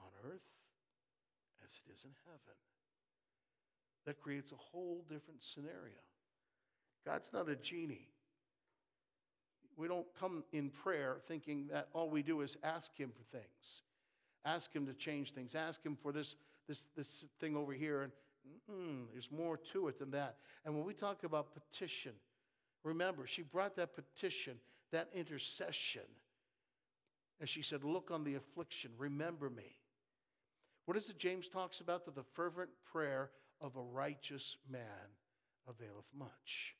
on 0.00 0.30
earth 0.30 0.48
as 1.64 1.70
it 1.72 1.92
is 1.92 2.04
in 2.04 2.10
heaven. 2.24 2.56
That 4.06 4.20
creates 4.20 4.52
a 4.52 4.56
whole 4.56 5.04
different 5.08 5.42
scenario. 5.42 6.00
God's 7.04 7.30
not 7.32 7.48
a 7.48 7.56
genie. 7.56 8.08
We 9.76 9.88
don't 9.88 10.06
come 10.18 10.44
in 10.52 10.70
prayer 10.70 11.18
thinking 11.28 11.66
that 11.72 11.88
all 11.92 12.08
we 12.08 12.22
do 12.22 12.40
is 12.40 12.56
ask 12.62 12.96
Him 12.96 13.10
for 13.10 13.24
things, 13.36 13.82
ask 14.44 14.74
Him 14.74 14.86
to 14.86 14.94
change 14.94 15.34
things, 15.34 15.54
ask 15.54 15.84
Him 15.84 15.96
for 16.00 16.12
this, 16.12 16.36
this, 16.66 16.86
this 16.96 17.24
thing 17.40 17.56
over 17.56 17.72
here. 17.72 18.02
And 18.02 18.12
mm, 18.70 19.04
there's 19.12 19.30
more 19.30 19.58
to 19.72 19.88
it 19.88 19.98
than 19.98 20.12
that. 20.12 20.36
And 20.64 20.74
when 20.74 20.86
we 20.86 20.94
talk 20.94 21.24
about 21.24 21.48
petition, 21.52 22.12
Remember, 22.86 23.26
she 23.26 23.42
brought 23.42 23.74
that 23.76 23.96
petition, 23.96 24.58
that 24.92 25.08
intercession. 25.12 26.02
And 27.40 27.48
she 27.48 27.60
said, 27.60 27.82
Look 27.82 28.12
on 28.12 28.22
the 28.22 28.36
affliction, 28.36 28.92
remember 28.96 29.50
me. 29.50 29.74
What 30.84 30.96
is 30.96 31.10
it 31.10 31.18
James 31.18 31.48
talks 31.48 31.80
about? 31.80 32.04
That 32.04 32.14
the 32.14 32.22
fervent 32.34 32.70
prayer 32.92 33.30
of 33.60 33.76
a 33.76 33.80
righteous 33.80 34.56
man 34.70 34.82
availeth 35.68 36.06
much. 36.16 36.74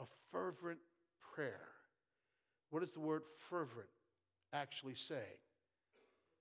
A 0.00 0.04
fervent 0.30 0.78
prayer. 1.34 1.68
What 2.70 2.80
does 2.80 2.92
the 2.92 3.00
word 3.00 3.22
fervent 3.48 3.88
actually 4.52 4.94
say? 4.94 5.24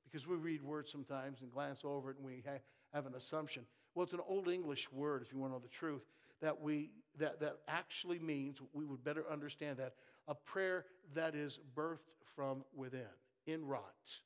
Because 0.03 0.27
we 0.27 0.35
read 0.35 0.61
words 0.61 0.91
sometimes 0.91 1.41
and 1.41 1.51
glance 1.51 1.81
over 1.83 2.11
it 2.11 2.17
and 2.17 2.25
we 2.25 2.43
ha- 2.45 2.59
have 2.93 3.05
an 3.05 3.15
assumption. 3.15 3.63
Well, 3.95 4.03
it's 4.03 4.13
an 4.13 4.19
old 4.27 4.47
English 4.47 4.91
word, 4.91 5.21
if 5.21 5.31
you 5.33 5.39
want 5.39 5.51
to 5.51 5.55
know 5.57 5.61
the 5.61 5.69
truth, 5.69 6.03
that, 6.41 6.61
we, 6.61 6.91
that, 7.17 7.39
that 7.39 7.57
actually 7.67 8.19
means, 8.19 8.59
we 8.73 8.85
would 8.85 9.03
better 9.03 9.25
understand 9.29 9.77
that, 9.77 9.93
a 10.27 10.35
prayer 10.35 10.85
that 11.15 11.35
is 11.35 11.59
birthed 11.75 11.97
from 12.35 12.63
within, 12.75 13.07
inwrought. 13.47 14.19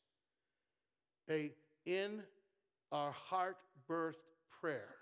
A 1.30 1.52
in 1.86 2.22
our 2.92 3.12
heart 3.12 3.58
birthed 3.90 4.16
prayer 4.62 4.96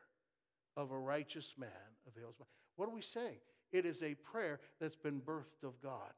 of 0.78 0.92
a 0.92 0.98
righteous 0.98 1.54
man 1.58 1.70
avails. 2.08 2.36
What 2.78 2.88
are 2.88 2.96
we 2.96 3.02
saying? 3.02 3.40
It 3.72 3.86
is 3.86 4.02
a 4.02 4.16
prayer 4.16 4.60
that's 4.80 4.96
been 4.96 5.22
birthed 5.22 5.64
of 5.64 5.82
God. 5.82 6.14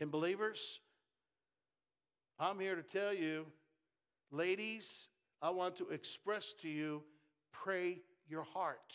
And 0.00 0.10
believers, 0.10 0.80
I'm 2.40 2.58
here 2.58 2.76
to 2.76 2.82
tell 2.82 3.12
you, 3.12 3.46
ladies, 4.30 5.08
I 5.42 5.50
want 5.50 5.76
to 5.76 5.88
express 5.90 6.54
to 6.62 6.68
you 6.68 7.02
pray 7.52 7.98
your 8.28 8.44
heart. 8.44 8.94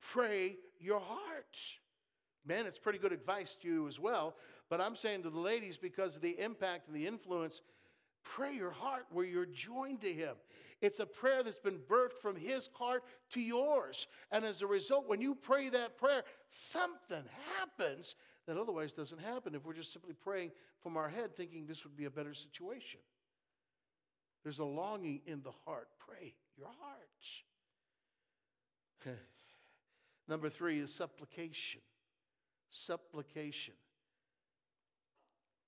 Pray 0.00 0.56
your 0.78 1.00
heart. 1.00 1.56
Man, 2.46 2.66
it's 2.66 2.78
pretty 2.78 2.98
good 2.98 3.12
advice 3.12 3.56
to 3.62 3.68
you 3.68 3.86
as 3.86 4.00
well, 4.00 4.34
but 4.70 4.80
I'm 4.80 4.96
saying 4.96 5.22
to 5.24 5.30
the 5.30 5.38
ladies 5.38 5.76
because 5.76 6.16
of 6.16 6.22
the 6.22 6.38
impact 6.40 6.88
and 6.88 6.96
the 6.96 7.06
influence, 7.06 7.60
pray 8.24 8.54
your 8.54 8.70
heart 8.70 9.06
where 9.10 9.24
you're 9.24 9.46
joined 9.46 10.00
to 10.02 10.12
Him. 10.12 10.34
It's 10.80 11.00
a 11.00 11.06
prayer 11.06 11.42
that's 11.42 11.58
been 11.58 11.78
birthed 11.78 12.20
from 12.22 12.36
His 12.36 12.68
heart 12.72 13.04
to 13.32 13.40
yours. 13.40 14.06
And 14.30 14.44
as 14.44 14.62
a 14.62 14.66
result, 14.66 15.08
when 15.08 15.20
you 15.20 15.34
pray 15.34 15.68
that 15.68 15.98
prayer, 15.98 16.22
something 16.48 17.22
happens 17.58 18.14
that 18.46 18.56
otherwise 18.56 18.92
doesn't 18.92 19.20
happen 19.20 19.54
if 19.54 19.64
we're 19.64 19.74
just 19.74 19.92
simply 19.92 20.14
praying 20.14 20.50
from 20.82 20.96
our 20.96 21.08
head 21.08 21.36
thinking 21.36 21.66
this 21.66 21.84
would 21.84 21.96
be 21.96 22.06
a 22.06 22.10
better 22.10 22.34
situation. 22.34 23.00
There's 24.42 24.58
a 24.58 24.64
longing 24.64 25.20
in 25.26 25.42
the 25.42 25.52
heart. 25.66 25.88
Pray 25.98 26.34
your 26.56 26.68
heart. 29.06 29.18
Number 30.28 30.48
three 30.48 30.80
is 30.80 30.92
supplication. 30.92 31.82
Supplication. 32.70 33.74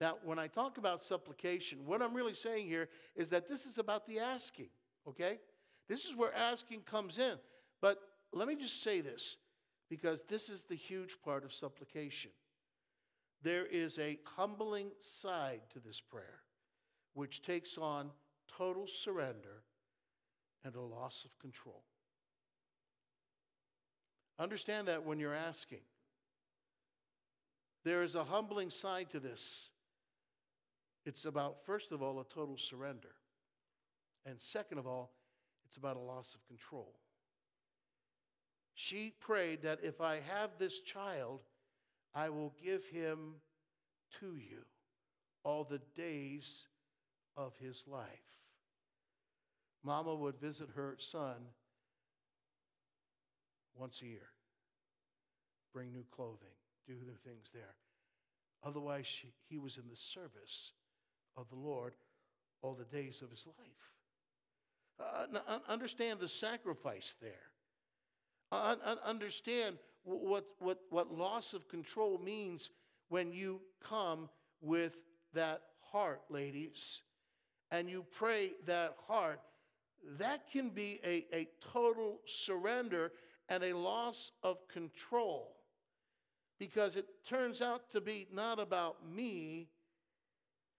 Now, 0.02 0.16
when 0.24 0.40
I 0.40 0.48
talk 0.48 0.78
about 0.78 1.04
supplication, 1.04 1.86
what 1.86 2.02
I'm 2.02 2.12
really 2.12 2.34
saying 2.34 2.66
here 2.66 2.88
is 3.14 3.28
that 3.28 3.46
this 3.46 3.64
is 3.64 3.78
about 3.78 4.04
the 4.04 4.18
asking, 4.18 4.66
okay? 5.08 5.38
This 5.88 6.06
is 6.06 6.16
where 6.16 6.34
asking 6.34 6.80
comes 6.80 7.18
in. 7.18 7.36
But 7.80 7.98
let 8.32 8.48
me 8.48 8.56
just 8.56 8.82
say 8.82 9.00
this, 9.00 9.36
because 9.88 10.24
this 10.24 10.48
is 10.48 10.64
the 10.64 10.74
huge 10.74 11.18
part 11.24 11.44
of 11.44 11.52
supplication. 11.52 12.32
There 13.44 13.64
is 13.64 13.96
a 14.00 14.18
humbling 14.24 14.88
side 14.98 15.60
to 15.72 15.78
this 15.78 16.00
prayer, 16.00 16.40
which 17.14 17.40
takes 17.40 17.78
on 17.78 18.10
total 18.48 18.88
surrender 18.88 19.62
and 20.64 20.74
a 20.74 20.80
loss 20.80 21.24
of 21.24 21.38
control. 21.38 21.84
Understand 24.36 24.88
that 24.88 25.06
when 25.06 25.20
you're 25.20 25.32
asking. 25.32 25.82
There 27.84 28.02
is 28.02 28.16
a 28.16 28.24
humbling 28.24 28.70
side 28.70 29.08
to 29.10 29.20
this. 29.20 29.68
It's 31.04 31.24
about, 31.24 31.64
first 31.64 31.92
of 31.92 32.02
all, 32.02 32.20
a 32.20 32.24
total 32.24 32.56
surrender. 32.56 33.14
And 34.24 34.40
second 34.40 34.78
of 34.78 34.86
all, 34.86 35.12
it's 35.66 35.76
about 35.76 35.96
a 35.96 36.00
loss 36.00 36.34
of 36.34 36.46
control. 36.46 36.94
She 38.74 39.12
prayed 39.20 39.62
that 39.62 39.80
if 39.82 40.00
I 40.00 40.20
have 40.20 40.50
this 40.58 40.80
child, 40.80 41.40
I 42.14 42.28
will 42.28 42.54
give 42.62 42.84
him 42.86 43.34
to 44.20 44.36
you 44.36 44.64
all 45.44 45.64
the 45.64 45.80
days 45.96 46.66
of 47.36 47.56
his 47.56 47.84
life. 47.86 48.06
Mama 49.84 50.14
would 50.14 50.40
visit 50.40 50.68
her 50.76 50.96
son 50.98 51.36
once 53.74 54.00
a 54.02 54.06
year, 54.06 54.28
bring 55.72 55.92
new 55.92 56.04
clothing, 56.14 56.54
do 56.86 56.94
the 56.94 57.28
things 57.28 57.50
there. 57.52 57.74
Otherwise, 58.62 59.06
she, 59.06 59.32
he 59.48 59.58
was 59.58 59.76
in 59.76 59.88
the 59.90 59.96
service 59.96 60.72
of 61.36 61.48
the 61.48 61.56
Lord 61.56 61.94
all 62.62 62.74
the 62.74 62.96
days 62.96 63.22
of 63.22 63.30
his 63.30 63.46
life. 63.46 63.92
Uh, 65.00 65.58
understand 65.68 66.20
the 66.20 66.28
sacrifice 66.28 67.14
there. 67.20 67.50
Uh, 68.50 68.76
understand 69.04 69.78
what, 70.04 70.44
what, 70.58 70.78
what 70.90 71.12
loss 71.12 71.54
of 71.54 71.68
control 71.68 72.18
means 72.18 72.70
when 73.08 73.32
you 73.32 73.60
come 73.82 74.28
with 74.60 74.96
that 75.34 75.62
heart, 75.80 76.20
ladies, 76.28 77.00
and 77.70 77.88
you 77.88 78.04
pray 78.10 78.52
that 78.66 78.94
heart. 79.08 79.40
That 80.18 80.50
can 80.50 80.70
be 80.70 81.00
a, 81.04 81.24
a 81.32 81.48
total 81.72 82.20
surrender 82.26 83.12
and 83.48 83.62
a 83.62 83.76
loss 83.76 84.32
of 84.42 84.66
control 84.68 85.56
because 86.58 86.96
it 86.96 87.06
turns 87.28 87.60
out 87.60 87.90
to 87.92 88.00
be 88.00 88.28
not 88.32 88.58
about 88.58 88.96
me. 89.08 89.68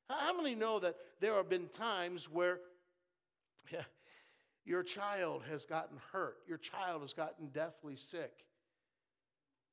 How 0.10 0.36
many 0.36 0.56
know 0.56 0.80
that 0.80 0.96
there 1.20 1.36
have 1.36 1.50
been 1.50 1.70
times 1.70 2.30
where 2.30 2.60
yeah, 3.72 3.84
your 4.66 4.84
child 4.84 5.44
has 5.50 5.66
gotten 5.66 5.98
hurt, 6.12 6.38
your 6.48 6.58
child 6.58 7.02
has 7.02 7.14
gotten 7.14 7.48
deathly 7.50 7.96
sick, 7.96 8.32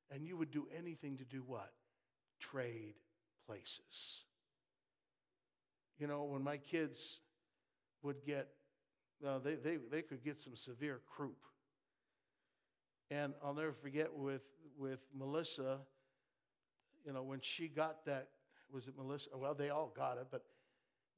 and 0.09 0.25
you 0.25 0.37
would 0.37 0.51
do 0.51 0.67
anything 0.77 1.17
to 1.17 1.25
do 1.25 1.43
what? 1.45 1.71
Trade 2.39 2.95
places. 3.45 4.23
You 5.99 6.07
know, 6.07 6.23
when 6.23 6.43
my 6.43 6.57
kids 6.57 7.19
would 8.01 8.25
get, 8.25 8.49
uh, 9.25 9.39
they, 9.39 9.55
they, 9.55 9.77
they 9.91 10.01
could 10.01 10.23
get 10.23 10.39
some 10.39 10.55
severe 10.55 10.99
croup. 11.15 11.37
And 13.11 13.33
I'll 13.43 13.53
never 13.53 13.73
forget 13.73 14.11
with, 14.13 14.41
with 14.77 14.99
Melissa, 15.15 15.79
you 17.05 17.13
know, 17.13 17.23
when 17.23 17.39
she 17.41 17.67
got 17.67 18.05
that, 18.05 18.29
was 18.73 18.87
it 18.87 18.93
Melissa? 18.97 19.29
Well, 19.35 19.53
they 19.53 19.69
all 19.69 19.91
got 19.95 20.17
it, 20.17 20.27
but 20.31 20.43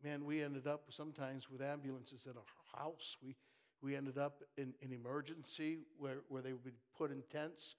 man, 0.04 0.26
we 0.26 0.42
ended 0.44 0.68
up 0.68 0.86
sometimes 0.90 1.50
with 1.50 1.62
ambulances 1.62 2.28
at 2.30 2.36
our 2.36 2.44
house. 2.80 3.16
We, 3.24 3.36
we 3.82 3.96
ended 3.96 4.18
up 4.18 4.44
in, 4.58 4.74
in 4.82 4.92
emergency 4.92 5.80
where, 5.98 6.22
where 6.30 6.42
they 6.42 6.52
would 6.54 6.64
be 6.64 6.72
put 6.98 7.12
in 7.12 7.24
tents 7.32 7.76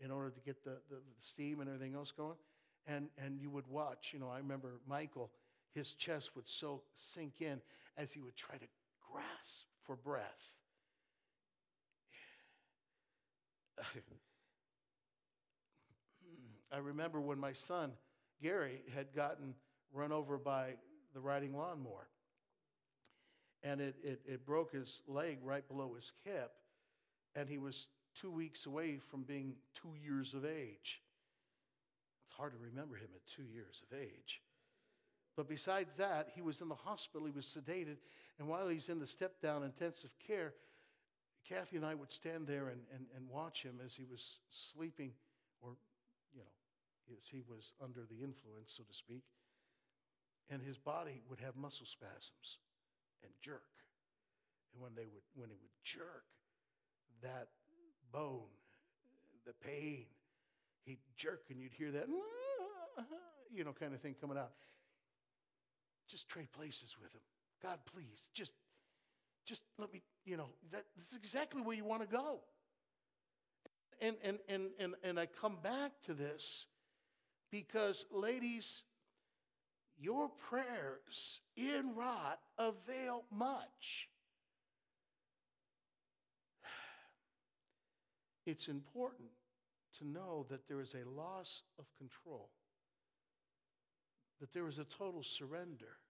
in 0.00 0.10
order 0.10 0.30
to 0.30 0.40
get 0.40 0.64
the, 0.64 0.78
the, 0.90 0.96
the 0.96 1.20
steam 1.20 1.60
and 1.60 1.68
everything 1.68 1.94
else 1.94 2.12
going. 2.12 2.36
And, 2.86 3.08
and 3.16 3.40
you 3.40 3.50
would 3.50 3.66
watch, 3.66 4.10
you 4.12 4.18
know, 4.18 4.28
I 4.28 4.38
remember 4.38 4.80
Michael, 4.86 5.30
his 5.74 5.94
chest 5.94 6.36
would 6.36 6.48
so 6.48 6.82
sink 6.94 7.40
in 7.40 7.60
as 7.96 8.12
he 8.12 8.20
would 8.20 8.36
try 8.36 8.56
to 8.56 8.66
grasp 9.10 9.66
for 9.84 9.96
breath. 9.96 10.50
I 16.72 16.78
remember 16.78 17.20
when 17.20 17.38
my 17.38 17.52
son, 17.52 17.92
Gary, 18.42 18.82
had 18.94 19.14
gotten 19.14 19.54
run 19.92 20.12
over 20.12 20.38
by 20.38 20.74
the 21.14 21.20
riding 21.20 21.56
lawnmower. 21.56 22.08
And 23.62 23.80
it, 23.80 23.96
it, 24.02 24.20
it 24.26 24.44
broke 24.44 24.72
his 24.72 25.00
leg 25.06 25.38
right 25.42 25.66
below 25.66 25.94
his 25.94 26.12
hip. 26.24 26.52
And 27.34 27.48
he 27.48 27.58
was 27.58 27.88
two 28.20 28.30
weeks 28.30 28.66
away 28.66 28.98
from 29.10 29.22
being 29.22 29.54
two 29.74 29.94
years 30.02 30.34
of 30.34 30.44
age. 30.44 31.00
It's 32.26 32.36
hard 32.36 32.52
to 32.52 32.58
remember 32.58 32.96
him 32.96 33.08
at 33.14 33.26
two 33.26 33.44
years 33.44 33.82
of 33.90 33.98
age. 33.98 34.42
But 35.36 35.48
besides 35.48 35.90
that, 35.96 36.28
he 36.34 36.42
was 36.42 36.60
in 36.60 36.68
the 36.68 36.74
hospital, 36.74 37.26
he 37.26 37.32
was 37.32 37.46
sedated, 37.46 37.96
and 38.38 38.46
while 38.46 38.68
he's 38.68 38.88
in 38.88 39.00
the 39.00 39.06
step 39.06 39.40
down 39.40 39.64
intensive 39.64 40.10
care, 40.24 40.54
Kathy 41.48 41.76
and 41.76 41.84
I 41.84 41.94
would 41.94 42.12
stand 42.12 42.46
there 42.46 42.68
and, 42.68 42.80
and, 42.94 43.06
and 43.16 43.28
watch 43.28 43.62
him 43.62 43.80
as 43.84 43.94
he 43.94 44.04
was 44.04 44.38
sleeping, 44.50 45.12
or, 45.60 45.70
you 46.32 46.40
know, 46.40 46.46
he 47.30 47.42
was 47.48 47.72
under 47.82 48.00
the 48.00 48.22
influence, 48.22 48.74
so 48.76 48.82
to 48.82 48.94
speak. 48.94 49.24
And 50.50 50.60
his 50.62 50.76
body 50.76 51.22
would 51.28 51.40
have 51.40 51.56
muscle 51.56 51.86
spasms 51.86 52.58
and 53.22 53.32
jerk. 53.40 53.62
And 54.72 54.82
when, 54.82 54.92
they 54.94 55.06
would, 55.06 55.24
when 55.34 55.48
he 55.48 55.56
would 55.56 55.72
jerk, 55.82 56.24
that 57.22 57.48
bone, 58.12 58.52
the 59.46 59.54
pain, 59.64 60.06
he'd 60.84 60.98
jerk 61.16 61.44
and 61.50 61.60
you'd 61.60 61.72
hear 61.72 61.90
that, 61.92 62.06
you 63.52 63.64
know, 63.64 63.72
kind 63.72 63.94
of 63.94 64.00
thing 64.00 64.14
coming 64.20 64.36
out. 64.36 64.52
Just 66.08 66.28
trade 66.28 66.52
places 66.52 66.96
with 67.00 67.12
him. 67.12 67.22
God, 67.62 67.78
please, 67.94 68.28
just, 68.34 68.52
just 69.46 69.62
let 69.78 69.92
me, 69.92 70.02
you 70.26 70.36
know, 70.36 70.48
that, 70.72 70.84
that's 70.96 71.16
exactly 71.16 71.62
where 71.62 71.76
you 71.76 71.84
want 71.84 72.02
to 72.02 72.08
go. 72.08 72.40
and, 74.00 74.16
and, 74.22 74.38
and, 74.48 74.64
and, 74.78 74.94
and 75.02 75.18
I 75.18 75.26
come 75.26 75.56
back 75.62 75.92
to 76.04 76.14
this 76.14 76.66
because, 77.54 78.04
ladies, 78.10 78.82
your 79.96 80.28
prayers 80.50 81.38
inwrought 81.56 82.40
avail 82.58 83.22
much. 83.30 84.08
It's 88.44 88.66
important 88.66 89.28
to 89.98 90.04
know 90.04 90.46
that 90.50 90.66
there 90.66 90.80
is 90.80 90.94
a 90.94 91.08
loss 91.08 91.62
of 91.78 91.84
control, 91.96 92.50
that 94.40 94.52
there 94.52 94.66
is 94.66 94.80
a 94.80 94.84
total 94.84 95.22
surrender 95.22 96.00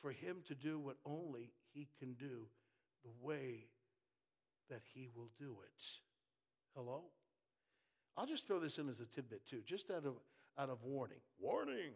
for 0.00 0.10
Him 0.10 0.38
to 0.48 0.54
do 0.54 0.78
what 0.78 0.96
only 1.04 1.52
He 1.74 1.86
can 1.98 2.14
do 2.14 2.46
the 3.04 3.12
way 3.20 3.66
that 4.70 4.80
He 4.94 5.10
will 5.14 5.28
do 5.38 5.58
it. 5.66 5.84
Hello? 6.74 7.02
I'll 8.16 8.26
just 8.26 8.46
throw 8.46 8.60
this 8.60 8.78
in 8.78 8.88
as 8.88 9.00
a 9.00 9.06
tidbit 9.06 9.46
too, 9.48 9.60
just 9.66 9.90
out 9.90 10.04
of, 10.04 10.14
out 10.58 10.68
of 10.68 10.82
warning. 10.82 11.20
Warning! 11.40 11.92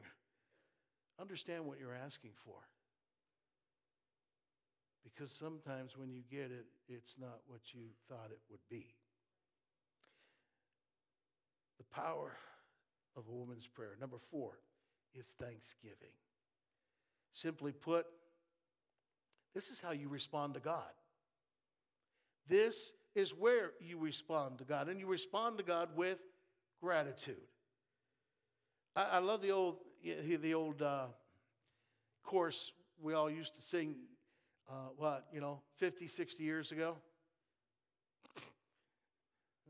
Understand 1.20 1.64
what 1.66 1.78
you're 1.78 1.94
asking 1.94 2.32
for. 2.44 2.56
Because 5.04 5.30
sometimes 5.30 5.96
when 5.96 6.10
you 6.10 6.22
get 6.30 6.50
it, 6.50 6.66
it's 6.88 7.14
not 7.18 7.40
what 7.46 7.60
you 7.72 7.82
thought 8.08 8.30
it 8.30 8.40
would 8.50 8.60
be. 8.68 8.94
The 11.78 11.84
power 11.84 12.32
of 13.16 13.24
a 13.28 13.32
woman's 13.32 13.66
prayer. 13.66 13.96
Number 14.00 14.16
four 14.30 14.58
is 15.14 15.32
thanksgiving. 15.40 16.12
Simply 17.32 17.72
put, 17.72 18.06
this 19.54 19.70
is 19.70 19.80
how 19.80 19.92
you 19.92 20.08
respond 20.08 20.54
to 20.54 20.60
God. 20.60 20.92
This 22.48 22.92
is 23.16 23.30
where 23.30 23.72
you 23.80 23.98
respond 23.98 24.58
to 24.58 24.64
God, 24.64 24.88
and 24.88 25.00
you 25.00 25.06
respond 25.06 25.58
to 25.58 25.64
God 25.64 25.88
with 25.96 26.18
gratitude. 26.80 27.36
I, 28.94 29.02
I 29.02 29.18
love 29.18 29.42
the 29.42 29.50
old 29.50 29.78
the 30.02 30.54
old 30.54 30.82
uh, 30.82 31.06
chorus 32.22 32.70
we 33.02 33.14
all 33.14 33.30
used 33.30 33.54
to 33.56 33.62
sing. 33.62 33.96
Uh, 34.68 34.88
what 34.96 35.26
you 35.32 35.40
know, 35.40 35.60
50, 35.76 36.08
60 36.08 36.42
years 36.42 36.72
ago. 36.72 36.96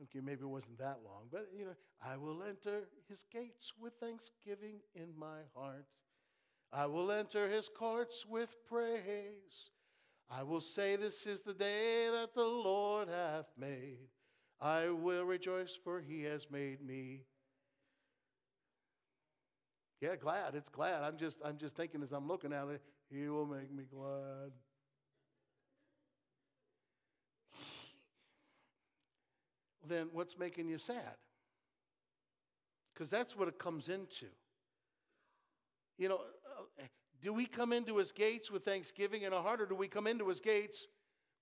Okay, 0.04 0.20
maybe 0.24 0.42
it 0.42 0.48
wasn't 0.48 0.78
that 0.78 1.00
long, 1.04 1.24
but 1.30 1.48
you 1.54 1.66
know, 1.66 1.74
I 2.02 2.16
will 2.16 2.42
enter 2.42 2.88
his 3.08 3.24
gates 3.30 3.72
with 3.78 3.92
thanksgiving 4.00 4.76
in 4.94 5.08
my 5.18 5.40
heart. 5.54 5.84
I 6.72 6.86
will 6.86 7.12
enter 7.12 7.48
his 7.48 7.68
courts 7.68 8.24
with 8.26 8.56
praise. 8.66 9.70
I 10.30 10.42
will 10.42 10.60
say, 10.60 10.96
This 10.96 11.26
is 11.26 11.40
the 11.40 11.54
day 11.54 12.08
that 12.10 12.34
the 12.34 12.44
Lord 12.44 13.08
hath 13.08 13.46
made. 13.58 14.08
I 14.60 14.88
will 14.88 15.24
rejoice, 15.24 15.78
for 15.82 16.00
he 16.00 16.22
has 16.24 16.46
made 16.50 16.80
me. 16.84 17.22
Yeah, 20.00 20.16
glad. 20.16 20.54
It's 20.54 20.68
glad. 20.68 21.02
I'm 21.02 21.16
just, 21.16 21.38
I'm 21.44 21.58
just 21.58 21.76
thinking 21.76 22.02
as 22.02 22.12
I'm 22.12 22.28
looking 22.28 22.52
at 22.52 22.68
it, 22.68 22.82
he 23.10 23.28
will 23.28 23.46
make 23.46 23.72
me 23.72 23.84
glad. 23.90 24.52
then 29.88 30.08
what's 30.12 30.38
making 30.38 30.68
you 30.68 30.78
sad? 30.78 31.16
Because 32.92 33.10
that's 33.10 33.36
what 33.36 33.48
it 33.48 33.58
comes 33.58 33.88
into. 33.88 34.26
You 35.98 36.08
know, 36.10 36.16
uh, 36.16 36.82
do 37.22 37.32
we 37.32 37.46
come 37.46 37.72
into 37.72 37.96
his 37.96 38.12
gates 38.12 38.50
with 38.50 38.64
thanksgiving 38.64 39.22
in 39.22 39.32
our 39.32 39.42
heart, 39.42 39.60
or 39.60 39.66
do 39.66 39.74
we 39.74 39.88
come 39.88 40.06
into 40.06 40.28
his 40.28 40.40
gates 40.40 40.86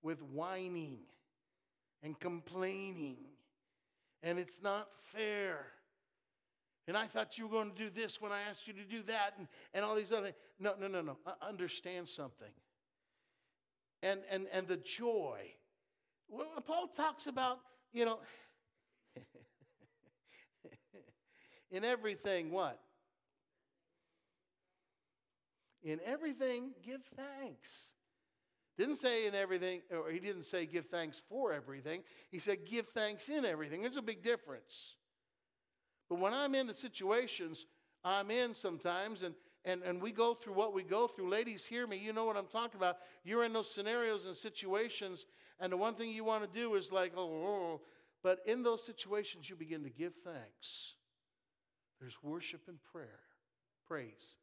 with 0.01 0.21
whining 0.21 0.99
and 2.01 2.19
complaining? 2.19 3.17
And 4.23 4.39
it's 4.39 4.61
not 4.61 4.87
fair. 5.13 5.65
And 6.87 6.95
I 6.95 7.07
thought 7.07 7.37
you 7.37 7.47
were 7.47 7.51
going 7.51 7.71
to 7.71 7.77
do 7.77 7.89
this 7.89 8.21
when 8.21 8.31
I 8.31 8.41
asked 8.49 8.67
you 8.67 8.73
to 8.73 8.83
do 8.83 9.01
that, 9.03 9.33
and, 9.37 9.47
and 9.73 9.83
all 9.83 9.95
these 9.95 10.11
other 10.11 10.23
things. 10.25 10.35
No, 10.59 10.73
no, 10.79 10.87
no, 10.87 11.01
no. 11.01 11.17
I 11.25 11.47
understand 11.47 12.07
something. 12.07 12.51
And, 14.03 14.21
and, 14.29 14.45
and 14.51 14.67
the 14.67 14.77
joy. 14.77 15.39
Well, 16.29 16.47
Paul 16.65 16.87
talks 16.87 17.27
about, 17.27 17.59
you 17.91 18.05
know, 18.05 18.19
in 21.71 21.83
everything, 21.83 22.51
what? 22.51 22.79
In 25.85 26.01
everything, 26.05 26.71
give 26.83 27.01
thanks. 27.15 27.93
Didn't 28.77 28.95
say 28.97 29.25
in 29.25 29.33
everything, 29.33 29.83
or 29.89 30.11
he 30.11 30.19
didn't 30.19 30.43
say 30.43 30.65
give 30.65 30.87
thanks 30.87 31.21
for 31.29 31.53
everything. 31.53 32.03
He 32.29 32.39
said 32.39 32.65
give 32.65 32.87
thanks 32.89 33.29
in 33.29 33.45
everything. 33.45 33.81
There's 33.81 33.95
a 33.95 34.01
big 34.01 34.21
difference. 34.21 34.95
But 36.09 36.19
when 36.19 36.33
I'm 36.33 36.53
in 36.55 36.67
the 36.67 36.73
situations 36.73 37.65
I'm 38.05 38.29
in 38.29 38.53
sometimes, 38.53 39.23
and, 39.23 39.33
and, 39.65 39.81
and 39.81 39.99
we 39.99 40.11
go 40.11 40.35
through 40.35 40.53
what 40.53 40.73
we 40.73 40.83
go 40.83 41.07
through, 41.07 41.27
ladies, 41.27 41.65
hear 41.65 41.87
me. 41.87 41.97
You 41.97 42.13
know 42.13 42.25
what 42.25 42.37
I'm 42.37 42.45
talking 42.45 42.77
about. 42.77 42.97
You're 43.23 43.43
in 43.43 43.51
those 43.51 43.73
scenarios 43.73 44.27
and 44.27 44.35
situations, 44.35 45.25
and 45.59 45.73
the 45.73 45.77
one 45.77 45.95
thing 45.95 46.11
you 46.11 46.23
want 46.23 46.43
to 46.43 46.59
do 46.59 46.75
is 46.75 46.91
like, 46.91 47.13
oh, 47.17 47.21
oh, 47.21 47.47
oh. 47.47 47.81
but 48.21 48.39
in 48.45 48.61
those 48.61 48.85
situations, 48.85 49.49
you 49.49 49.55
begin 49.55 49.83
to 49.83 49.89
give 49.89 50.13
thanks. 50.23 50.93
There's 51.99 52.17
worship 52.21 52.61
and 52.67 52.77
prayer, 52.93 53.21
praise. 53.87 54.37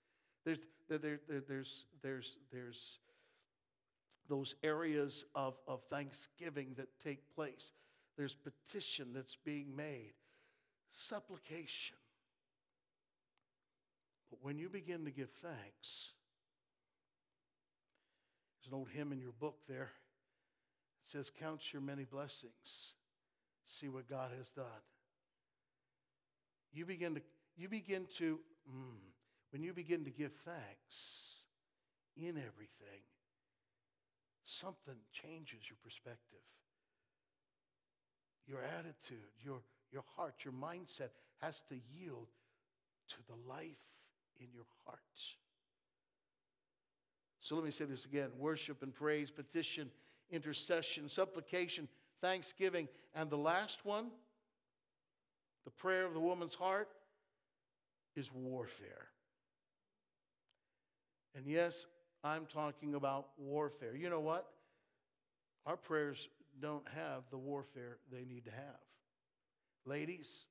There's, 0.44 0.58
there, 0.98 1.20
there, 1.28 1.42
there's, 1.46 1.86
there's, 2.02 2.36
there's 2.52 2.98
those 4.28 4.54
areas 4.62 5.24
of, 5.34 5.54
of 5.66 5.82
thanksgiving 5.90 6.74
that 6.76 6.88
take 7.02 7.34
place. 7.34 7.72
There's 8.16 8.34
petition 8.34 9.08
that's 9.14 9.36
being 9.44 9.74
made, 9.74 10.12
supplication. 10.90 11.96
But 14.30 14.38
when 14.42 14.58
you 14.58 14.68
begin 14.68 15.04
to 15.04 15.10
give 15.10 15.30
thanks, 15.30 16.12
there's 18.62 18.68
an 18.68 18.74
old 18.74 18.88
hymn 18.88 19.12
in 19.12 19.20
your 19.20 19.32
book 19.32 19.56
there. 19.68 19.90
It 21.04 21.10
says, 21.10 21.30
Count 21.30 21.72
your 21.72 21.82
many 21.82 22.04
blessings, 22.04 22.94
see 23.64 23.88
what 23.88 24.08
God 24.08 24.30
has 24.38 24.50
done. 24.50 24.64
You 26.72 26.86
begin 26.86 27.14
to, 27.16 27.20
you 27.56 27.68
begin 27.68 28.06
to 28.18 28.38
mm, 28.70 29.11
when 29.52 29.62
you 29.62 29.72
begin 29.72 30.04
to 30.04 30.10
give 30.10 30.32
thanks 30.44 31.44
in 32.16 32.30
everything, 32.30 33.04
something 34.42 34.96
changes 35.12 35.68
your 35.68 35.76
perspective. 35.84 36.40
Your 38.46 38.60
attitude, 38.62 39.30
your, 39.44 39.60
your 39.92 40.04
heart, 40.16 40.34
your 40.44 40.54
mindset 40.54 41.10
has 41.40 41.62
to 41.68 41.76
yield 41.94 42.28
to 43.08 43.16
the 43.28 43.48
life 43.48 43.76
in 44.40 44.46
your 44.52 44.64
heart. 44.86 44.98
So 47.40 47.54
let 47.54 47.64
me 47.64 47.70
say 47.70 47.84
this 47.84 48.04
again 48.04 48.30
worship 48.38 48.82
and 48.82 48.94
praise, 48.94 49.30
petition, 49.30 49.90
intercession, 50.30 51.08
supplication, 51.08 51.88
thanksgiving, 52.20 52.88
and 53.14 53.28
the 53.28 53.36
last 53.36 53.84
one, 53.84 54.06
the 55.64 55.70
prayer 55.70 56.06
of 56.06 56.14
the 56.14 56.20
woman's 56.20 56.54
heart, 56.54 56.88
is 58.16 58.32
warfare. 58.32 59.11
And 61.34 61.46
yes, 61.46 61.86
I'm 62.22 62.46
talking 62.46 62.94
about 62.94 63.28
warfare. 63.38 63.96
You 63.96 64.10
know 64.10 64.20
what? 64.20 64.46
Our 65.66 65.76
prayers 65.76 66.28
don't 66.60 66.86
have 66.94 67.22
the 67.30 67.38
warfare 67.38 67.98
they 68.10 68.24
need 68.24 68.44
to 68.44 68.50
have. 68.50 68.80
Ladies, 69.86 70.46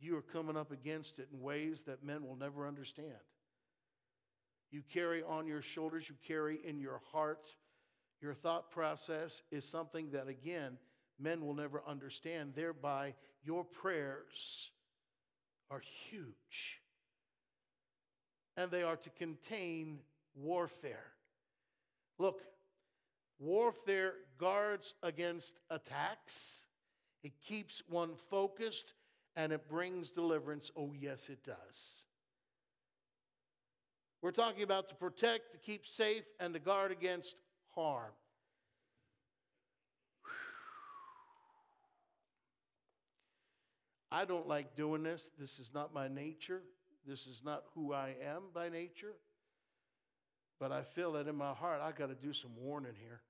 you 0.00 0.16
are 0.16 0.22
coming 0.22 0.56
up 0.56 0.72
against 0.72 1.18
it 1.18 1.28
in 1.32 1.40
ways 1.40 1.82
that 1.86 2.04
men 2.04 2.26
will 2.26 2.36
never 2.36 2.66
understand. 2.66 3.12
You 4.70 4.82
carry 4.92 5.22
on 5.22 5.46
your 5.46 5.62
shoulders, 5.62 6.08
you 6.08 6.16
carry 6.26 6.58
in 6.64 6.78
your 6.78 7.00
heart. 7.12 7.46
Your 8.20 8.34
thought 8.34 8.70
process 8.70 9.42
is 9.50 9.64
something 9.64 10.10
that, 10.10 10.28
again, 10.28 10.76
men 11.18 11.46
will 11.46 11.54
never 11.54 11.82
understand. 11.86 12.52
Thereby, 12.54 13.14
your 13.44 13.64
prayers 13.64 14.70
are 15.70 15.82
huge 16.10 16.80
and 18.58 18.72
they 18.72 18.82
are 18.82 18.96
to 18.96 19.10
contain 19.10 20.00
warfare. 20.38 21.12
Look, 22.18 22.42
warfare 23.38 24.14
guards 24.38 24.94
against 25.02 25.58
attacks, 25.70 26.66
it 27.22 27.32
keeps 27.46 27.82
one 27.88 28.14
focused, 28.30 28.94
and 29.36 29.52
it 29.52 29.68
brings 29.68 30.10
deliverance. 30.10 30.70
Oh, 30.76 30.92
yes, 30.98 31.28
it 31.28 31.44
does. 31.44 32.04
We're 34.20 34.32
talking 34.32 34.62
about 34.62 34.88
to 34.88 34.94
protect, 34.94 35.52
to 35.52 35.58
keep 35.58 35.86
safe, 35.86 36.24
and 36.40 36.52
to 36.54 36.60
guard 36.60 36.90
against 36.90 37.36
harm. 37.74 38.12
I 44.10 44.24
don't 44.24 44.48
like 44.48 44.74
doing 44.74 45.02
this. 45.02 45.28
This 45.38 45.58
is 45.58 45.70
not 45.74 45.92
my 45.92 46.08
nature. 46.08 46.62
This 47.06 47.26
is 47.26 47.42
not 47.44 47.64
who 47.74 47.92
I 47.92 48.14
am 48.24 48.44
by 48.54 48.70
nature. 48.70 49.14
But 50.60 50.72
I 50.72 50.82
feel 50.82 51.12
that 51.12 51.28
in 51.28 51.36
my 51.36 51.52
heart, 51.52 51.80
I 51.82 51.92
got 51.92 52.08
to 52.08 52.14
do 52.14 52.32
some 52.32 52.50
warning 52.60 52.94
here. 53.00 53.20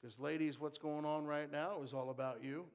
Because, 0.00 0.18
ladies, 0.20 0.60
what's 0.60 0.78
going 0.78 1.04
on 1.04 1.24
right 1.24 1.50
now 1.50 1.82
is 1.82 1.92
all 1.92 2.10
about 2.10 2.42
you. 2.42 2.66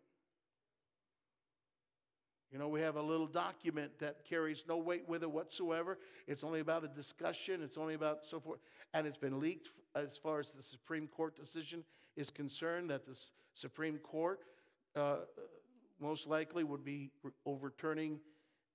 You 2.51 2.59
know, 2.59 2.67
we 2.67 2.81
have 2.81 2.97
a 2.97 3.01
little 3.01 3.27
document 3.27 3.91
that 3.99 4.25
carries 4.27 4.65
no 4.67 4.77
weight 4.77 5.07
with 5.07 5.23
it 5.23 5.31
whatsoever. 5.31 5.97
It's 6.27 6.43
only 6.43 6.59
about 6.59 6.83
a 6.83 6.89
discussion, 6.89 7.61
it's 7.63 7.77
only 7.77 7.93
about 7.93 8.25
so 8.25 8.41
forth. 8.41 8.59
And 8.93 9.07
it's 9.07 9.17
been 9.17 9.39
leaked 9.39 9.69
as 9.95 10.17
far 10.17 10.39
as 10.39 10.51
the 10.51 10.61
Supreme 10.61 11.07
Court 11.07 11.35
decision 11.35 11.85
is 12.17 12.29
concerned, 12.29 12.89
that 12.89 13.05
the 13.05 13.17
Supreme 13.53 13.99
Court 13.99 14.41
uh, 14.97 15.17
most 16.01 16.27
likely 16.27 16.65
would 16.65 16.83
be 16.83 17.11
overturning 17.45 18.19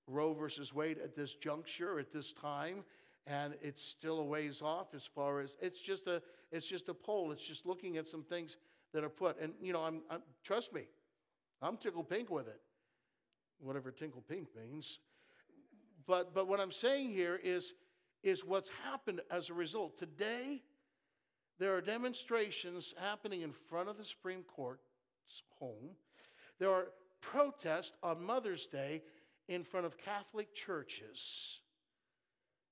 Roe 0.07 0.33
versus 0.33 0.73
Wade 0.73 0.99
at 1.03 1.15
this 1.15 1.35
juncture, 1.35 1.99
at 1.99 2.13
this 2.13 2.33
time. 2.33 2.85
And 3.27 3.55
it's 3.61 3.83
still 3.83 4.21
a 4.21 4.25
ways 4.25 4.63
off 4.63 4.95
as 4.95 5.05
far 5.05 5.41
as 5.41 5.57
it's 5.61 5.81
just 5.81 6.07
a 6.07 6.23
it's 6.53 6.67
just 6.67 6.89
a 6.89 6.95
poll. 6.95 7.33
It's 7.33 7.43
just 7.43 7.67
looking 7.67 7.97
at 7.97 8.09
some 8.09 8.23
things 8.23 8.57
that 8.93 9.03
are 9.03 9.09
put. 9.09 9.41
And 9.41 9.53
you 9.61 9.73
know, 9.73 9.83
I'm, 9.83 10.03
I'm 10.09 10.23
trust 10.45 10.73
me, 10.73 10.83
I'm 11.61 11.77
tickle 11.77 12.05
pink 12.05 12.31
with 12.31 12.47
it 12.47 12.61
whatever 13.61 13.91
tinkle 13.91 14.23
pink 14.29 14.49
means. 14.57 14.99
But, 16.07 16.35
but 16.35 16.49
what 16.49 16.61
I'm 16.61 16.73
saying 16.73 17.11
here 17.11 17.41
is, 17.43 17.73
is 18.23 18.45
what's 18.45 18.71
happened 18.85 19.21
as 19.31 19.51
a 19.51 19.55
result. 19.55 19.99
Today, 19.99 20.63
there 21.59 21.75
are 21.75 21.81
demonstrations 21.81 22.95
happening 22.99 23.43
in 23.43 23.53
front 23.53 23.89
of 23.89 23.97
the 23.97 24.05
Supreme 24.05 24.43
Court's 24.43 24.83
home. 25.59 25.91
There 26.59 26.71
are 26.71 26.89
protests 27.21 27.93
on 28.03 28.23
Mother's 28.23 28.67
Day 28.67 29.03
in 29.49 29.65
front 29.65 29.87
of 29.87 29.97
Catholic 29.99 30.55
churches. 30.55 31.59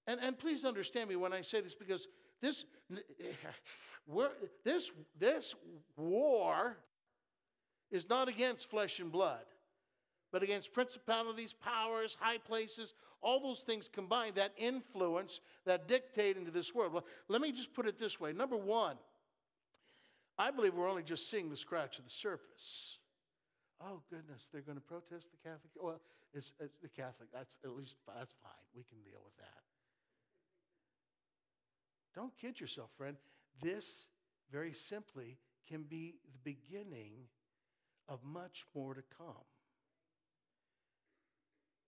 And, 0.07 0.21
and 0.21 0.39
please 0.39 0.65
understand 0.65 1.09
me 1.09 1.17
when 1.17 1.33
I 1.33 1.41
say 1.41 1.61
this 1.61 1.75
because 1.75 2.09
this, 2.41 2.65
this, 4.65 4.91
this 5.19 5.55
war 5.97 6.77
is 7.91 8.09
not 8.09 8.29
against 8.29 8.69
flesh 8.71 9.01
and 9.01 9.11
blood 9.11 9.45
but 10.35 10.43
against 10.43 10.73
principalities, 10.73 11.53
powers, 11.53 12.17
high 12.19 12.39
places, 12.39 12.93
all 13.23 13.39
those 13.39 13.61
things 13.61 13.89
combined 13.89 14.35
that 14.35 14.51
influence, 14.59 15.39
that 15.65 15.87
dictate 15.87 16.37
into 16.37 16.51
this 16.51 16.75
world. 16.75 16.93
Well, 16.93 17.05
let 17.29 17.41
me 17.41 17.53
just 17.53 17.73
put 17.73 17.87
it 17.87 18.01
this 18.01 18.19
way. 18.19 18.33
Number 18.33 18.57
one, 18.57 18.97
I 20.37 20.51
believe 20.51 20.75
we're 20.75 20.91
only 20.91 21.05
just 21.05 21.31
seeing 21.31 21.51
the 21.51 21.57
scratch 21.57 22.01
of 22.01 22.05
the 22.05 22.11
surface. 22.11 22.99
Oh, 23.81 24.01
goodness, 24.11 24.49
they're 24.53 24.61
going 24.61 24.77
to 24.77 24.83
protest 24.83 25.29
the 25.31 25.49
Catholic. 25.49 25.71
Well, 25.81 26.01
it's, 26.33 26.53
it's 26.59 26.79
the 26.83 26.89
Catholic. 26.89 27.29
That's 27.33 27.57
at 27.63 27.71
least 27.71 27.95
that's 28.05 28.35
fine. 28.43 28.67
We 28.75 28.83
can 28.83 28.99
deal 29.05 29.21
with 29.25 29.37
that. 29.37 29.74
Don't 32.15 32.37
kid 32.39 32.61
yourself, 32.61 32.91
friend. 32.97 33.17
This, 33.61 34.09
very 34.51 34.73
simply, 34.73 35.39
can 35.69 35.83
be 35.83 36.15
the 36.33 36.39
beginning 36.53 37.12
of 38.09 38.21
much 38.25 38.65
more 38.75 38.95
to 38.95 39.03
come. 39.17 39.35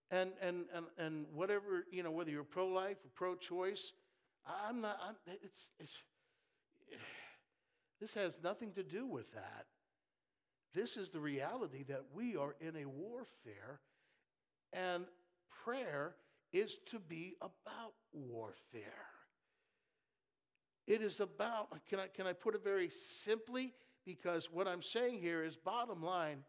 And, 0.09 0.31
and, 0.41 0.65
and, 0.73 0.85
and 0.97 1.25
whatever, 1.33 1.85
you 1.91 2.01
know, 2.01 2.11
whether 2.11 2.31
you're 2.31 2.43
pro 2.43 2.67
life 2.67 2.97
or 3.03 3.09
pro 3.13 3.35
choice, 3.35 3.91
I'm 4.45 4.81
not, 4.81 4.97
I'm, 5.05 5.15
it's, 5.43 5.71
it's, 5.79 5.97
this 7.99 8.13
has 8.13 8.37
nothing 8.43 8.71
to 8.73 8.83
do 8.83 9.05
with 9.05 9.33
that. 9.33 9.65
This 10.73 10.95
is 10.95 11.09
the 11.09 11.19
reality 11.19 11.83
that 11.83 12.03
we 12.13 12.35
are 12.35 12.55
in 12.61 12.75
a 12.75 12.85
warfare, 12.85 13.81
and 14.71 15.05
prayer 15.63 16.15
is 16.53 16.77
to 16.91 16.99
be 16.99 17.35
about 17.41 17.93
warfare. 18.13 19.16
It 20.87 21.01
is 21.01 21.19
about, 21.19 21.67
can 21.89 21.99
I, 21.99 22.07
can 22.07 22.25
I 22.25 22.33
put 22.33 22.55
it 22.55 22.63
very 22.63 22.89
simply? 22.89 23.73
Because 24.05 24.49
what 24.49 24.67
I'm 24.67 24.81
saying 24.81 25.19
here 25.19 25.43
is 25.43 25.57
bottom 25.57 26.01
line 26.01 26.43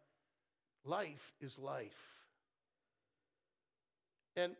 life 0.84 1.32
is 1.40 1.58
life. 1.58 1.98
And 4.36 4.54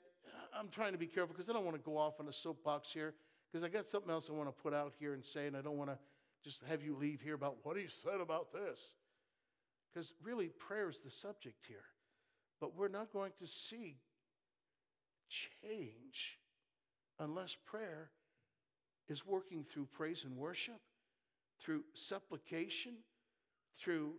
I'm 0.58 0.68
trying 0.68 0.92
to 0.92 0.98
be 0.98 1.06
careful 1.06 1.32
because 1.32 1.48
I 1.48 1.52
don't 1.52 1.64
want 1.64 1.76
to 1.76 1.82
go 1.82 1.96
off 1.96 2.18
on 2.18 2.26
a 2.26 2.32
soapbox 2.32 2.92
here 2.92 3.14
because 3.50 3.62
I 3.62 3.68
got 3.68 3.88
something 3.88 4.10
else 4.10 4.28
I 4.28 4.32
want 4.32 4.48
to 4.48 4.62
put 4.62 4.74
out 4.74 4.92
here 4.98 5.14
and 5.14 5.24
say, 5.24 5.46
and 5.46 5.56
I 5.56 5.60
don't 5.62 5.78
want 5.78 5.90
to 5.90 5.98
just 6.42 6.64
have 6.64 6.82
you 6.82 6.96
leave 6.96 7.20
here 7.20 7.34
about 7.34 7.58
what 7.62 7.76
he 7.76 7.86
said 8.02 8.20
about 8.20 8.52
this. 8.52 8.94
Because 9.92 10.12
really, 10.22 10.48
prayer 10.48 10.90
is 10.90 10.98
the 10.98 11.10
subject 11.10 11.66
here. 11.66 11.84
But 12.60 12.76
we're 12.76 12.88
not 12.88 13.12
going 13.12 13.32
to 13.38 13.46
see 13.46 13.96
change 15.28 16.38
unless 17.18 17.56
prayer 17.64 18.10
is 19.08 19.26
working 19.26 19.64
through 19.64 19.86
praise 19.86 20.24
and 20.24 20.36
worship, 20.36 20.80
through 21.60 21.82
supplication, 21.94 22.94
through 23.76 24.12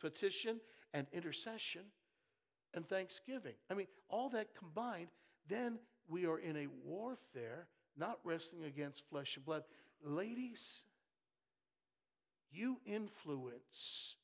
petition 0.00 0.60
and 0.94 1.06
intercession, 1.12 1.82
and 2.74 2.88
thanksgiving. 2.88 3.54
I 3.70 3.74
mean, 3.74 3.86
all 4.08 4.28
that 4.30 4.54
combined, 4.54 5.08
then 5.48 5.78
we 6.08 6.26
are 6.26 6.38
in 6.38 6.56
a 6.56 6.66
warfare, 6.84 7.66
not 7.96 8.18
wrestling 8.22 8.64
against 8.64 9.08
flesh 9.08 9.36
and 9.36 9.44
blood. 9.44 9.62
Ladies, 10.04 10.82
you 12.52 12.78
influence 12.86 14.16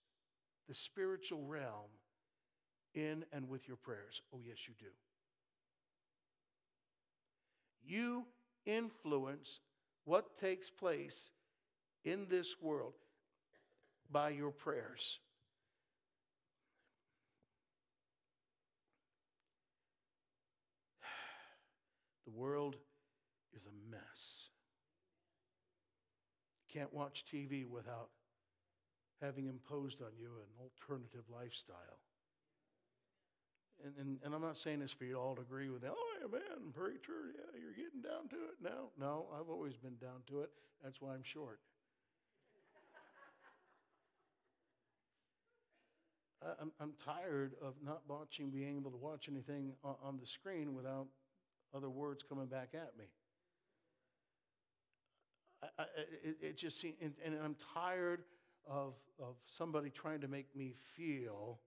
the 0.69 0.75
spiritual 0.75 1.45
realm 1.45 1.91
in 2.95 3.25
and 3.33 3.49
with 3.49 3.67
your 3.67 3.77
prayers. 3.77 4.21
Oh, 4.35 4.39
yes, 4.45 4.59
you 4.69 4.75
do. 4.79 4.87
You 7.85 8.27
influence 8.65 9.61
what 10.05 10.39
takes 10.39 10.71
place 10.71 11.31
in 12.05 12.27
this 12.29 12.57
world 12.61 12.95
by 14.11 14.31
your 14.31 14.51
prayers. 14.51 15.19
The 22.27 22.33
world 22.33 22.77
is 23.55 23.65
a 23.65 23.91
mess. 23.91 24.49
You 26.61 26.81
can't 26.81 26.95
watch 26.95 27.25
TV 27.33 27.67
without 27.67 28.09
having 29.21 29.47
imposed 29.47 30.03
on 30.03 30.11
you 30.19 30.27
an 30.27 30.51
alternative 30.61 31.25
lifestyle. 31.33 32.01
And, 33.85 33.95
and, 33.99 34.19
and, 34.25 34.35
I'm 34.35 34.41
not 34.43 34.57
saying 34.57 34.81
this 34.81 34.93
for 34.93 35.05
you 35.05 35.17
all 35.17 35.35
to 35.35 35.43
agree 35.43 35.69
with, 35.69 35.83
oh, 35.85 36.12
man, 36.31 36.73
preacher, 36.75 37.33
yeah, 37.35 37.61
you're 37.61 37.75
getting 37.75 38.03
down 38.03 38.29
to 38.31 38.37
it. 38.37 38.57
No, 38.63 38.91
no, 38.99 39.27
I've 39.35 39.49
always 39.49 39.77
been 39.77 39.97
down 39.97 40.23
to 40.29 40.41
it. 40.41 40.51
That's 40.83 41.01
why 41.01 41.15
I'm 41.15 41.23
short. 41.25 41.61
I'm, 46.61 46.73
I'm 46.81 46.93
tired 47.05 47.53
of 47.63 47.75
not 47.85 48.03
watching, 48.09 48.51
being 48.51 48.77
able 48.77 48.91
to 48.91 48.97
watch 48.97 49.29
anything 49.31 49.73
on, 49.85 49.95
on 50.03 50.19
the 50.21 50.27
screen 50.27 50.75
without 50.75 51.07
other 51.75 51.89
words 51.89 52.25
coming 52.29 52.47
back 52.47 52.71
at 52.75 52.99
me. 52.99 53.05
I, 55.63 55.83
I, 55.83 55.85
it, 56.25 56.37
it, 56.41 56.57
just 56.57 56.81
seems, 56.81 56.97
and, 57.01 57.13
and 57.25 57.37
I'm 57.43 57.57
tired 57.75 58.25
of, 58.69 58.95
of 59.21 59.37
somebody 59.47 59.91
trying 59.91 60.21
to 60.21 60.29
make 60.29 60.55
me 60.57 60.75
feel 60.97 61.61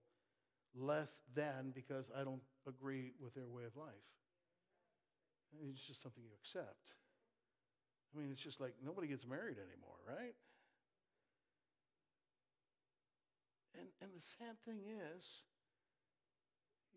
less 0.74 1.20
than 1.34 1.72
because 1.74 2.10
I 2.18 2.22
don't 2.24 2.42
agree 2.68 3.12
with 3.20 3.34
their 3.34 3.48
way 3.48 3.64
of 3.64 3.76
life. 3.76 3.94
It's 5.70 5.82
just 5.82 6.02
something 6.02 6.22
you 6.22 6.30
accept. 6.40 6.92
I 8.14 8.18
mean, 8.18 8.28
it's 8.32 8.40
just 8.40 8.60
like 8.60 8.74
nobody 8.84 9.08
gets 9.08 9.26
married 9.26 9.56
anymore, 9.58 9.98
right? 10.06 10.34
And, 13.78 13.88
and 14.00 14.10
the 14.16 14.22
sad 14.22 14.56
thing 14.64 14.80
is, 15.16 15.42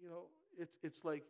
you 0.02 0.08
know, 0.10 0.28
it's, 0.58 0.78
it's 0.82 1.04
like 1.04 1.24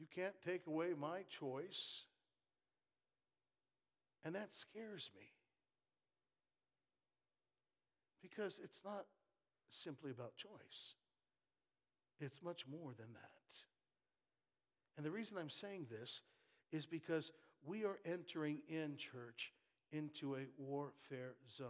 You 0.00 0.06
can't 0.06 0.34
take 0.42 0.66
away 0.66 0.94
my 0.98 1.24
choice. 1.28 2.04
And 4.24 4.34
that 4.34 4.54
scares 4.54 5.10
me. 5.14 5.26
Because 8.22 8.60
it's 8.64 8.80
not 8.82 9.04
simply 9.68 10.10
about 10.10 10.36
choice, 10.36 10.94
it's 12.20 12.42
much 12.42 12.64
more 12.70 12.92
than 12.96 13.12
that. 13.12 13.30
And 14.96 15.06
the 15.06 15.10
reason 15.10 15.38
I'm 15.38 15.50
saying 15.50 15.86
this 15.90 16.22
is 16.72 16.86
because 16.86 17.30
we 17.64 17.84
are 17.84 17.98
entering 18.04 18.58
in, 18.68 18.96
church, 18.96 19.52
into 19.92 20.36
a 20.36 20.46
warfare 20.58 21.34
zone. 21.56 21.66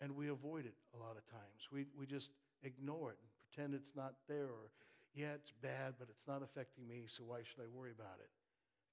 And 0.00 0.14
we 0.14 0.28
avoid 0.28 0.66
it 0.66 0.74
a 0.94 0.98
lot 0.98 1.16
of 1.16 1.26
times. 1.30 1.68
We, 1.72 1.86
we 1.98 2.06
just 2.06 2.30
ignore 2.62 3.10
it 3.12 3.18
and 3.22 3.30
pretend 3.40 3.74
it's 3.74 3.92
not 3.96 4.14
there 4.28 4.44
or 4.44 4.70
yeah, 5.14 5.32
it's 5.34 5.52
bad, 5.62 5.94
but 5.98 6.08
it's 6.10 6.26
not 6.26 6.42
affecting 6.42 6.88
me, 6.88 7.04
so 7.06 7.22
why 7.24 7.38
should 7.44 7.62
I 7.62 7.68
worry 7.72 7.92
about 7.92 8.18
it? 8.18 8.28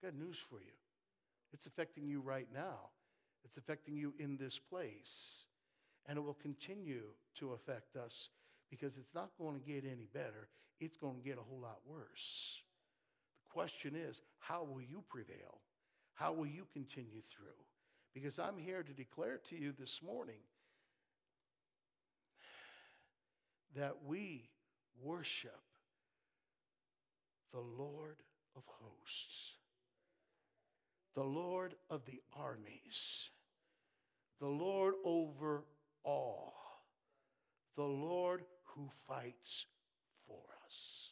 I 0.01 0.07
got 0.07 0.15
news 0.15 0.37
for 0.49 0.59
you. 0.61 0.77
It's 1.51 1.65
affecting 1.65 2.07
you 2.07 2.21
right 2.21 2.47
now. 2.53 2.91
It's 3.43 3.57
affecting 3.57 3.97
you 3.97 4.13
in 4.19 4.37
this 4.37 4.59
place. 4.59 5.45
And 6.07 6.17
it 6.17 6.21
will 6.21 6.35
continue 6.35 7.13
to 7.39 7.53
affect 7.53 7.95
us 7.95 8.29
because 8.71 8.97
it's 8.97 9.13
not 9.13 9.29
going 9.37 9.59
to 9.59 9.65
get 9.65 9.83
any 9.85 10.07
better. 10.11 10.47
It's 10.79 10.97
going 10.97 11.17
to 11.17 11.21
get 11.21 11.37
a 11.37 11.41
whole 11.41 11.59
lot 11.61 11.79
worse. 11.85 12.61
The 13.45 13.53
question 13.53 13.95
is, 13.95 14.21
how 14.39 14.63
will 14.63 14.81
you 14.81 15.03
prevail? 15.09 15.59
How 16.15 16.31
will 16.31 16.47
you 16.47 16.65
continue 16.73 17.21
through? 17.29 17.61
Because 18.13 18.39
I'm 18.39 18.57
here 18.57 18.81
to 18.81 18.93
declare 18.93 19.39
to 19.49 19.55
you 19.55 19.73
this 19.77 19.99
morning 20.03 20.39
that 23.75 23.97
we 24.05 24.49
worship 25.03 25.59
the 27.53 27.59
Lord 27.59 28.17
of 28.55 28.63
hosts, 28.65 29.55
the 31.15 31.23
Lord 31.23 31.75
of 31.89 32.05
the 32.05 32.21
armies, 32.35 33.29
the 34.39 34.47
Lord 34.47 34.95
over 35.05 35.63
all, 36.03 36.53
the 37.75 37.83
Lord 37.83 38.43
who 38.75 38.89
fights 39.07 39.65
for 40.27 40.39
us. 40.65 41.11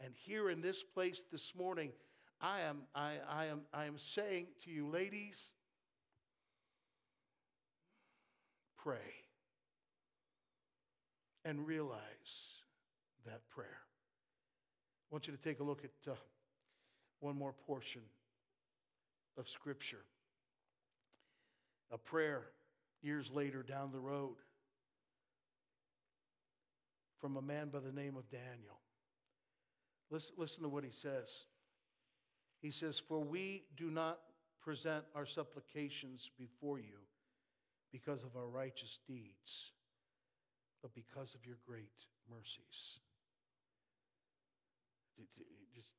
And 0.00 0.14
here 0.14 0.50
in 0.50 0.60
this 0.60 0.82
place 0.82 1.22
this 1.32 1.54
morning, 1.54 1.92
I 2.40 2.60
am, 2.60 2.82
I, 2.94 3.14
I 3.28 3.46
am, 3.46 3.62
I 3.72 3.86
am 3.86 3.98
saying 3.98 4.48
to 4.64 4.70
you, 4.70 4.88
ladies, 4.88 5.54
pray 8.76 8.98
and 11.44 11.66
realize 11.66 12.60
that 13.24 13.48
prayer. 13.48 13.80
I 15.10 15.14
want 15.14 15.26
you 15.26 15.32
to 15.32 15.42
take 15.42 15.60
a 15.60 15.64
look 15.64 15.82
at 15.84 16.12
uh, 16.12 16.14
one 17.20 17.36
more 17.36 17.54
portion 17.66 18.02
of 19.38 19.48
Scripture. 19.48 20.04
A 21.92 21.98
prayer 21.98 22.42
years 23.02 23.30
later 23.32 23.62
down 23.62 23.92
the 23.92 24.00
road 24.00 24.36
from 27.20 27.36
a 27.36 27.42
man 27.42 27.68
by 27.68 27.80
the 27.80 27.92
name 27.92 28.16
of 28.16 28.28
Daniel. 28.30 28.80
Listen, 30.10 30.34
listen 30.38 30.62
to 30.62 30.68
what 30.68 30.84
he 30.84 30.90
says. 30.90 31.44
He 32.60 32.70
says, 32.70 32.98
For 32.98 33.20
we 33.20 33.64
do 33.76 33.90
not 33.90 34.18
present 34.60 35.04
our 35.14 35.26
supplications 35.26 36.30
before 36.38 36.78
you 36.78 36.98
because 37.92 38.24
of 38.24 38.36
our 38.36 38.46
righteous 38.46 38.98
deeds, 39.06 39.70
but 40.82 40.94
because 40.94 41.34
of 41.34 41.44
your 41.46 41.56
great 41.66 41.92
mercies. 42.30 42.98
Just, 45.74 45.92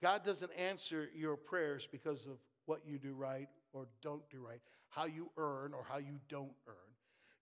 God 0.00 0.24
doesn't 0.24 0.52
answer 0.56 1.08
your 1.14 1.36
prayers 1.36 1.88
because 1.90 2.24
of 2.24 2.38
what 2.66 2.80
you 2.86 2.98
do 2.98 3.14
right 3.14 3.48
or 3.72 3.88
don't 4.02 4.22
do 4.30 4.38
right, 4.46 4.60
how 4.88 5.06
you 5.06 5.30
earn 5.36 5.74
or 5.74 5.84
how 5.88 5.98
you 5.98 6.18
don't 6.28 6.52
earn. 6.66 6.74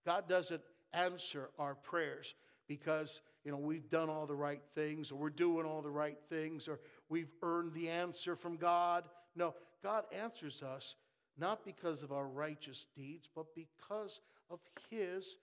God 0.04 0.28
doesn't 0.28 0.62
answer 0.96 1.50
our 1.58 1.74
prayers 1.74 2.34
because 2.66 3.20
you 3.44 3.52
know 3.52 3.58
we've 3.58 3.88
done 3.90 4.10
all 4.10 4.26
the 4.26 4.34
right 4.34 4.62
things 4.74 5.12
or 5.12 5.16
we're 5.16 5.30
doing 5.30 5.66
all 5.66 5.82
the 5.82 5.90
right 5.90 6.18
things 6.28 6.66
or 6.66 6.80
we've 7.08 7.32
earned 7.42 7.72
the 7.74 7.88
answer 7.88 8.34
from 8.34 8.56
God. 8.56 9.04
No, 9.36 9.54
God 9.82 10.04
answers 10.12 10.62
us 10.62 10.96
not 11.38 11.64
because 11.64 12.02
of 12.02 12.12
our 12.12 12.26
righteous 12.26 12.86
deeds, 12.96 13.28
but 13.34 13.46
because 13.54 14.20
of 14.50 14.60
his 14.90 15.36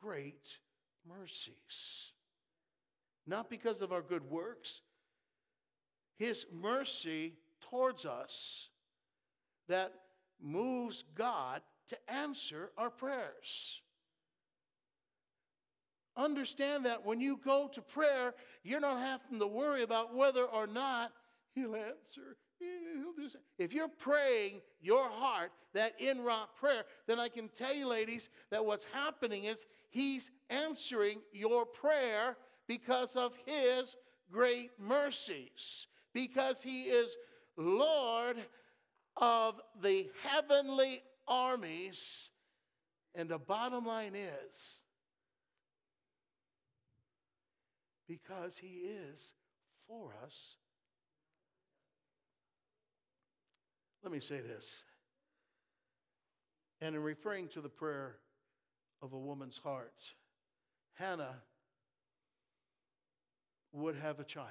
great 0.00 0.58
mercies. 1.08 2.12
Not 3.26 3.48
because 3.48 3.82
of 3.82 3.92
our 3.92 4.02
good 4.02 4.28
works, 4.30 4.80
his 6.18 6.46
mercy 6.52 7.34
towards 7.60 8.04
us 8.04 8.68
that 9.68 9.92
moves 10.42 11.04
God 11.14 11.62
to 11.88 11.96
answer 12.10 12.70
our 12.76 12.90
prayers. 12.90 13.80
Understand 16.18 16.84
that 16.84 17.06
when 17.06 17.20
you 17.20 17.38
go 17.44 17.70
to 17.72 17.80
prayer, 17.80 18.34
you're 18.64 18.80
not 18.80 18.98
having 18.98 19.38
to 19.38 19.46
worry 19.46 19.84
about 19.84 20.14
whether 20.14 20.44
or 20.44 20.66
not 20.66 21.12
He'll 21.54 21.76
answer. 21.76 22.36
If 23.56 23.72
you're 23.72 23.88
praying 23.88 24.60
your 24.80 25.08
heart, 25.08 25.52
that 25.74 25.98
inwrought 26.00 26.56
prayer, 26.58 26.82
then 27.06 27.20
I 27.20 27.28
can 27.28 27.48
tell 27.48 27.72
you, 27.72 27.86
ladies, 27.86 28.30
that 28.50 28.64
what's 28.64 28.86
happening 28.92 29.44
is 29.44 29.64
He's 29.90 30.30
answering 30.50 31.20
your 31.32 31.64
prayer 31.64 32.36
because 32.66 33.14
of 33.14 33.32
His 33.46 33.96
great 34.30 34.72
mercies, 34.76 35.86
because 36.12 36.62
He 36.62 36.82
is 36.84 37.16
Lord 37.56 38.38
of 39.16 39.60
the 39.80 40.10
heavenly 40.24 41.02
armies. 41.28 42.30
And 43.14 43.28
the 43.28 43.38
bottom 43.38 43.86
line 43.86 44.14
is, 44.16 44.80
because 48.08 48.56
he 48.56 48.88
is 49.12 49.32
for 49.86 50.14
us. 50.24 50.56
Let 54.02 54.12
me 54.12 54.20
say 54.20 54.40
this. 54.40 54.82
And 56.80 56.96
in 56.96 57.02
referring 57.02 57.48
to 57.48 57.60
the 57.60 57.68
prayer 57.68 58.16
of 59.02 59.12
a 59.12 59.18
woman's 59.18 59.58
heart, 59.58 60.00
Hannah 60.94 61.36
would 63.72 63.96
have 63.96 64.20
a 64.20 64.24
child. 64.24 64.48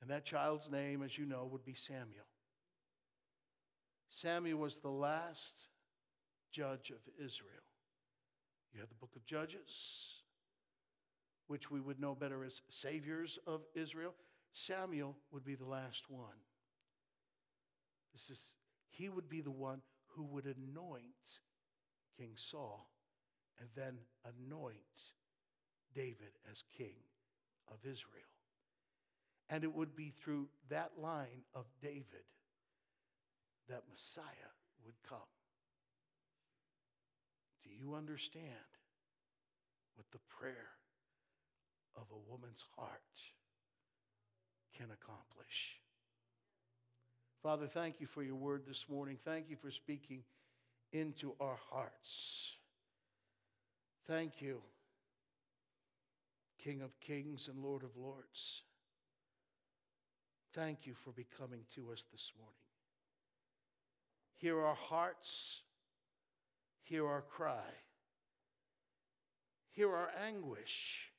And 0.00 0.10
that 0.10 0.24
child's 0.24 0.70
name, 0.70 1.02
as 1.02 1.16
you 1.16 1.24
know, 1.24 1.48
would 1.50 1.64
be 1.64 1.74
Samuel. 1.74 2.26
Samuel 4.08 4.58
was 4.58 4.78
the 4.78 4.90
last 4.90 5.54
judge 6.52 6.90
of 6.90 6.98
Israel. 7.18 7.50
You 8.72 8.80
have 8.80 8.88
the 8.88 8.96
book 8.96 9.12
of 9.16 9.24
Judges, 9.24 10.13
which 11.46 11.70
we 11.70 11.80
would 11.80 12.00
know 12.00 12.14
better 12.14 12.44
as 12.44 12.62
saviors 12.70 13.38
of 13.46 13.62
Israel. 13.74 14.14
Samuel 14.52 15.16
would 15.30 15.44
be 15.44 15.54
the 15.54 15.64
last 15.64 16.08
one. 16.08 16.40
This 18.12 18.30
is, 18.30 18.54
he 18.88 19.08
would 19.08 19.28
be 19.28 19.40
the 19.40 19.50
one 19.50 19.80
who 20.06 20.22
would 20.24 20.44
anoint 20.44 21.40
King 22.16 22.32
Saul 22.36 22.88
and 23.58 23.68
then 23.74 23.98
anoint 24.24 24.76
David 25.94 26.38
as 26.50 26.62
king 26.76 26.94
of 27.68 27.78
Israel. 27.82 28.22
And 29.50 29.64
it 29.64 29.74
would 29.74 29.94
be 29.94 30.10
through 30.10 30.48
that 30.70 30.92
line 31.00 31.42
of 31.54 31.66
David 31.82 32.24
that 33.68 33.82
Messiah 33.90 34.24
would 34.84 34.94
come. 35.08 35.18
Do 37.62 37.70
you 37.70 37.94
understand 37.94 38.48
what 39.96 40.06
the 40.12 40.18
prayer 40.28 40.70
of 41.96 42.04
a 42.10 42.30
woman's 42.30 42.64
heart 42.76 43.00
can 44.76 44.86
accomplish. 44.90 45.78
Father, 47.42 47.66
thank 47.66 48.00
you 48.00 48.06
for 48.06 48.22
your 48.22 48.34
word 48.36 48.62
this 48.66 48.86
morning. 48.88 49.18
Thank 49.24 49.50
you 49.50 49.56
for 49.56 49.70
speaking 49.70 50.22
into 50.92 51.34
our 51.40 51.58
hearts. 51.70 52.52
Thank 54.06 54.40
you, 54.40 54.60
King 56.62 56.82
of 56.82 56.98
kings 57.00 57.48
and 57.48 57.62
Lord 57.62 57.82
of 57.82 57.90
lords. 57.96 58.62
Thank 60.54 60.86
you 60.86 60.94
for 60.94 61.10
becoming 61.10 61.60
to 61.74 61.90
us 61.92 62.04
this 62.12 62.32
morning. 62.38 62.54
Hear 64.36 64.60
our 64.60 64.76
hearts, 64.76 65.60
hear 66.82 67.06
our 67.06 67.22
cry, 67.22 67.72
hear 69.72 69.94
our 69.94 70.10
anguish. 70.26 71.10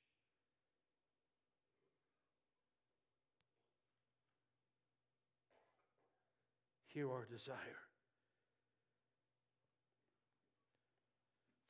Hear 6.96 7.12
our 7.12 7.28
desire. 7.30 7.58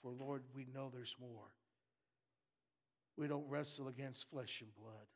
For 0.02 0.12
Lord, 0.12 0.44
we 0.56 0.68
know 0.72 0.92
there's 0.94 1.16
more. 1.20 1.50
We 3.18 3.28
don't 3.28 3.50
wrestle 3.50 3.88
against 3.88 4.30
flesh 4.30 4.62
and 4.62 4.70
blood. 4.76 5.08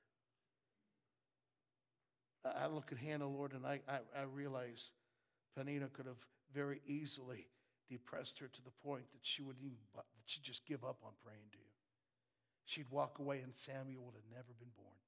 I 2.60 2.68
look 2.68 2.91
at 2.91 2.97
Hannah, 2.97 3.28
Lord, 3.28 3.53
and 3.53 3.66
I, 3.66 3.82
I, 3.88 3.99
I 4.18 4.24
realize 4.24 4.91
Peninnah 5.55 5.89
could 5.93 6.07
have 6.07 6.26
very 6.53 6.82
easily 6.88 7.47
depressed 7.89 8.39
her 8.39 8.47
to 8.47 8.62
the 8.64 8.72
point 8.84 9.03
that 9.12 9.20
she 9.22 9.43
would 9.43 9.57
even 9.60 9.78
that 9.95 10.05
she'd 10.26 10.43
just 10.43 10.66
give 10.66 10.84
up 10.84 10.97
on 11.03 11.12
praying 11.24 11.49
to 11.51 11.57
you. 11.57 11.64
She'd 12.66 12.89
walk 12.89 13.20
away, 13.20 13.41
and 13.43 13.55
Samuel 13.55 14.05
would 14.05 14.16
have 14.16 14.32
never 14.32 14.53
been 14.57 14.72
born. 14.76 14.98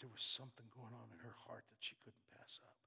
There 0.00 0.10
was 0.12 0.22
something 0.22 0.66
going 0.70 0.94
on 0.94 1.10
in 1.10 1.18
her 1.22 1.34
heart 1.46 1.66
that 1.70 1.82
she 1.82 1.98
couldn't 2.02 2.30
pass 2.30 2.60
up. 2.62 2.78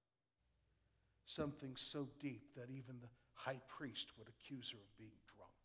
Something 1.26 1.76
so 1.76 2.08
deep 2.20 2.56
that 2.56 2.72
even 2.72 3.00
the 3.00 3.12
high 3.34 3.60
priest 3.68 4.16
would 4.18 4.28
accuse 4.28 4.72
her 4.72 4.80
of 4.80 4.98
being 4.98 5.20
drunk. 5.36 5.62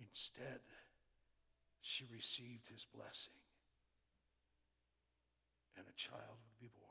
Instead, 0.00 0.60
she 1.80 2.04
received 2.12 2.68
his 2.68 2.84
blessing, 2.84 3.38
and 5.76 5.86
a 5.86 5.96
child 5.96 6.38
would 6.38 6.60
be 6.60 6.70
born. 6.76 6.88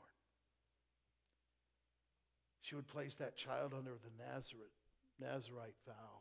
She 2.60 2.74
would 2.74 2.88
place 2.88 3.14
that 3.16 3.36
child 3.36 3.72
under 3.72 3.96
the 3.96 4.12
Nazareth, 4.18 4.76
Nazarite 5.18 5.78
vow, 5.86 6.20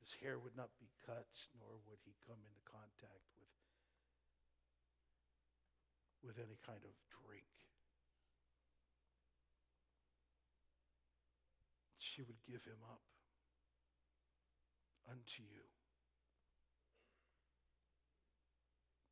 His 0.00 0.14
hair 0.18 0.38
would 0.38 0.56
not 0.56 0.70
be 0.80 0.90
cut, 1.06 1.30
nor 1.60 1.78
would 1.86 2.02
he 2.02 2.18
come 2.26 2.42
into 2.42 2.58
contact 2.66 3.31
with, 6.32 6.40
any 6.40 6.56
kind 6.64 6.80
of 6.80 6.96
drink. 7.12 7.44
She 12.00 12.22
would 12.24 12.40
give 12.48 12.64
him 12.64 12.80
up 12.88 13.04
unto 15.08 15.44
you. 15.44 15.68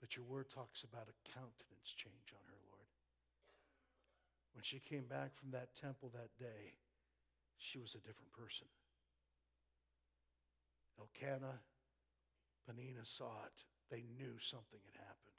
But 0.01 0.17
your 0.17 0.25
word 0.25 0.49
talks 0.49 0.83
about 0.83 1.13
a 1.13 1.29
countenance 1.29 1.93
change 1.93 2.33
on 2.33 2.41
her, 2.49 2.61
Lord. 2.73 2.89
When 4.57 4.65
she 4.65 4.81
came 4.81 5.05
back 5.05 5.37
from 5.37 5.51
that 5.53 5.77
temple 5.77 6.11
that 6.15 6.33
day, 6.41 6.73
she 7.59 7.79
was 7.79 7.95
a 7.95 8.01
different 8.01 8.33
person. 8.33 8.67
Elkanah, 10.99 11.61
Peninnah 12.67 13.05
saw 13.05 13.45
it. 13.45 13.65
They 13.91 14.05
knew 14.17 14.39
something 14.39 14.81
had 14.87 14.97
happened. 14.97 15.31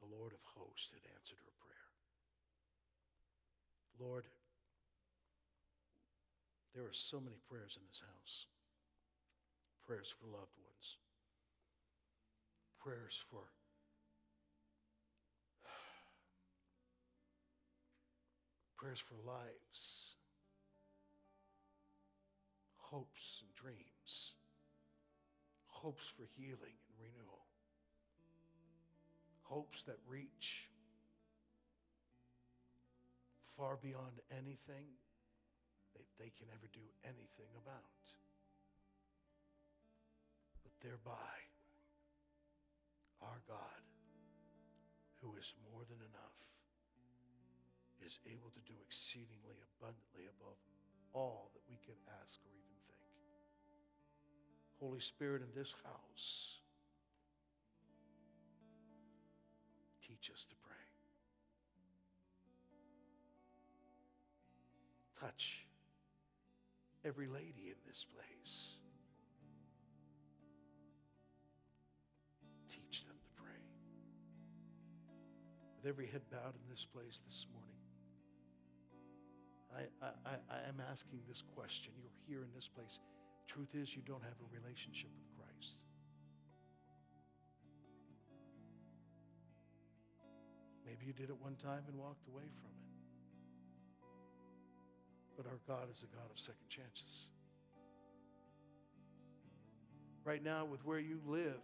The 0.00 0.16
Lord 0.16 0.32
of 0.32 0.40
hosts 0.44 0.88
had 0.92 1.02
answered 1.12 1.38
her 1.44 1.52
prayer. 1.60 1.90
Lord, 4.00 4.24
there 6.74 6.84
are 6.84 6.92
so 6.92 7.18
many 7.18 7.36
prayers 7.50 7.76
in 7.76 7.82
this 7.88 8.00
house. 8.00 8.46
Prayers 9.84 10.14
for 10.20 10.26
loved 10.26 10.54
ones, 10.62 10.96
prayers 12.78 13.18
for 13.30 13.40
prayers 18.78 19.00
for 19.00 19.16
lives, 19.26 20.14
hopes 22.76 23.42
and 23.42 23.50
dreams, 23.56 24.34
hopes 25.66 26.04
for 26.16 26.28
healing 26.36 26.76
and 26.86 26.96
renewal, 27.00 27.46
hopes 29.42 29.82
that 29.84 29.98
reach 30.06 30.67
far 33.58 33.74
beyond 33.82 34.22
anything 34.30 34.86
that 35.98 36.06
they 36.14 36.30
can 36.38 36.46
ever 36.54 36.70
do 36.70 36.86
anything 37.02 37.50
about. 37.58 38.06
But 40.62 40.70
thereby, 40.78 41.34
our 43.18 43.42
God, 43.50 43.82
who 45.18 45.34
is 45.34 45.58
more 45.74 45.82
than 45.90 45.98
enough, 45.98 46.38
is 47.98 48.22
able 48.30 48.54
to 48.54 48.62
do 48.62 48.78
exceedingly 48.86 49.58
abundantly 49.58 50.30
above 50.30 50.54
all 51.10 51.50
that 51.58 51.66
we 51.66 51.82
can 51.82 51.98
ask 52.22 52.38
or 52.46 52.54
even 52.54 52.78
think. 52.86 53.10
Holy 54.78 55.02
Spirit, 55.02 55.42
in 55.42 55.50
this 55.58 55.74
house, 55.82 56.62
teach 59.98 60.30
us 60.30 60.46
to 60.46 60.54
Touch 65.20 65.66
every 67.04 67.26
lady 67.26 67.68
in 67.68 67.76
this 67.86 68.04
place. 68.04 68.74
Teach 72.68 73.04
them 73.04 73.16
to 73.16 73.42
pray. 73.42 73.60
With 75.76 75.88
every 75.88 76.06
head 76.06 76.22
bowed 76.30 76.54
in 76.54 76.70
this 76.70 76.84
place 76.84 77.18
this 77.26 77.46
morning, 77.52 77.68
I, 79.74 80.06
I, 80.06 80.34
I 80.50 80.68
am 80.68 80.82
asking 80.90 81.20
this 81.28 81.42
question. 81.54 81.92
You're 82.00 82.18
here 82.26 82.44
in 82.44 82.50
this 82.54 82.68
place. 82.68 83.00
Truth 83.46 83.74
is, 83.74 83.94
you 83.94 84.02
don't 84.06 84.22
have 84.22 84.38
a 84.40 84.54
relationship 84.54 85.10
with 85.16 85.28
Christ. 85.36 85.78
Maybe 90.84 91.06
you 91.06 91.12
did 91.12 91.30
it 91.30 91.36
one 91.40 91.56
time 91.56 91.82
and 91.88 91.96
walked 91.96 92.26
away 92.28 92.44
from 92.60 92.70
it. 92.70 92.87
But 95.38 95.46
our 95.46 95.62
God 95.70 95.86
is 95.86 96.02
a 96.02 96.10
God 96.10 96.26
of 96.26 96.36
second 96.36 96.66
chances. 96.66 97.30
Right 100.24 100.42
now, 100.42 100.64
with 100.64 100.84
where 100.84 100.98
you 100.98 101.22
live, 101.24 101.62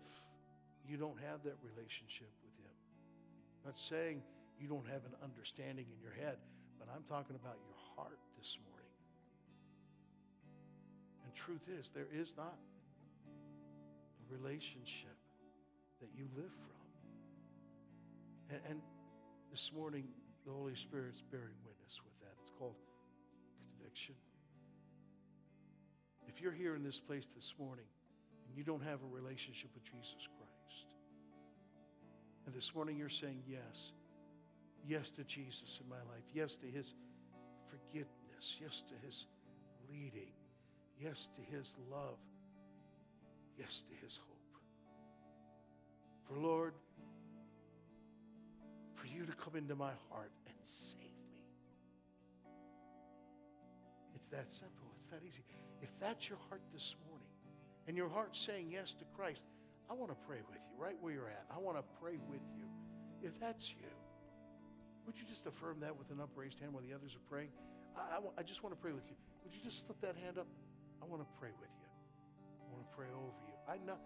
you 0.86 0.96
don't 0.96 1.18
have 1.18 1.42
that 1.42 1.58
relationship 1.58 2.30
with 2.46 2.54
Him. 2.62 2.70
I'm 3.58 3.74
not 3.74 3.78
saying 3.78 4.22
you 4.62 4.68
don't 4.68 4.86
have 4.86 5.02
an 5.02 5.18
understanding 5.26 5.90
in 5.90 5.98
your 5.98 6.14
head, 6.14 6.38
but 6.78 6.86
I'm 6.94 7.02
talking 7.02 7.34
about 7.34 7.58
your 7.66 7.74
heart 7.98 8.22
this 8.38 8.56
morning. 8.62 8.94
And 11.26 11.34
truth 11.34 11.66
is, 11.66 11.90
there 11.90 12.06
is 12.14 12.32
not 12.38 12.54
a 14.22 14.24
relationship 14.30 15.18
that 15.98 16.14
you 16.14 16.30
live 16.36 16.54
from. 16.62 16.78
And, 18.54 18.60
and 18.70 18.78
this 19.50 19.72
morning, 19.74 20.04
the 20.46 20.52
Holy 20.52 20.76
Spirit's 20.76 21.26
bearing 21.26 21.58
witness 21.66 21.98
with 22.04 22.14
that. 22.20 22.38
It's 22.40 22.52
called 22.56 22.78
conviction. 23.94 24.14
If 26.28 26.40
you're 26.40 26.52
here 26.52 26.74
in 26.74 26.82
this 26.82 26.98
place 26.98 27.28
this 27.34 27.54
morning 27.58 27.84
and 28.48 28.56
you 28.56 28.64
don't 28.64 28.82
have 28.82 29.00
a 29.02 29.14
relationship 29.14 29.70
with 29.74 29.84
Jesus 29.84 30.28
Christ, 30.36 30.86
and 32.46 32.54
this 32.54 32.74
morning 32.74 32.96
you're 32.96 33.08
saying 33.08 33.42
yes, 33.48 33.92
yes 34.86 35.10
to 35.12 35.24
Jesus 35.24 35.78
in 35.82 35.88
my 35.88 35.96
life, 36.12 36.24
yes 36.32 36.56
to 36.56 36.66
his 36.66 36.94
forgiveness, 37.68 38.56
yes 38.60 38.82
to 38.88 39.06
his 39.06 39.26
leading, 39.88 40.32
yes 41.00 41.28
to 41.34 41.56
his 41.56 41.74
love, 41.90 42.18
yes 43.58 43.82
to 43.88 44.04
his 44.04 44.16
hope. 44.16 44.28
For 46.26 46.38
Lord, 46.38 46.74
for 48.94 49.06
you 49.06 49.24
to 49.24 49.32
come 49.32 49.56
into 49.56 49.76
my 49.76 49.92
heart 50.10 50.32
and 50.46 50.56
save 50.62 51.13
It's 54.24 54.32
that 54.32 54.48
simple. 54.48 54.88
It's 54.96 55.04
that 55.12 55.20
easy. 55.20 55.44
If 55.84 55.92
that's 56.00 56.32
your 56.32 56.40
heart 56.48 56.62
this 56.72 56.96
morning 57.04 57.28
and 57.86 57.92
your 57.92 58.08
heart's 58.08 58.40
saying 58.40 58.72
yes 58.72 58.96
to 58.96 59.04
Christ, 59.12 59.44
I 59.84 59.92
want 59.92 60.16
to 60.16 60.16
pray 60.24 60.40
with 60.48 60.56
you 60.64 60.80
right 60.80 60.96
where 61.04 61.12
you're 61.12 61.28
at. 61.28 61.44
I 61.52 61.60
want 61.60 61.76
to 61.76 61.84
pray 62.00 62.16
with 62.32 62.40
you. 62.56 62.64
If 63.20 63.38
that's 63.38 63.68
you, 63.68 63.92
would 65.04 65.20
you 65.20 65.28
just 65.28 65.44
affirm 65.44 65.76
that 65.84 65.92
with 65.92 66.08
an 66.08 66.24
upraised 66.24 66.56
hand 66.56 66.72
while 66.72 66.80
the 66.80 66.96
others 66.96 67.12
are 67.12 67.26
praying? 67.28 67.52
I, 67.92 68.16
I, 68.16 68.40
I 68.40 68.42
just 68.42 68.64
want 68.64 68.72
to 68.72 68.80
pray 68.80 68.96
with 68.96 69.04
you. 69.12 69.16
Would 69.44 69.52
you 69.52 69.60
just 69.60 69.84
slip 69.84 70.00
that 70.00 70.16
hand 70.16 70.40
up? 70.40 70.48
I 71.02 71.04
want 71.04 71.20
to 71.20 71.28
pray 71.36 71.52
with 71.60 71.68
you. 71.76 71.88
I 72.64 72.72
want 72.72 72.80
to 72.80 72.96
pray 72.96 73.12
over 73.12 73.36
you. 73.44 73.52
I 73.68 73.76
know, 73.84 74.00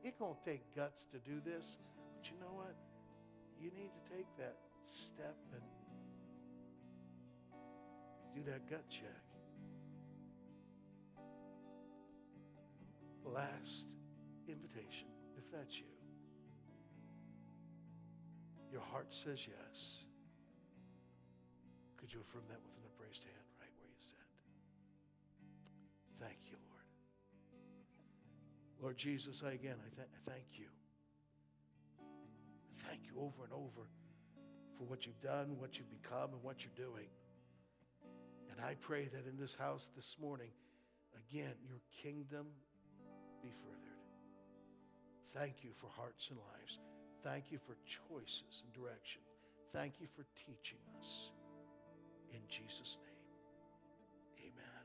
it's 0.00 0.16
going 0.16 0.32
to 0.32 0.40
take 0.40 0.64
guts 0.72 1.04
to 1.12 1.20
do 1.20 1.36
this, 1.44 1.76
but 2.16 2.24
you 2.32 2.40
know 2.40 2.56
what? 2.56 2.72
You 3.60 3.68
need 3.76 3.92
to 3.92 4.02
take 4.08 4.24
that 4.40 4.56
step 4.88 5.36
and 5.52 5.60
do 8.32 8.40
that 8.48 8.64
gut 8.64 8.88
check. 8.88 9.29
Last 13.32 13.86
invitation, 14.48 15.06
if 15.38 15.44
that's 15.52 15.76
you. 15.76 15.86
Your 18.72 18.80
heart 18.80 19.06
says 19.10 19.38
yes. 19.46 20.04
Could 21.96 22.12
you 22.12 22.20
affirm 22.20 22.42
that 22.48 22.58
with 22.64 22.74
an 22.74 22.82
upraised 22.90 23.22
hand 23.22 23.46
right 23.60 23.70
where 23.78 23.86
you 23.86 24.00
sit? 24.00 24.26
Thank 26.18 26.38
you, 26.50 26.56
Lord. 26.70 26.86
Lord 28.82 28.96
Jesus, 28.96 29.42
I 29.46 29.52
again, 29.52 29.76
I, 29.78 29.94
th- 29.94 30.08
I 30.10 30.30
thank 30.30 30.46
you. 30.58 30.66
I 32.00 32.88
thank 32.88 33.02
you 33.06 33.20
over 33.20 33.44
and 33.44 33.52
over 33.52 33.86
for 34.76 34.84
what 34.84 35.06
you've 35.06 35.20
done, 35.20 35.58
what 35.58 35.76
you've 35.78 35.90
become, 35.90 36.32
and 36.32 36.42
what 36.42 36.64
you're 36.64 36.88
doing. 36.88 37.06
And 38.50 38.60
I 38.60 38.74
pray 38.80 39.08
that 39.12 39.28
in 39.30 39.38
this 39.38 39.54
house 39.54 39.88
this 39.94 40.16
morning, 40.20 40.50
again, 41.28 41.54
your 41.68 41.80
kingdom 42.02 42.46
be 43.42 43.52
furthered. 43.62 44.00
Thank 45.34 45.62
you 45.62 45.70
for 45.80 45.88
hearts 45.88 46.28
and 46.30 46.38
lives. 46.38 46.78
Thank 47.22 47.50
you 47.50 47.58
for 47.58 47.76
choices 48.08 48.62
and 48.64 48.72
direction. 48.72 49.20
Thank 49.72 49.94
you 50.00 50.06
for 50.16 50.24
teaching 50.46 50.78
us. 50.98 51.30
In 52.32 52.40
Jesus' 52.48 52.96
name, 53.02 54.52
amen. 54.52 54.84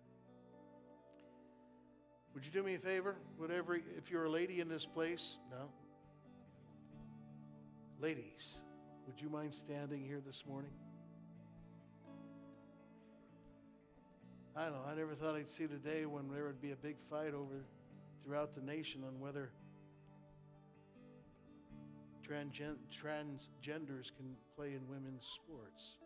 Would 2.34 2.46
you 2.46 2.52
do 2.52 2.64
me 2.64 2.76
a 2.76 2.80
favor? 2.80 3.16
Whatever, 3.38 3.76
if 3.76 4.10
you're 4.10 4.26
a 4.26 4.30
lady 4.30 4.60
in 4.60 4.68
this 4.68 4.86
place, 4.86 5.38
no? 5.52 5.70
Ladies, 8.02 8.62
would 9.08 9.22
you 9.22 9.30
mind 9.30 9.54
standing 9.54 10.04
here 10.04 10.22
this 10.26 10.44
morning? 10.48 10.72
I 14.56 14.64
don't 14.64 14.74
know. 14.74 14.84
I 14.90 14.96
never 14.96 15.16
thought 15.16 15.36
I'd 15.36 15.50
see 15.50 15.66
the 15.66 15.78
day 15.78 16.06
when 16.06 16.30
there 16.32 16.46
would 16.46 16.62
be 16.62 16.72
a 16.72 16.76
big 16.76 16.96
fight 17.10 17.34
over 17.34 17.66
throughout 18.26 18.56
the 18.56 18.62
nation 18.62 19.04
on 19.06 19.20
whether 19.20 19.52
transgenders 22.28 24.10
can 24.18 24.36
play 24.56 24.74
in 24.74 24.82
women's 24.90 25.30
sports. 25.44 25.98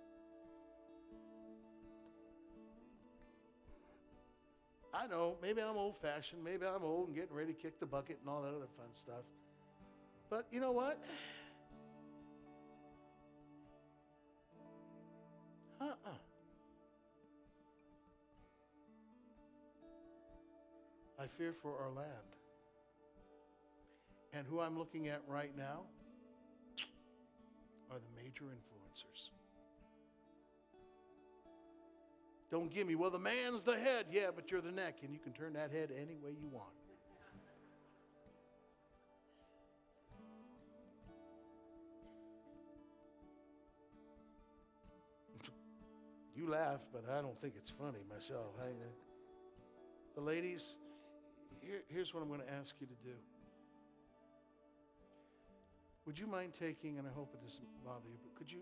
I 4.93 5.07
know, 5.07 5.37
maybe 5.41 5.61
I'm 5.61 5.77
old 5.77 5.95
fashioned, 6.01 6.43
maybe 6.43 6.65
I'm 6.65 6.83
old 6.83 7.07
and 7.07 7.15
getting 7.15 7.33
ready 7.33 7.53
to 7.53 7.59
kick 7.59 7.79
the 7.79 7.85
bucket 7.85 8.17
and 8.19 8.29
all 8.29 8.41
that 8.41 8.49
other 8.49 8.67
fun 8.75 8.87
stuff. 8.93 9.23
But 10.29 10.45
you 10.51 10.59
know 10.59 10.71
what? 10.71 10.99
Uh 15.79 15.85
uh-uh. 15.85 16.09
uh 16.09 16.28
I 21.19 21.27
fear 21.37 21.53
for 21.61 21.77
our 21.77 21.91
land. 21.91 22.07
And 24.31 24.47
who 24.47 24.61
I'm 24.61 24.77
looking 24.77 25.09
at 25.09 25.21
right 25.27 25.51
now 25.57 25.81
are 27.91 27.97
the 27.97 28.23
major 28.23 28.45
influencers. 28.45 29.31
Don't 32.49 32.73
give 32.73 32.87
me, 32.87 32.95
well, 32.95 33.11
the 33.11 33.19
man's 33.19 33.63
the 33.63 33.77
head. 33.77 34.05
Yeah, 34.11 34.27
but 34.33 34.49
you're 34.49 34.61
the 34.61 34.71
neck, 34.71 34.99
and 35.03 35.13
you 35.13 35.19
can 35.19 35.33
turn 35.33 35.51
that 35.53 35.71
head 35.71 35.91
any 35.95 36.15
way 36.15 36.31
you 36.39 36.47
want. 36.47 36.69
you 46.35 46.49
laugh, 46.49 46.79
but 46.93 47.03
I 47.11 47.21
don't 47.21 47.39
think 47.41 47.55
it's 47.57 47.71
funny 47.71 47.99
myself. 48.09 48.53
I, 48.63 48.69
the 50.15 50.21
ladies, 50.21 50.77
here, 51.61 51.81
here's 51.87 52.13
what 52.13 52.21
I'm 52.21 52.29
going 52.29 52.41
to 52.41 52.53
ask 52.53 52.73
you 52.79 52.87
to 52.87 52.93
do. 53.03 53.15
Would 56.05 56.17
you 56.17 56.27
mind 56.27 56.53
taking, 56.59 56.97
and 56.97 57.07
I 57.07 57.11
hope 57.11 57.33
it 57.33 57.43
doesn't 57.45 57.67
bother 57.85 58.07
you, 58.09 58.17
but 58.23 58.35
could 58.35 58.51
you 58.51 58.61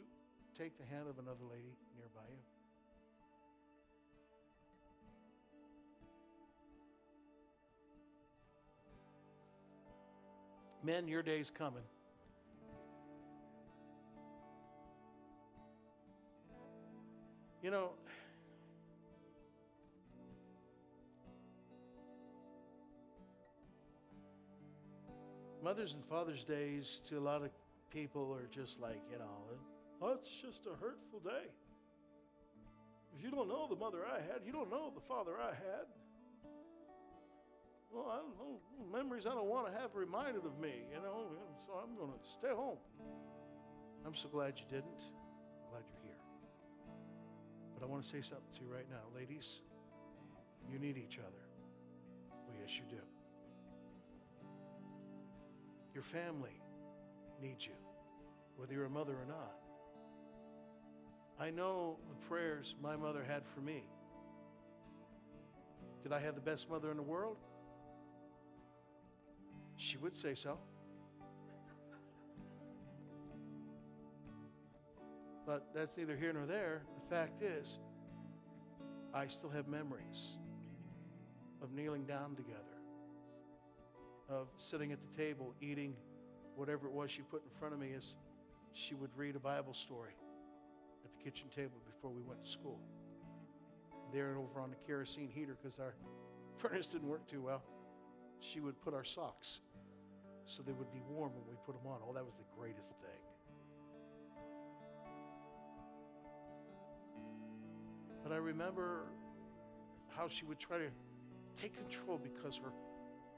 take 0.58 0.78
the 0.78 0.86
hand 0.86 1.08
of 1.10 1.18
another 1.18 1.46
lady 1.50 1.78
nearby 1.96 2.28
you? 2.30 2.40
Men, 10.84 11.08
your 11.08 11.24
day's 11.24 11.50
coming. 11.50 11.84
You 17.62 17.72
know, 17.72 17.92
Mother's 25.68 25.92
and 25.92 26.06
Father's 26.06 26.46
Days 26.46 27.02
to 27.10 27.18
a 27.18 27.20
lot 27.20 27.44
of 27.44 27.50
people 27.92 28.32
are 28.32 28.48
just 28.56 28.80
like, 28.80 29.04
you 29.12 29.20
know, 29.20 29.52
oh, 30.02 30.14
it's 30.14 30.32
just 30.32 30.64
a 30.66 30.72
hurtful 30.80 31.20
day. 31.20 31.52
If 33.12 33.22
you 33.22 33.30
don't 33.30 33.50
know 33.50 33.68
the 33.68 33.76
mother 33.76 34.00
I 34.08 34.22
had, 34.32 34.48
you 34.48 34.54
don't 34.54 34.72
know 34.72 34.94
the 34.96 35.02
father 35.02 35.34
I 35.36 35.52
had. 35.52 35.92
Well, 37.92 38.08
I 38.08 38.16
don't 38.16 38.38
know, 38.40 38.98
memories 38.98 39.26
I 39.26 39.36
don't 39.36 39.50
want 39.50 39.68
to 39.68 39.78
have 39.78 39.92
reminded 39.94 40.46
of 40.46 40.58
me, 40.58 40.88
you 40.88 41.04
know, 41.04 41.36
so 41.68 41.74
I'm 41.84 41.98
going 41.98 42.16
to 42.16 42.30
stay 42.40 42.56
home. 42.56 42.80
I'm 44.06 44.16
so 44.16 44.30
glad 44.30 44.54
you 44.56 44.64
didn't. 44.72 45.04
I'm 45.04 45.68
glad 45.70 45.84
you're 45.92 46.16
here. 46.16 46.24
But 47.76 47.84
I 47.84 47.92
want 47.92 48.04
to 48.04 48.08
say 48.08 48.22
something 48.22 48.56
to 48.56 48.64
you 48.64 48.72
right 48.72 48.88
now. 48.90 49.04
Ladies, 49.14 49.60
you 50.72 50.80
need 50.80 50.96
each 50.96 51.20
other. 51.20 51.44
Well, 52.48 52.56
yes, 52.56 52.72
you 52.72 52.88
do. 52.90 53.04
Your 55.98 56.04
family 56.04 56.62
needs 57.42 57.66
you, 57.66 57.74
whether 58.56 58.72
you're 58.72 58.86
a 58.86 58.90
mother 58.90 59.14
or 59.14 59.26
not. 59.28 59.56
I 61.40 61.50
know 61.50 61.98
the 62.08 62.28
prayers 62.28 62.76
my 62.84 62.96
mother 62.96 63.24
had 63.28 63.42
for 63.56 63.62
me. 63.62 63.82
Did 66.04 66.14
I 66.14 66.20
have 66.20 66.36
the 66.36 66.42
best 66.42 66.70
mother 66.70 66.92
in 66.92 66.98
the 66.98 67.04
world? 67.04 67.38
She 69.78 69.98
would 69.98 70.16
say 70.16 70.36
so. 70.36 70.60
But 75.48 75.66
that's 75.74 75.98
neither 75.98 76.16
here 76.16 76.32
nor 76.32 76.46
there. 76.46 76.84
The 76.94 77.16
fact 77.16 77.42
is, 77.42 77.80
I 79.16 79.26
still 79.26 79.50
have 79.50 79.68
memories 79.68 80.38
of 81.64 81.72
kneeling 81.72 82.06
down 82.06 82.36
together 82.36 82.77
of 84.30 84.48
sitting 84.58 84.92
at 84.92 85.00
the 85.02 85.22
table 85.22 85.54
eating 85.62 85.96
whatever 86.56 86.88
it 86.88 86.94
was 86.94 87.12
she 87.12 87.22
put 87.22 87.44
in 87.44 87.50
front 87.60 87.74
of 87.74 87.80
me 87.80 87.94
as 87.96 88.16
she 88.74 88.96
would 88.96 89.10
read 89.16 89.36
a 89.36 89.40
Bible 89.40 89.74
story 89.74 90.14
at 91.06 91.12
the 91.12 91.24
kitchen 91.24 91.48
table 91.56 91.82
before 91.86 92.12
we 92.12 92.22
went 92.22 92.44
to 92.44 92.50
school. 92.50 92.80
There 94.14 94.30
and 94.30 94.38
over 94.38 94.60
on 94.60 94.70
the 94.70 94.76
kerosene 94.88 95.30
heater, 95.30 95.58
because 95.62 95.80
our 95.80 95.94
furnace 96.58 96.88
didn't 96.88 97.08
work 97.08 97.28
too 97.30 97.42
well, 97.42 97.64
she 98.40 98.60
would 98.60 98.80
put 98.82 98.94
our 98.94 99.04
socks 99.04 99.60
so 100.46 100.64
they 100.64 100.72
would 100.72 100.92
be 100.92 101.02
warm 101.10 101.32
when 101.34 101.44
we 101.50 101.56
put 101.66 101.76
them 101.76 101.92
on. 101.92 102.00
Oh, 102.08 102.14
that 102.14 102.24
was 102.24 102.36
the 102.36 102.46
greatest 102.58 102.88
thing. 102.88 103.22
But 108.24 108.32
I 108.32 108.38
remember 108.38 109.06
how 110.10 110.28
she 110.28 110.46
would 110.46 110.60
try 110.60 110.78
to 110.78 110.90
take 111.62 111.76
control 111.76 112.18
because 112.18 112.58
her 112.58 112.72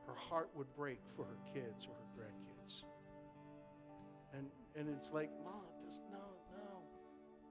her 0.09 0.15
heart 0.29 0.49
would 0.55 0.73
break 0.75 0.99
for 1.15 1.25
her 1.25 1.37
kids 1.53 1.87
or 1.87 1.93
her 1.93 2.09
grandkids. 2.17 2.83
And, 4.33 4.47
and 4.75 4.89
it's 4.97 5.11
like, 5.11 5.29
Mom, 5.43 5.61
just 5.85 6.01
no, 6.11 6.17
no. 6.51 6.81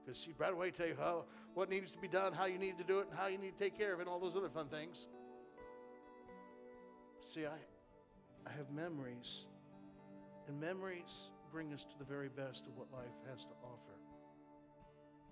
Because 0.03 0.19
she'd 0.19 0.35
right 0.37 0.51
away 0.51 0.71
tell 0.71 0.87
you 0.87 0.95
how, 0.97 1.23
what 1.53 1.69
needs 1.69 1.91
to 1.91 1.97
be 1.97 2.07
done, 2.07 2.33
how 2.33 2.45
you 2.45 2.57
need 2.57 2.77
to 2.77 2.83
do 2.83 2.99
it, 2.99 3.07
and 3.09 3.17
how 3.17 3.27
you 3.27 3.37
need 3.37 3.57
to 3.57 3.63
take 3.63 3.77
care 3.77 3.93
of 3.93 3.99
it, 3.99 4.03
and 4.03 4.09
all 4.09 4.19
those 4.19 4.35
other 4.35 4.49
fun 4.49 4.67
things. 4.67 5.07
See, 7.21 7.45
I, 7.45 8.49
I 8.49 8.51
have 8.51 8.69
memories, 8.71 9.45
and 10.47 10.59
memories 10.59 11.29
bring 11.51 11.73
us 11.73 11.83
to 11.83 11.97
the 11.97 12.05
very 12.05 12.29
best 12.29 12.65
of 12.67 12.75
what 12.75 12.87
life 12.91 13.15
has 13.29 13.43
to 13.43 13.51
offer. 13.63 13.97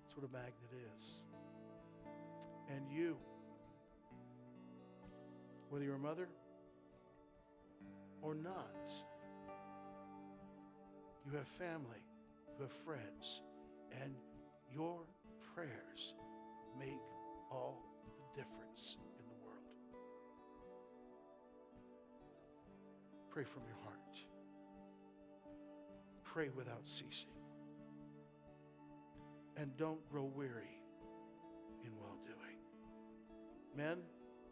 That's 0.04 0.16
what 0.16 0.30
a 0.30 0.34
magnet 0.34 0.72
is. 0.96 1.22
And 2.70 2.86
you, 2.92 3.18
whether 5.70 5.86
you're 5.86 5.96
a 5.96 6.00
mother, 6.00 6.28
or 8.28 8.36
not. 8.36 8.92
You 11.26 11.38
have 11.38 11.48
family, 11.48 12.04
you 12.58 12.64
have 12.64 12.72
friends, 12.84 13.42
and 14.02 14.14
your 14.74 15.00
prayers 15.56 16.14
make 16.78 17.00
all 17.50 17.82
the 18.04 18.42
difference 18.42 18.98
in 19.18 19.26
the 19.28 19.46
world. 19.46 19.64
Pray 23.30 23.46
from 23.46 23.64
your 23.66 23.78
heart. 23.86 24.18
Pray 26.24 26.50
without 26.50 26.86
ceasing. 26.86 27.30
And 29.56 29.76
don't 29.78 30.06
grow 30.12 30.26
weary 30.26 30.82
in 31.86 31.92
well 31.98 32.18
doing. 32.26 32.58
Men, 33.76 34.00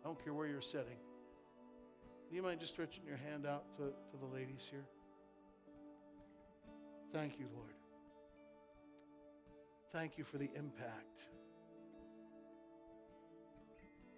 I 0.01 0.07
don't 0.07 0.23
care 0.23 0.33
where 0.33 0.47
you're 0.47 0.61
sitting. 0.61 0.97
Do 2.29 2.35
you 2.35 2.41
mind 2.41 2.59
just 2.59 2.73
stretching 2.73 3.03
your 3.07 3.17
hand 3.17 3.45
out 3.45 3.63
to, 3.77 3.83
to 3.83 4.17
the 4.19 4.25
ladies 4.33 4.67
here? 4.69 4.85
Thank 7.13 7.39
you, 7.39 7.45
Lord. 7.55 7.71
Thank 9.91 10.17
you 10.17 10.25
for 10.25 10.37
the 10.37 10.49
impact 10.55 11.27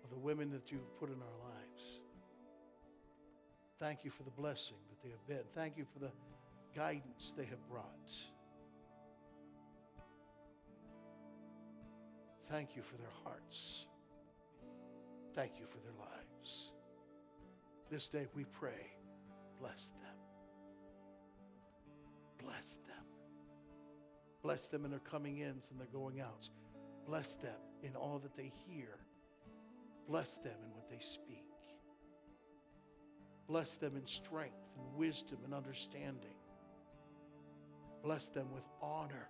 of 0.03 0.09
the 0.09 0.17
women 0.17 0.49
that 0.51 0.71
you've 0.71 0.99
put 0.99 1.09
in 1.09 1.15
our 1.15 1.49
lives. 1.51 1.99
Thank 3.79 4.03
you 4.03 4.09
for 4.09 4.23
the 4.23 4.31
blessing 4.31 4.77
that 4.89 5.03
they 5.03 5.11
have 5.11 5.27
been. 5.27 5.45
Thank 5.53 5.77
you 5.77 5.85
for 5.93 5.99
the 5.99 6.11
guidance 6.75 7.33
they 7.37 7.45
have 7.45 7.69
brought. 7.69 8.11
Thank 12.49 12.75
you 12.75 12.81
for 12.81 12.97
their 12.97 13.11
hearts. 13.23 13.85
Thank 15.35 15.59
you 15.59 15.65
for 15.67 15.77
their 15.77 15.93
lives. 15.99 16.71
This 17.89 18.07
day 18.07 18.27
we 18.35 18.43
pray, 18.43 18.91
bless 19.59 19.87
them. 19.87 20.17
Bless 22.43 22.73
them. 22.73 23.05
Bless 24.43 24.65
them 24.65 24.85
in 24.85 24.91
their 24.91 24.99
coming 24.99 25.39
ins 25.39 25.69
and 25.71 25.79
their 25.79 25.87
going 25.87 26.19
outs. 26.21 26.49
Bless 27.05 27.33
them 27.35 27.55
in 27.83 27.95
all 27.95 28.19
that 28.19 28.35
they 28.35 28.51
hear. 28.67 28.97
Bless 30.07 30.35
them 30.35 30.55
in 30.63 30.71
what 30.73 30.89
they 30.89 30.99
speak. 30.99 31.45
Bless 33.47 33.75
them 33.75 33.95
in 33.95 34.05
strength 34.05 34.55
and 34.77 34.97
wisdom 34.97 35.39
and 35.45 35.53
understanding. 35.53 36.35
Bless 38.03 38.27
them 38.27 38.47
with 38.53 38.63
honor. 38.81 39.29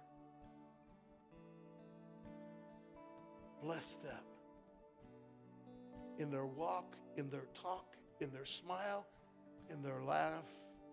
Bless 3.61 3.95
them 3.95 4.23
in 6.17 6.31
their 6.31 6.45
walk, 6.45 6.95
in 7.15 7.29
their 7.29 7.47
talk, 7.53 7.96
in 8.19 8.31
their 8.31 8.45
smile, 8.45 9.05
in 9.69 9.81
their 9.81 10.01
laugh, 10.01 10.45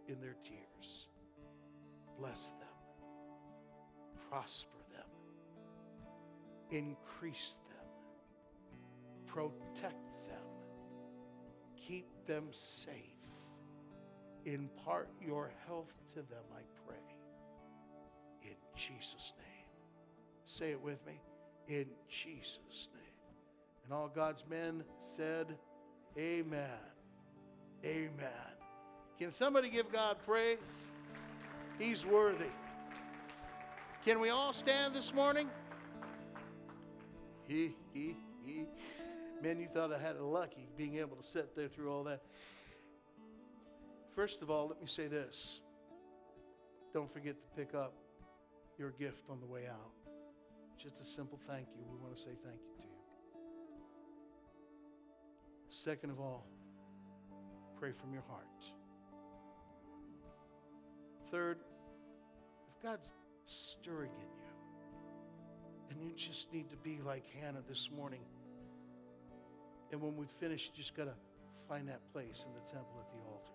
in 0.09 0.21
their 0.21 0.37
tears. 0.45 1.09
Bless 2.19 2.49
them, 2.49 2.69
prosper 4.31 4.79
them, 4.93 5.07
increase 6.71 7.55
them, 7.69 7.87
protect 9.27 9.95
them, 9.95 10.15
Keep 11.87 12.07
them 12.27 12.47
safe. 12.51 12.95
Impart 14.47 15.11
your 15.21 15.51
health 15.67 15.93
to 16.15 16.21
them, 16.21 16.45
I 16.55 16.63
pray. 16.87 16.97
In 18.43 18.57
Jesus' 18.75 19.33
name. 19.39 19.47
Say 20.45 20.71
it 20.71 20.81
with 20.81 21.05
me. 21.07 21.21
In 21.69 21.87
Jesus' 22.09 22.89
name. 22.95 23.03
And 23.85 23.93
all 23.93 24.09
God's 24.09 24.45
men 24.49 24.85
said, 24.99 25.59
Amen. 26.19 26.69
Amen. 27.85 28.11
Can 29.19 29.31
somebody 29.31 29.69
give 29.69 29.93
God 29.93 30.17
praise? 30.25 30.91
He's 31.79 32.07
worthy. 32.07 32.47
Can 34.05 34.21
we 34.21 34.31
all 34.31 34.53
stand 34.53 34.95
this 34.95 35.13
morning? 35.13 35.49
He, 37.47 37.75
he, 37.93 38.17
he. 38.45 38.65
Man, 39.43 39.61
you 39.61 39.69
thought 39.69 39.93
I 39.93 39.99
had 39.99 40.17
it 40.17 40.23
lucky 40.23 40.69
being 40.77 40.97
able 40.97 41.17
to 41.17 41.23
sit 41.23 41.55
there 41.55 41.69
through 41.69 41.93
all 41.93 42.05
that. 42.05 42.23
First 44.15 44.41
of 44.43 44.51
all, 44.51 44.69
let 44.69 44.81
me 44.81 44.87
say 44.87 45.07
this. 45.07 45.61
Don't 46.95 47.13
forget 47.13 47.35
to 47.35 47.49
pick 47.57 47.75
up 47.75 47.93
your 48.79 48.91
gift 48.93 49.25
on 49.29 49.41
the 49.41 49.47
way 49.47 49.67
out. 49.67 49.91
Just 50.81 51.01
a 51.01 51.05
simple 51.05 51.39
thank 51.47 51.67
you. 51.77 51.83
We 51.91 51.99
want 51.99 52.15
to 52.15 52.21
say 52.21 52.31
thank 52.45 52.61
you 52.63 52.77
to 52.79 52.83
you. 52.83 52.89
Second 55.69 56.11
of 56.11 56.21
all, 56.21 56.47
pray 57.85 57.93
from 58.01 58.15
your 58.15 58.23
heart. 58.31 58.47
Third, 61.31 61.59
if 62.67 62.83
God's 62.83 63.11
stirring 63.45 64.11
in 64.11 64.29
you, 64.39 65.91
and 65.91 66.03
you 66.03 66.17
just 66.17 66.51
need 66.51 66.71
to 66.71 66.77
be 66.79 67.01
like 67.05 67.25
Hannah 67.39 67.61
this 67.69 67.91
morning, 67.95 68.23
and 69.93 70.01
when 70.01 70.17
we 70.17 70.25
finish, 70.41 70.65
you 70.65 70.73
just 70.75 70.97
got 70.97 71.05
to 71.05 71.15
find 71.69 71.87
that 71.89 72.01
place 72.11 72.47
in 72.49 72.55
the 72.55 72.73
temple 72.73 72.97
at 73.01 73.11
the 73.11 73.19
altar. 73.31 73.53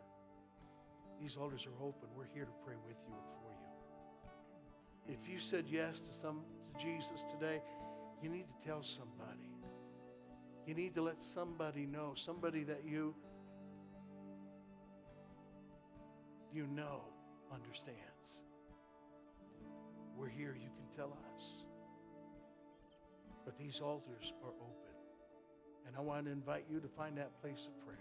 These 1.20 1.36
altars 1.36 1.66
are 1.66 1.84
open. 1.84 2.08
We're 2.16 2.30
here 2.32 2.46
to 2.46 2.54
pray 2.64 2.76
with 2.86 2.98
you 3.08 3.16
and 3.16 3.32
for 3.42 3.52
you. 5.08 5.16
If 5.20 5.28
you 5.28 5.40
said 5.40 5.66
yes 5.68 6.02
to 6.02 6.14
some 6.22 6.42
to 6.78 6.80
Jesus 6.80 7.24
today, 7.32 7.64
you 8.22 8.30
need 8.30 8.46
to 8.46 8.68
tell 8.68 8.84
somebody. 8.84 9.50
You 10.68 10.76
need 10.76 10.94
to 10.94 11.02
let 11.02 11.20
somebody 11.20 11.88
know, 11.88 12.14
somebody 12.16 12.64
that 12.66 12.84
you 12.86 13.16
you 16.54 16.68
know 16.68 17.02
understands. 17.54 18.44
We're 20.18 20.30
here, 20.30 20.56
you 20.60 20.70
can 20.70 20.98
tell 20.98 21.18
us. 21.36 21.64
But 23.46 23.58
these 23.58 23.80
altars 23.80 24.34
are 24.44 24.50
open. 24.50 24.96
And 25.88 25.96
I 25.96 26.02
want 26.02 26.26
to 26.26 26.32
invite 26.32 26.66
you 26.70 26.80
to 26.80 26.88
find 26.88 27.18
that 27.18 27.42
place 27.42 27.68
of 27.68 27.86
prayer. 27.86 27.98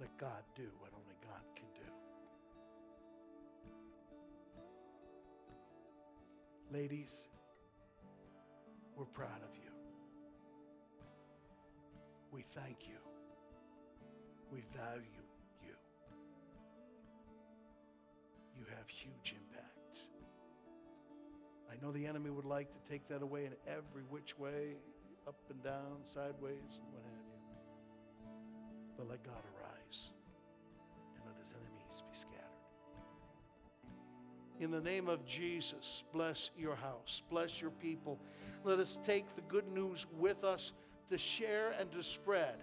Let 0.00 0.18
God 0.18 0.42
do 0.56 0.68
what 0.80 0.90
only 0.92 1.14
God 1.22 1.42
can 1.54 1.66
do. 1.74 1.88
Ladies, 6.76 7.28
we're 8.96 9.04
proud 9.04 9.42
of 9.48 9.54
you. 9.54 9.61
We 12.32 12.44
thank 12.54 12.78
you. 12.88 12.96
We 14.50 14.62
value 14.74 15.02
you. 15.62 15.74
You 18.58 18.64
have 18.76 18.88
huge 18.88 19.34
impacts. 19.36 20.08
I 21.70 21.74
know 21.84 21.92
the 21.92 22.06
enemy 22.06 22.30
would 22.30 22.44
like 22.44 22.72
to 22.72 22.90
take 22.90 23.06
that 23.08 23.22
away 23.22 23.46
in 23.46 23.52
every 23.66 24.02
which 24.08 24.38
way, 24.38 24.76
up 25.26 25.36
and 25.50 25.62
down, 25.62 25.98
sideways, 26.04 26.78
and 26.78 26.92
what 26.92 27.02
have 27.02 27.26
you. 27.28 27.40
But 28.96 29.08
let 29.08 29.22
God 29.24 29.42
arise 29.56 30.10
and 31.14 31.24
let 31.26 31.36
his 31.38 31.52
enemies 31.52 32.02
be 32.10 32.16
scattered. 32.16 32.38
In 34.60 34.70
the 34.70 34.80
name 34.80 35.08
of 35.08 35.26
Jesus, 35.26 36.04
bless 36.12 36.50
your 36.56 36.76
house, 36.76 37.22
bless 37.30 37.60
your 37.60 37.72
people. 37.72 38.18
Let 38.64 38.78
us 38.78 38.98
take 39.04 39.34
the 39.34 39.42
good 39.42 39.68
news 39.68 40.06
with 40.18 40.44
us 40.44 40.72
to 41.10 41.18
share 41.18 41.72
and 41.78 41.90
to 41.92 42.02
spread. 42.02 42.56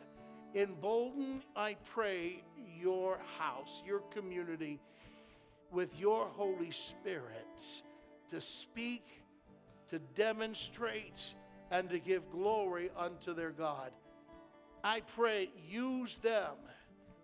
Embolden, 0.55 1.43
I 1.55 1.75
pray, 1.93 2.43
your 2.79 3.19
house, 3.37 3.81
your 3.85 3.99
community 4.13 4.79
with 5.71 5.97
your 5.99 6.25
Holy 6.25 6.71
Spirit 6.71 7.61
to 8.29 8.41
speak, 8.41 9.05
to 9.89 9.99
demonstrate, 10.15 11.33
and 11.71 11.89
to 11.89 11.99
give 11.99 12.29
glory 12.31 12.89
unto 12.97 13.33
their 13.33 13.51
God. 13.51 13.91
I 14.83 15.01
pray, 15.15 15.49
use 15.69 16.17
them 16.21 16.55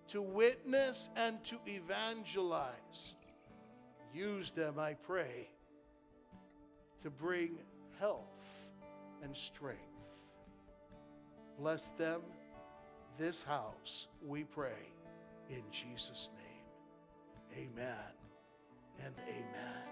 to 0.10 0.22
witness 0.22 1.10
and 1.16 1.44
to 1.46 1.58
evangelize. 1.68 3.16
Use 4.14 4.52
them, 4.52 4.80
I 4.80 4.94
pray, 4.94 5.50
to 7.04 7.10
bring 7.10 7.58
health 8.00 8.22
and 9.24 9.36
strength. 9.36 9.95
Bless 11.60 11.88
them, 11.98 12.22
this 13.18 13.42
house, 13.42 14.08
we 14.28 14.44
pray, 14.44 14.92
in 15.50 15.62
Jesus' 15.72 16.30
name. 16.36 17.70
Amen 17.74 18.14
and 19.04 19.16
amen. 19.26 19.86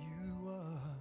You 0.00 0.48
are 0.48 0.96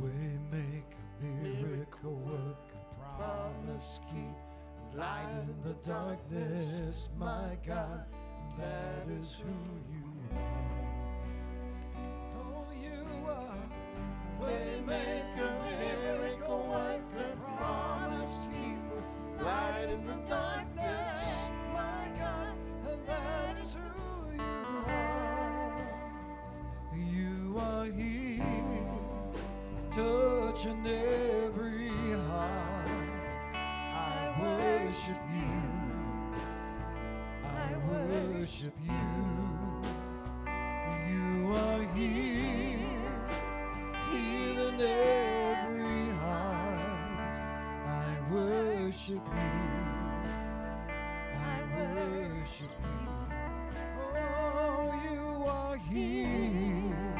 waymaker, 0.00 1.42
miracle 1.42 2.14
worker, 2.14 2.82
promise 3.18 4.00
keep, 4.10 4.98
light 4.98 5.28
in 5.42 5.62
the 5.62 5.74
darkness, 5.86 7.10
my 7.18 7.58
God, 7.66 8.06
that 8.58 9.06
is 9.20 9.42
who 9.44 9.94
you 9.94 10.06
are. 10.34 10.64
Oh, 12.40 12.66
you 12.72 13.28
are 13.28 13.68
waymaker, 14.40 15.50
miracle 15.78 16.03
light 19.44 19.88
in 19.90 20.06
the 20.06 20.16
darkness, 20.26 21.38
my 21.72 22.08
God, 22.18 22.54
and 22.88 23.06
that 23.06 23.62
is 23.62 23.74
who 23.74 24.32
you 24.32 24.84
are. 24.86 25.86
You 26.96 27.58
are 27.58 27.84
here, 27.84 28.86
touching 29.90 30.86
every 30.86 31.90
heart. 32.28 32.88
I 33.54 34.34
worship 34.40 35.22
you. 35.34 35.62
I 37.44 37.76
worship 37.88 38.74
you. 38.82 39.33
Worship 49.14 49.32
you. 49.34 50.94
I 51.38 51.60
worship 51.76 52.74
you. 52.82 53.08
Oh, 54.16 54.84
you 55.04 55.26
are 55.46 55.76
here, 55.76 57.14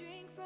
drink 0.00 0.39